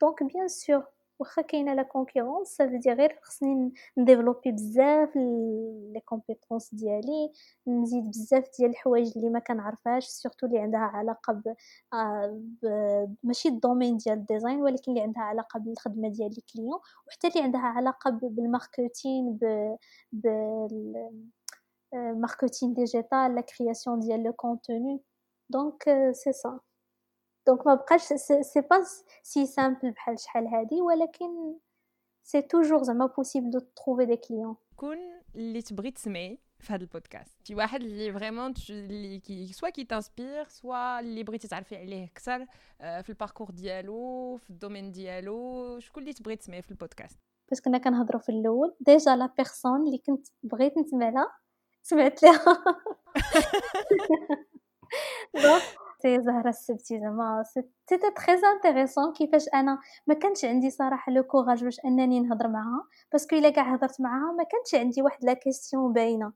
donc 0.00 0.22
bien 0.22 0.48
sûr 0.48 0.84
واخا 1.18 1.42
كاينة 1.42 1.74
la 1.74 1.82
concurrence 1.82 2.48
ça 2.48 2.58
vaut 2.58 2.78
غير 2.86 3.18
خصني 3.22 3.72
نdévelopper 3.98 4.52
بزاف 4.52 5.16
les 5.16 6.00
compétences 6.04 6.74
ديالي 6.74 7.32
نزيد 7.66 8.08
بزاف 8.10 8.44
ديال 8.58 8.70
الحوايج 8.70 9.12
اللي 9.16 9.30
ما 9.30 9.38
كنعرفهاش 9.38 10.06
surtout 10.06 10.46
اللي 10.46 10.58
عندها 10.58 10.80
علاقة 10.80 11.32
ب... 11.32 11.54
آه، 11.94 12.40
ب... 12.62 12.66
ماشي 13.22 13.48
ال 13.48 13.54
domaine 13.54 13.96
ديال 13.96 14.18
ال 14.18 14.24
design 14.24 14.62
ولكن 14.62 14.92
اللي 14.92 15.02
عندها 15.02 15.22
علاقة 15.22 15.60
بالخدمة 15.60 16.08
ديال 16.08 16.30
les 16.30 16.42
clients 16.52 16.80
وحتى 17.08 17.28
اللي 17.28 17.42
عندها 17.42 17.60
علاقة 17.60 18.10
بال 18.10 18.33
marketing 18.33 19.38
ب, 19.42 19.76
ب... 20.12 20.26
ال 21.94 22.02
marketing 22.02 22.74
digital 22.74 23.34
la 23.34 23.40
création 23.40 24.00
ديال 24.00 24.22
le 24.22 24.32
contenu 24.32 25.00
donc 25.50 26.10
c'est 26.12 26.32
ça 26.32 26.60
donc 27.46 27.66
ما 27.66 27.74
بقاش 27.74 28.02
c'est 28.02 28.60
pas 28.60 28.82
si 29.22 29.46
simple 29.46 29.90
بحال 29.90 30.20
شحال 30.20 30.46
هادي 30.46 30.82
ولكن 30.82 31.58
c'est 32.22 32.42
toujours 32.42 32.82
زعما 32.82 33.06
possible 33.06 33.50
de 33.50 33.58
trouver 33.58 34.04
des 34.04 34.16
clients 34.16 34.56
شكون 34.76 34.98
اللي 35.34 35.62
تبغي 35.62 35.90
تسمعي 35.90 36.38
في 36.58 36.72
هذا 36.72 36.82
البودكاست 36.82 37.36
شي 37.46 37.54
واحد 37.54 37.80
اللي 37.80 38.12
vraiment 38.12 38.54
اللي 38.70 39.20
كي 39.20 39.52
soit 39.52 39.68
كي 39.70 39.84
t'inspire 39.84 40.48
soit 40.48 41.00
اللي 41.00 41.22
بغيتي 41.22 41.48
تعرفي 41.48 41.76
عليه 41.76 42.04
أكثر 42.04 42.46
في 42.78 43.08
ال 43.08 43.13
parcours 43.13 43.50
ديالو 43.50 44.36
في 44.36 44.50
ال 44.50 44.55
domaine 44.55 44.92
ديالو 44.92 45.78
شكون 45.80 46.02
اللي 46.02 46.12
تبغي 46.14 46.36
تسمعي 46.36 46.62
في 46.62 46.70
البودكاست 46.70 47.18
باش 47.50 47.60
كنا 47.60 47.78
كنهضروا 47.78 48.20
في 48.20 48.28
الأول 48.28 48.76
déjà 48.80 49.16
la 49.16 49.26
personne 49.36 49.86
اللي 49.86 49.98
كنت 49.98 50.26
بغيت 50.42 50.78
نسمع 50.78 51.08
لها 51.08 51.32
سمعت 51.82 52.22
لها 52.22 52.44
c'est 56.02 56.22
زهرة 56.22 56.48
السبتي 56.48 57.00
زعما 57.00 57.42
c'était 57.42 58.10
très 58.10 58.40
intéressant 58.54 59.12
كيفاش 59.12 59.48
أنا 59.54 59.78
ما 60.06 60.14
كانش 60.14 60.44
عندي 60.44 60.70
صراحة 60.70 61.12
le 61.12 61.22
courage 61.22 61.64
باش 61.64 61.80
أنني 61.84 62.20
نهضر 62.20 62.48
معاها 62.48 62.84
parce 63.12 63.27
que 63.27 63.36
إلا 63.36 63.50
كاع 63.50 63.74
هضرت 63.74 64.00
معاها 64.00 64.32
ما 64.32 64.44
كانش 64.44 64.82
عندي 64.84 65.02
واحد 65.02 65.24
la 65.24 65.32
question 65.32 65.92
باينة. 65.92 66.32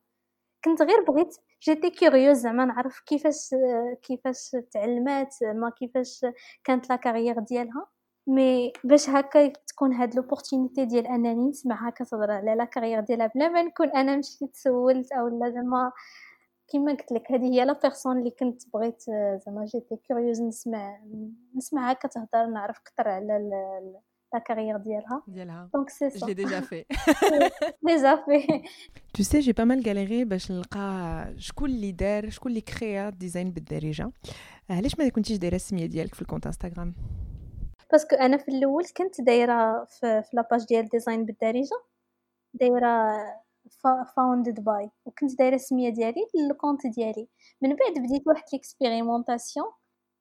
كنت 0.65 0.83
غير 0.83 1.03
بغيت 1.05 1.37
j'étais 1.63 1.91
curieuse 1.91 2.37
زعما 2.39 2.65
نعرف 2.65 3.01
كيفاش 3.07 3.55
كيفاش 4.03 4.57
تعلمات 4.73 5.35
ما 5.43 5.71
كيفاش 5.71 6.27
كانت 6.65 6.91
la 6.91 6.97
carrière 6.97 7.39
ديالها. 7.41 7.87
mais 8.27 8.73
باش 8.85 9.11
هكا 9.11 9.53
تكون 9.69 9.93
هاد 9.95 10.15
l'opportunité 10.15 10.85
ديال 10.85 11.07
أنني 11.07 11.49
نسمعها 11.49 11.91
كتهضر 11.91 12.31
على 12.31 12.55
la 12.55 12.65
carrière 12.65 13.01
ديالها 13.01 13.27
بلا 13.27 13.49
ما 13.49 13.63
نكون 13.63 13.89
أنا 13.89 14.17
مشيت 14.17 14.57
سولت 14.57 15.13
أو 15.13 15.29
لا 15.29 15.51
زعما 15.51 15.93
كما 16.73 16.93
قلت 16.93 17.13
لك 17.13 17.33
هذه 17.33 17.45
هي 17.45 17.65
la 17.65 17.73
personne 17.83 18.19
اللي 18.19 18.31
كنت 18.31 18.63
بغيت 18.75 19.03
زعما 19.47 19.65
j'étais 19.65 19.97
curieuse 20.09 20.43
نسمع 20.43 21.01
نسمعها 21.57 21.93
كتهضر 21.93 22.47
نعرف 22.47 22.79
أكثر 22.79 23.09
على 23.09 23.51
la 24.35 24.39
carrière 24.39 24.77
ديالها. 24.77 25.23
ديالها. 25.29 25.71
donc 25.75 25.91
c'est 25.91 26.11
ça 26.11 26.27
j'ai 26.27 26.35
déjà 26.35 26.61
fait 26.61 26.85
déjà 27.83 28.17
fait 28.17 28.63
tu 29.15 29.23
sais 29.23 29.41
j'ai 29.41 29.53
pas 29.53 29.65
mal 29.65 29.87
galéré 29.87 30.25
باش 30.25 30.53
نلقى 30.53 31.25
شكون 31.37 31.71
اللي 31.71 31.93
دار 31.93 32.31
شكون 32.31 32.51
اللي 32.51 32.61
créa 32.61 33.11
Design 33.11 33.51
بالدارجة. 33.51 34.13
علاش 34.71 34.99
ما 34.99 35.09
كنتيش 35.09 35.37
دايرة 35.39 35.55
السمية 35.55 35.87
ديالك 35.87 36.15
في 36.15 36.23
ال 36.23 36.26
compte 36.26 36.47
انستغرام 36.47 36.95
parce 37.93 38.08
que 38.08 38.17
أنا 38.17 38.37
في 38.37 38.49
الأول 38.49 38.85
كنت 38.97 39.21
دايرة 39.21 39.85
في, 39.85 40.23
في 40.23 40.37
la 40.37 40.46
page 40.46 40.65
ديال 40.67 40.89
Design 40.89 41.25
بالدارجة. 41.25 41.83
دايرة 42.55 43.17
founded 44.17 44.65
by 44.65 44.91
وكنت 45.05 45.39
دايرة 45.39 45.55
السمية 45.55 45.91
ديالي 45.91 46.27
لل 46.35 46.48
compte 46.48 46.87
ديالي. 46.87 47.29
من 47.63 47.77
بعد 47.77 47.93
بديت 48.05 48.27
واحد 48.27 48.43
l'expérimentation 48.53 49.67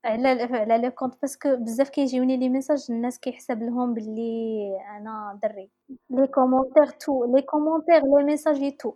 على 0.05 0.27
على 0.43 0.77
le 0.77 0.91
compte 0.91 1.21
parce 1.21 1.43
que 1.43 1.55
بزاف 1.55 1.89
كيجيوني 1.89 2.37
les 2.37 2.49
messages 2.49 2.85
الناس 2.89 3.19
كيحسب 3.19 3.63
لهم 3.63 3.93
باللي 3.93 4.77
أنا 4.97 5.39
دري. 5.43 5.69
les 6.09 6.27
commentaires 6.27 6.85
tous 6.85 7.35
les 7.35 7.41
commentaires 7.41 8.01
les 8.17 8.23
messages 8.23 8.77
tout 8.77 8.93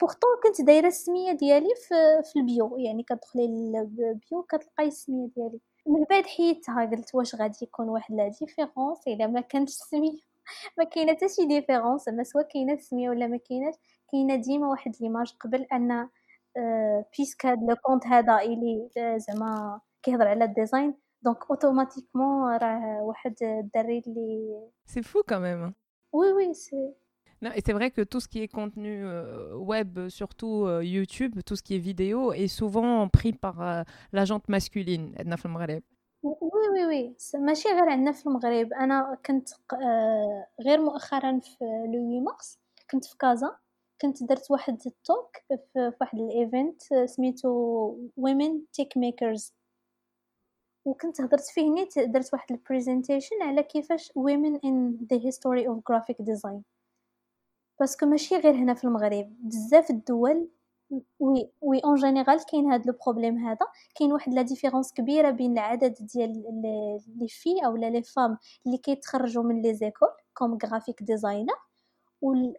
pourtant 0.00 0.30
كنت 0.42 0.60
دايرة 0.66 0.86
السمية 0.86 1.32
ديالي 1.32 1.68
في, 1.88 2.22
في 2.32 2.38
ال 2.38 2.46
bio. 2.46 2.76
يعني 2.78 3.02
كتدخلي 3.02 3.46
لل 3.46 3.84
bio 3.84 4.42
كتلقاي 4.42 4.86
السمية 4.86 5.28
ديالي. 5.36 5.60
من 5.86 6.04
بعد 6.10 6.26
حيدتها 6.26 6.84
قلت 6.90 7.14
واش 7.14 7.34
غادي 7.34 7.58
يكون 7.62 7.88
واحد 7.88 8.14
la 8.14 8.28
différence 8.28 8.98
إلا 9.08 9.26
ما 9.26 9.40
كانش 9.40 9.70
السمية. 9.70 10.33
ما 10.78 10.84
كاينة 10.84 11.12
حتى 11.12 11.28
شي 11.28 11.44
différence 11.48 12.04
زعما 12.04 12.22
soit 12.22 12.42
كاينة 12.42 12.72
السميه 12.72 13.10
ولا 13.10 13.26
ما 13.26 13.36
كايناش 13.36 13.74
كاينة 14.12 14.36
ديما 14.36 14.68
واحد 14.68 14.92
l'image 15.00 15.34
قبل 15.40 15.66
أن 15.72 16.08
puisque 17.18 17.46
هاد 17.46 17.58
le 17.68 17.76
compte 17.76 18.06
هذا 18.06 18.36
إلي 18.38 18.88
زعما 19.16 19.80
كيهضر 20.02 20.28
على 20.28 20.44
ال 20.44 20.51
design 20.51 20.94
donc 21.22 21.50
automatiquement 21.50 22.56
راه 22.56 23.02
واحد 23.02 23.34
الدري 23.42 24.02
اللي 24.06 24.60
c'est 24.86 25.02
fou 25.02 25.22
quand 25.22 25.51
même 25.51 25.74
oui 26.12 26.32
oui 26.32 26.54
c'est 26.54 26.94
Non, 27.42 27.50
et 27.54 27.60
c'est 27.66 27.74
vrai 27.74 27.90
que 27.90 28.00
tout 28.00 28.20
ce 28.20 28.28
qui 28.28 28.40
est 28.42 28.48
contenu 28.48 29.04
euh, 29.04 29.54
web, 29.56 30.08
surtout 30.08 30.64
euh, 30.64 30.82
YouTube, 30.82 31.40
tout 31.44 31.56
ce 31.56 31.62
qui 31.62 31.74
est 31.74 31.78
vidéo, 31.78 32.32
est 32.32 32.48
souvent 32.48 33.06
pris 33.08 33.34
par 33.34 33.60
euh, 33.60 33.82
la 34.12 34.24
gent 34.24 34.48
masculine. 34.48 35.14
oui 36.24 36.68
oui 36.72 36.86
oui. 36.86 37.16
ماشي 37.34 37.68
غير 37.68 37.88
عندنا 37.88 38.12
في 38.12 38.26
المغرب. 38.26 38.72
أنا 38.72 39.18
كنت 39.26 39.48
غير 40.60 40.80
مؤخرا 40.82 41.40
في 41.40 41.64
le 41.64 41.92
8 41.92 42.20
مارس 42.20 42.58
كنت 42.90 43.04
في 43.04 43.16
كازا. 43.18 43.56
كنت 44.00 44.22
درت 44.22 44.50
واحد 44.50 44.78
ال 44.86 44.96
talk 44.96 45.36
في 45.72 45.92
واحد 46.00 46.18
ال 46.18 46.29
event 46.29 46.82
سميتو 47.04 47.48
Women 48.16 48.62
Techmakers 48.72 49.54
وكنت 50.84 51.20
هضرت 51.20 51.44
فيه 51.44 51.70
نيت 51.70 51.98
درت 51.98 52.32
واحد 52.32 52.52
ال 52.52 52.59
presentation 52.59 53.42
على 53.42 53.62
كيفاش 53.62 54.12
women 54.12 54.58
in 54.58 55.06
the 55.12 55.18
history 55.18 55.66
of 55.66 55.76
graphic 55.90 56.24
design. 56.24 56.60
parce 57.80 57.96
que 57.96 58.06
ماشي 58.06 58.36
غير 58.36 58.54
هنا 58.54 58.74
في 58.74 58.84
المغرب. 58.84 59.36
بزاف 59.40 59.90
الدول 59.90 60.48
oui 61.20 61.50
oui 61.60 61.80
en 61.84 61.94
général 61.94 62.46
كاين 62.46 62.72
هاد 62.72 62.86
le 62.86 62.94
problème 63.06 63.38
هذا. 63.38 63.66
كاين 63.94 64.12
واحد 64.12 64.34
la 64.34 64.42
différence 64.42 64.92
كبيرة 64.92 65.30
بين 65.30 65.52
العدد 65.52 65.94
ديال 66.00 66.42
les 67.18 67.28
filles 67.28 67.66
أو 67.66 67.76
les 67.76 68.02
femmes 68.02 68.38
اللي 68.66 68.78
كيتخرجوا 68.78 69.42
من 69.42 69.62
les 69.62 69.74
écoles 69.74 70.08
comme 70.34 70.58
graphic 70.64 71.02
designer 71.02 71.54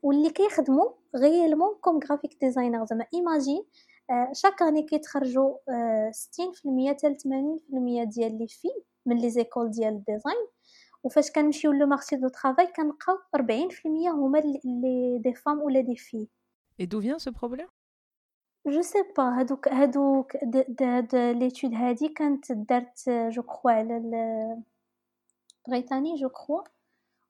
واللي 0.03 0.29
كيخدموا 0.29 0.89
réellement 1.15 1.75
comme 1.81 1.99
graphic 2.09 2.37
designer 2.41 2.85
زعما 2.85 3.05
imagine 3.13 3.63
chaque 4.31 4.61
année 4.61 4.83
كيتخرجوا 4.83 5.57
60% 6.11 6.89
حتى 6.89 7.15
80% 7.15 8.03
ديال 8.03 8.37
les 8.37 8.47
filles 8.47 8.67
من 9.05 9.17
les 9.17 9.29
écoles 9.29 9.71
ديال 9.71 9.93
ال 9.93 10.01
design 10.01 10.47
وفاش 11.03 11.31
كنمشيو 11.31 11.71
le 11.71 11.87
marché 11.87 12.15
de 12.15 12.27
travail 12.27 12.67
كنلقاو 12.67 13.17
40% 13.37 14.09
هما 14.13 14.37
les 14.65 15.19
des 15.23 15.33
femmes 15.33 15.61
ولا 15.61 15.81
des 15.81 15.95
filles 15.95 16.27
Et 16.77 16.87
d'où 16.87 16.99
vient 16.99 17.19
ce 17.19 17.29
problème? 17.29 17.69
je 18.67 18.81
sais 18.81 19.03
pas 19.17 19.23
هادوك 19.39 19.67
هادوك 19.67 20.37
هاد 20.81 21.15
l'étude 21.15 21.73
هادي 21.73 22.07
كانت 22.07 22.51
دارت 22.51 23.09
je 23.09 23.43
crois 23.43 23.71
على 23.71 24.01
بريطاني 25.67 26.15
je 26.15 26.29
crois 26.29 26.61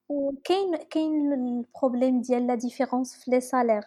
وكاين 0.10 0.76
كاين 0.76 1.34
ال 1.34 1.43
problème 1.43 2.22
ديال 2.22 2.48
la 2.47 2.56
différence 2.56 3.16
في 3.16 3.32
les 3.32 3.41
salaires. 3.41 3.84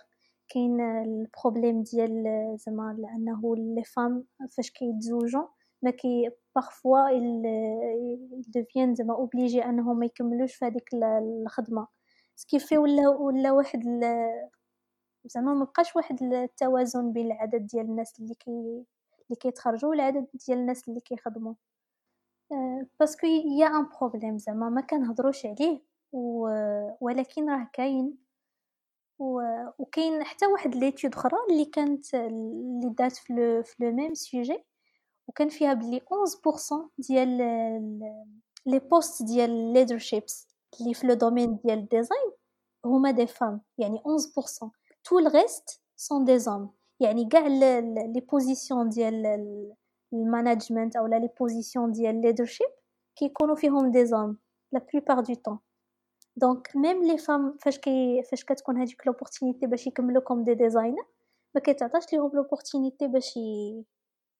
كاين 0.48 0.80
ال 0.80 0.92
problème 0.92 1.82
ديال 1.82 2.24
زعما 2.58 2.90
انه 3.16 3.56
les 3.56 3.84
femmes 3.84 4.24
فاش 4.56 4.70
كيتزوجوا 4.70 5.46
ما 5.82 5.90
كي 5.90 6.30
parfois 6.54 7.08
devient 8.56 8.92
زعما 8.94 9.14
obligé 9.14 9.64
أنهم 9.64 9.98
ما 9.98 10.06
يكملوش 10.06 10.54
في 10.54 10.64
هذيك 10.64 10.90
الخدمة. 10.94 11.86
ce 12.36 12.46
qui 12.46 12.60
fait 12.60 12.78
ولا 12.78 13.08
ولا 13.08 13.52
واحد 13.52 13.82
زعما 15.28 15.54
ما 15.54 15.64
بقاش 15.64 15.96
واحد 15.96 16.22
التوازن 16.22 17.12
بين 17.12 17.26
العدد 17.26 17.66
ديال 17.66 17.84
الناس 17.84 18.20
اللي 18.20 18.34
كي 18.34 18.50
اللي 18.50 19.36
كيتخرجوا 19.40 19.90
والعدد 19.90 20.26
ديال 20.34 20.58
الناس 20.58 20.88
اللي 20.88 21.00
كيخدموا. 21.00 21.54
أه 22.52 22.86
parce 23.00 23.17
que 23.17 23.26
y 23.26 23.66
a 23.66 23.73
un 23.73 23.86
problème 24.00 24.38
زعما 24.38 24.68
ما 24.68 24.80
كنهضروش 24.80 25.46
عليه 25.46 25.82
و... 26.12 26.48
ولكن 27.00 27.50
راه 27.50 27.70
كاين. 27.72 28.18
و... 29.18 29.42
وكاين 29.78 30.24
حتى 30.24 30.46
واحد 30.46 30.74
l'étude 30.74 31.14
أخرى 31.14 31.36
اللي 31.50 31.64
كانت 31.64 32.14
اللي 32.14 32.94
دات 32.98 33.16
في 33.16 33.32
le 33.32 33.62
في 33.62 33.84
le 33.84 33.92
même 33.92 34.14
sujet 34.14 34.64
وكان 35.28 35.48
فيها 35.48 35.74
بلي 35.74 36.00
11% 36.00 36.04
ديال 36.98 37.28
les 38.66 38.78
postes 38.78 39.22
ديال 39.22 39.72
leadership 39.72 40.48
اللي 40.80 40.94
في 40.94 41.06
le 41.06 41.14
domaine 41.14 41.58
ديال 41.64 41.78
ال 41.78 41.86
design 41.86 42.32
هما 42.84 43.10
des 43.10 43.26
femmes 43.26 43.60
يعني 43.78 43.98
11% 43.98 44.68
tout 45.04 45.18
le 45.18 45.37
reste 45.37 45.82
sont 45.96 46.38
des 46.38 46.49
hommes 46.49 46.70
يعني 47.00 47.28
كاع 47.28 47.46
les 47.46 48.20
positions 48.32 48.88
ديال 48.88 49.26
ال 50.12 50.20
management 50.20 50.96
أو 50.96 51.06
les 51.06 51.28
positions 51.40 51.92
ديال 51.92 52.20
leadership 52.20 52.68
كيكونوا 53.16 53.56
فيهم 53.56 53.90
des 53.90 54.06
hommes 54.06 54.38
la 54.72 54.86
plupart 54.92 55.20
du 55.20 55.34
temps 55.34 55.58
donc 56.36 56.76
même 56.76 57.04
les 57.04 57.18
femmes 57.18 57.56
فاش 57.60 57.78
كي 57.78 58.22
فاش 58.22 58.44
كتكون 58.44 58.78
هذيك 58.78 59.06
l'opportunité 59.06 59.66
باش 59.66 59.86
يكملوا 59.86 60.22
comme 60.22 60.44
des 60.44 60.54
designers 60.54 61.06
ما 61.54 61.60
كيتعطاش 61.60 62.12
ليهم 62.12 62.30
لوبورتونيتي 62.34 63.06
باش 63.06 63.38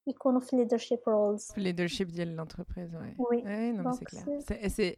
يكونوا 0.08 0.40
في 0.40 0.58
leadership 0.58 1.00
roles. 1.06 1.56
Le 1.56 1.64
leadership 1.64 2.12
de 2.12 2.24
l'entreprise, 2.24 2.94
ouais. 2.94 3.16
Oui. 3.18 3.42
Ouais, 3.46 3.72
non, 3.72 3.94
c'est 3.94 4.04
clair. 4.04 4.98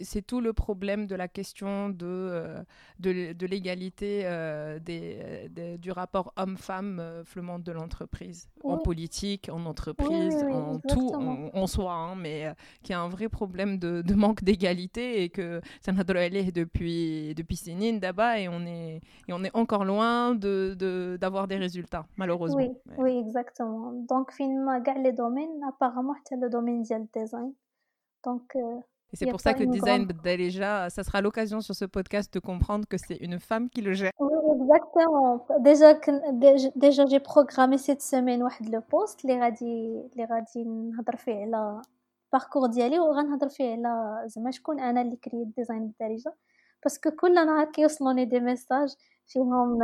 C'est 0.00 0.26
tout 0.26 0.40
le 0.42 0.52
problème 0.52 1.06
de 1.06 1.14
la 1.14 1.26
question 1.26 1.88
de, 1.88 2.06
euh, 2.06 2.62
de, 2.98 3.32
de 3.32 3.46
l'égalité 3.46 4.22
euh, 4.24 4.78
des, 4.78 5.48
de, 5.48 5.76
du 5.78 5.90
rapport 5.90 6.34
homme-femme 6.36 6.98
euh, 7.00 7.24
le 7.34 7.42
monde 7.42 7.62
de 7.62 7.72
l'entreprise, 7.72 8.50
oui. 8.62 8.74
en 8.74 8.78
politique, 8.78 9.48
en 9.50 9.64
entreprise, 9.64 10.36
oui, 10.44 10.52
en 10.52 10.78
tout, 10.80 11.08
en, 11.14 11.50
en 11.54 11.66
soi, 11.66 11.94
hein, 11.94 12.14
mais 12.14 12.46
euh, 12.46 12.52
qui 12.82 12.92
a 12.92 13.00
un 13.00 13.08
vrai 13.08 13.30
problème 13.30 13.78
de, 13.78 14.02
de 14.02 14.14
manque 14.14 14.44
d'égalité 14.44 15.22
et 15.22 15.30
que 15.30 15.62
ça 15.80 15.92
n'a 15.92 16.04
depuis 16.52 17.34
depuis 17.34 17.56
Sénine 17.56 18.00
d'abord 18.00 18.34
et 18.34 18.48
on 18.48 18.66
est 18.66 19.00
et 19.28 19.32
on 19.32 19.42
est 19.44 19.54
encore 19.56 19.84
loin 19.84 20.34
de 20.34 21.16
d'avoir 21.18 21.48
des 21.48 21.56
résultats 21.56 22.06
malheureusement. 22.16 22.58
Oui, 22.58 22.70
ouais. 22.86 22.96
oui 22.98 23.18
exactement. 23.26 23.92
Donc 24.08 24.32
فين 24.47 24.83
كاع 24.83 24.97
les 24.97 25.11
domaines 25.11 25.63
apparemment 25.63 26.15
حتى 26.15 26.35
le 26.35 26.47
domaine 26.47 26.81
ديال 26.81 27.01
ال 27.01 27.08
design 27.08 27.53
donc 28.25 28.57
Et 29.13 29.15
c'est 29.15 29.31
pour 29.31 29.39
ça 29.39 29.53
que 29.53 29.63
le 29.63 29.71
design 29.77 30.05
déjà, 30.23 30.89
ça 30.89 31.01
sera 31.07 31.21
l'occasion 31.21 31.59
sur 31.61 31.75
ce 31.81 31.85
podcast 31.85 32.27
de 32.33 32.39
comprendre 32.49 32.85
que 32.91 32.97
c'est 32.97 33.19
une 33.27 33.39
femme 33.39 33.69
qui 33.69 33.81
le 33.87 33.93
gère. 33.93 34.11
Oui, 34.19 34.37
exactement. 34.57 35.47
Déjà, 35.67 35.89
déjà 36.85 37.05
j'ai 37.11 37.21
programmé 37.21 37.77
cette 37.77 38.01
semaine 38.01 38.43
واحد 38.43 38.69
le 38.69 38.81
post 38.91 39.25
اللي 39.25 39.41
غادي 39.41 39.65
اللي 40.11 40.25
غادي 40.25 40.63
نهضر 40.63 41.15
فيه 41.15 41.35
على 41.35 41.81
ال 42.25 42.30
parcours 42.30 42.67
ديالي 42.67 42.99
وغنهضر 42.99 43.49
فيه 43.49 43.71
على 43.71 44.23
زعما 44.25 44.51
شكون 44.51 44.79
أنا 44.79 45.01
اللي 45.01 45.15
كريت 45.15 45.47
ال 45.47 45.53
design 45.53 45.87
بالدارجه 45.87 46.33
parce 46.83 47.01
que 47.01 47.11
كل 47.11 47.33
نهار 47.33 47.65
كيوصلوني 47.71 48.25
des 48.25 48.39
messages 48.39 48.95
فيهم 49.27 49.79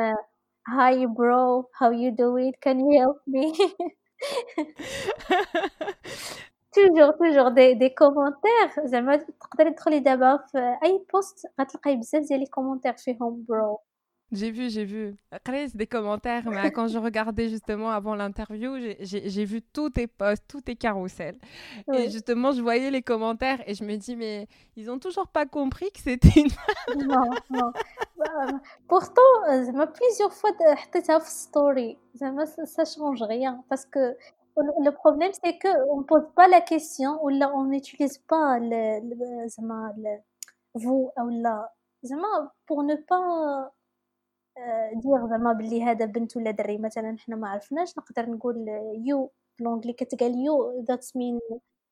hi 0.68 1.06
bro 1.06 1.70
how 1.78 1.92
you 1.92 2.12
doing 2.12 2.54
can 2.62 2.80
you 2.80 2.88
help 2.92 3.16
me 3.28 3.54
toujours 6.74 7.12
toujours 7.12 7.50
des 7.50 7.74
des 7.74 7.90
commentaires 7.90 8.86
زعما 8.86 9.16
تقدري 9.16 9.72
تدخلي 9.72 10.00
دابا 10.00 10.38
في 10.38 10.78
اي 10.84 11.06
post 11.14 11.48
غتلقاي 11.62 11.96
بزاف 11.96 12.24
ديال 12.24 12.40
les 12.40 12.46
commentaires 12.46 12.94
فيهم 12.94 13.46
bro 13.50 13.80
J'ai 14.34 14.50
vu, 14.50 14.70
j'ai 14.70 14.84
vu. 14.84 15.16
Chris, 15.44 15.72
des 15.76 15.86
commentaires, 15.86 16.50
mais 16.50 16.72
quand 16.72 16.88
je 16.88 16.98
regardais 16.98 17.50
justement 17.50 17.92
avant 17.92 18.16
l'interview, 18.16 18.78
j'ai 19.00 19.46
vu 19.46 19.62
tous 19.62 19.92
tes 19.92 20.08
posts, 20.08 20.44
tous 20.48 20.62
tes 20.62 20.76
carousels. 20.76 21.38
Et 21.94 22.10
justement, 22.10 22.52
je 22.52 22.62
voyais 22.62 22.90
les 22.90 23.04
commentaires 23.04 23.62
et 23.68 23.76
je 23.76 23.84
me 23.84 23.96
dis, 23.96 24.16
mais 24.16 24.48
ils 24.76 24.90
ont 24.90 24.98
toujours 24.98 25.28
pas 25.28 25.46
compris 25.46 25.92
que 25.92 26.00
c'était 26.00 26.42
une. 26.42 27.06
non, 27.08 27.30
non. 27.52 27.72
Pourtant, 28.88 29.22
euh, 29.50 29.86
plusieurs 29.88 30.34
fois, 30.34 30.50
j'ai 30.94 31.26
story. 31.26 31.98
Ça 32.16 32.86
change 32.86 33.22
rien 33.22 33.64
parce 33.70 33.86
que 33.86 34.16
le 34.56 34.92
problème, 34.92 35.32
c'est 35.44 35.58
qu'on 35.60 36.00
ne 36.00 36.04
pose 36.04 36.26
pas 36.36 36.48
la 36.48 36.62
question 36.62 37.24
ou 37.24 37.30
on 37.30 37.66
n'utilise 37.66 38.18
pas 38.20 38.60
le, 38.60 39.00
le, 39.02 39.48
le, 39.98 40.20
vous 40.76 41.12
ou 41.18 41.30
là. 41.42 41.72
Pour 42.66 42.84
ne 42.84 42.96
pas. 42.96 43.72
دير 44.94 45.28
زعما 45.30 45.54
بلي 45.54 45.84
هذا 45.84 46.06
بنت 46.06 46.38
ولا 46.38 46.52
دري 46.52 46.78
مثلا 46.78 47.18
حنا 47.20 47.36
ما 47.36 47.48
عرفناش 47.48 47.98
نقدر 47.98 48.30
نقول 48.30 48.68
يو 49.06 49.32
بلونجلي 49.60 49.94
كتقال 49.94 50.46
يو 50.46 50.84
ذاتس 50.88 51.16
مين 51.16 51.40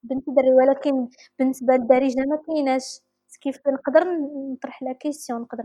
بنت 0.04 0.30
دري 0.30 0.54
ولكن 0.54 1.08
بالنسبة 1.40 1.74
للدارجه 1.74 2.20
ما 2.20 2.42
كايناش. 2.48 3.02
كيف 3.42 3.68
نقدر 3.68 4.04
نطرح 4.54 4.84
لا 4.84 4.94
كيسيون 4.94 5.42
نقدر 5.42 5.64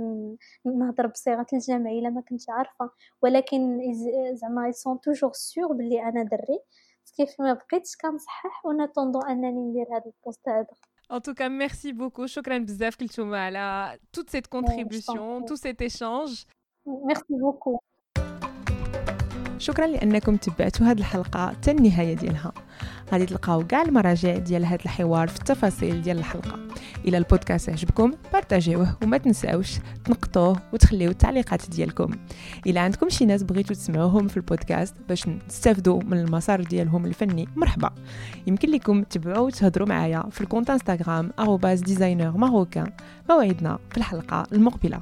نهضر 0.64 1.06
بصيغة 1.06 1.46
الجمع 1.52 1.90
إلا 1.90 2.10
ما 2.10 2.20
كنتش 2.20 2.46
عارفة. 2.48 2.90
ولكن 3.22 3.92
زعما 4.34 4.70
سون 4.72 5.00
توجور 5.00 5.30
سور 5.32 5.72
بلي 5.72 6.02
أنا 6.02 6.22
دري. 6.22 6.58
كيف 7.16 7.40
ما 7.40 7.52
بقيتش 7.52 7.96
كنصحح 7.96 8.66
ونتوندو 8.66 9.20
أنني 9.20 9.50
ندير 9.50 9.86
هذا 9.90 10.04
البوست 10.06 10.48
هذا. 10.48 10.66
En 11.08 11.20
tout 11.20 11.34
cas, 11.34 11.48
merci 11.48 11.92
beaucoup. 11.92 12.26
شكرا 12.26 12.58
بزاف 12.58 12.96
كلثومة 12.96 13.38
على 13.38 13.98
toute 14.16 14.30
cette 14.30 14.48
contribution, 14.48 15.42
tout 15.42 15.56
cet 15.56 15.80
échange. 15.80 16.46
ميرسي 16.86 17.24
بوكو. 17.40 17.80
شكرا 19.58 19.86
لأنكم 19.86 20.36
تبعتوا 20.36 20.86
هذه 20.86 20.98
الحلقة 20.98 21.48
حتى 21.48 21.70
النهاية 21.70 22.14
ديالها. 22.14 22.52
غادي 23.12 23.26
تلقاو 23.26 23.66
كاع 23.66 23.82
المراجع 23.82 24.36
ديال 24.36 24.64
هذا 24.64 24.84
الحوار 24.84 25.28
في 25.28 25.36
التفاصيل 25.36 26.02
ديال 26.02 26.18
الحلقة. 26.18 26.58
إلى 27.04 27.18
البودكاست 27.18 27.70
عجبكم 27.70 28.12
بارطاجيوه 28.32 28.96
وما 29.02 29.18
تنساوش 29.18 29.78
تنقطوه 30.04 30.56
وتخليو 30.72 31.10
التعليقات 31.10 31.70
ديالكم. 31.70 32.10
إلى 32.66 32.80
عندكم 32.80 33.08
شي 33.08 33.24
ناس 33.24 33.42
بغيتو 33.42 33.74
تسمعوهم 33.74 34.28
في 34.28 34.36
البودكاست 34.36 34.94
باش 35.08 35.28
نستافدوا 35.28 36.02
من 36.02 36.18
المسار 36.18 36.62
ديالهم 36.62 37.06
الفني 37.06 37.48
مرحبا. 37.56 37.90
يمكن 38.46 38.70
لكم 38.70 39.02
تبعوا 39.02 39.46
وتهضروا 39.46 39.88
معايا 39.88 40.22
في 40.30 40.40
ال 40.40 40.45
compte 40.45 40.70
إنستغرام 40.70 41.30
designer 41.64 42.36
marocain 42.36 42.92
موعدنا 43.30 43.78
في 43.90 43.96
الحلقة 43.96 44.46
المقبلة. 44.52 45.00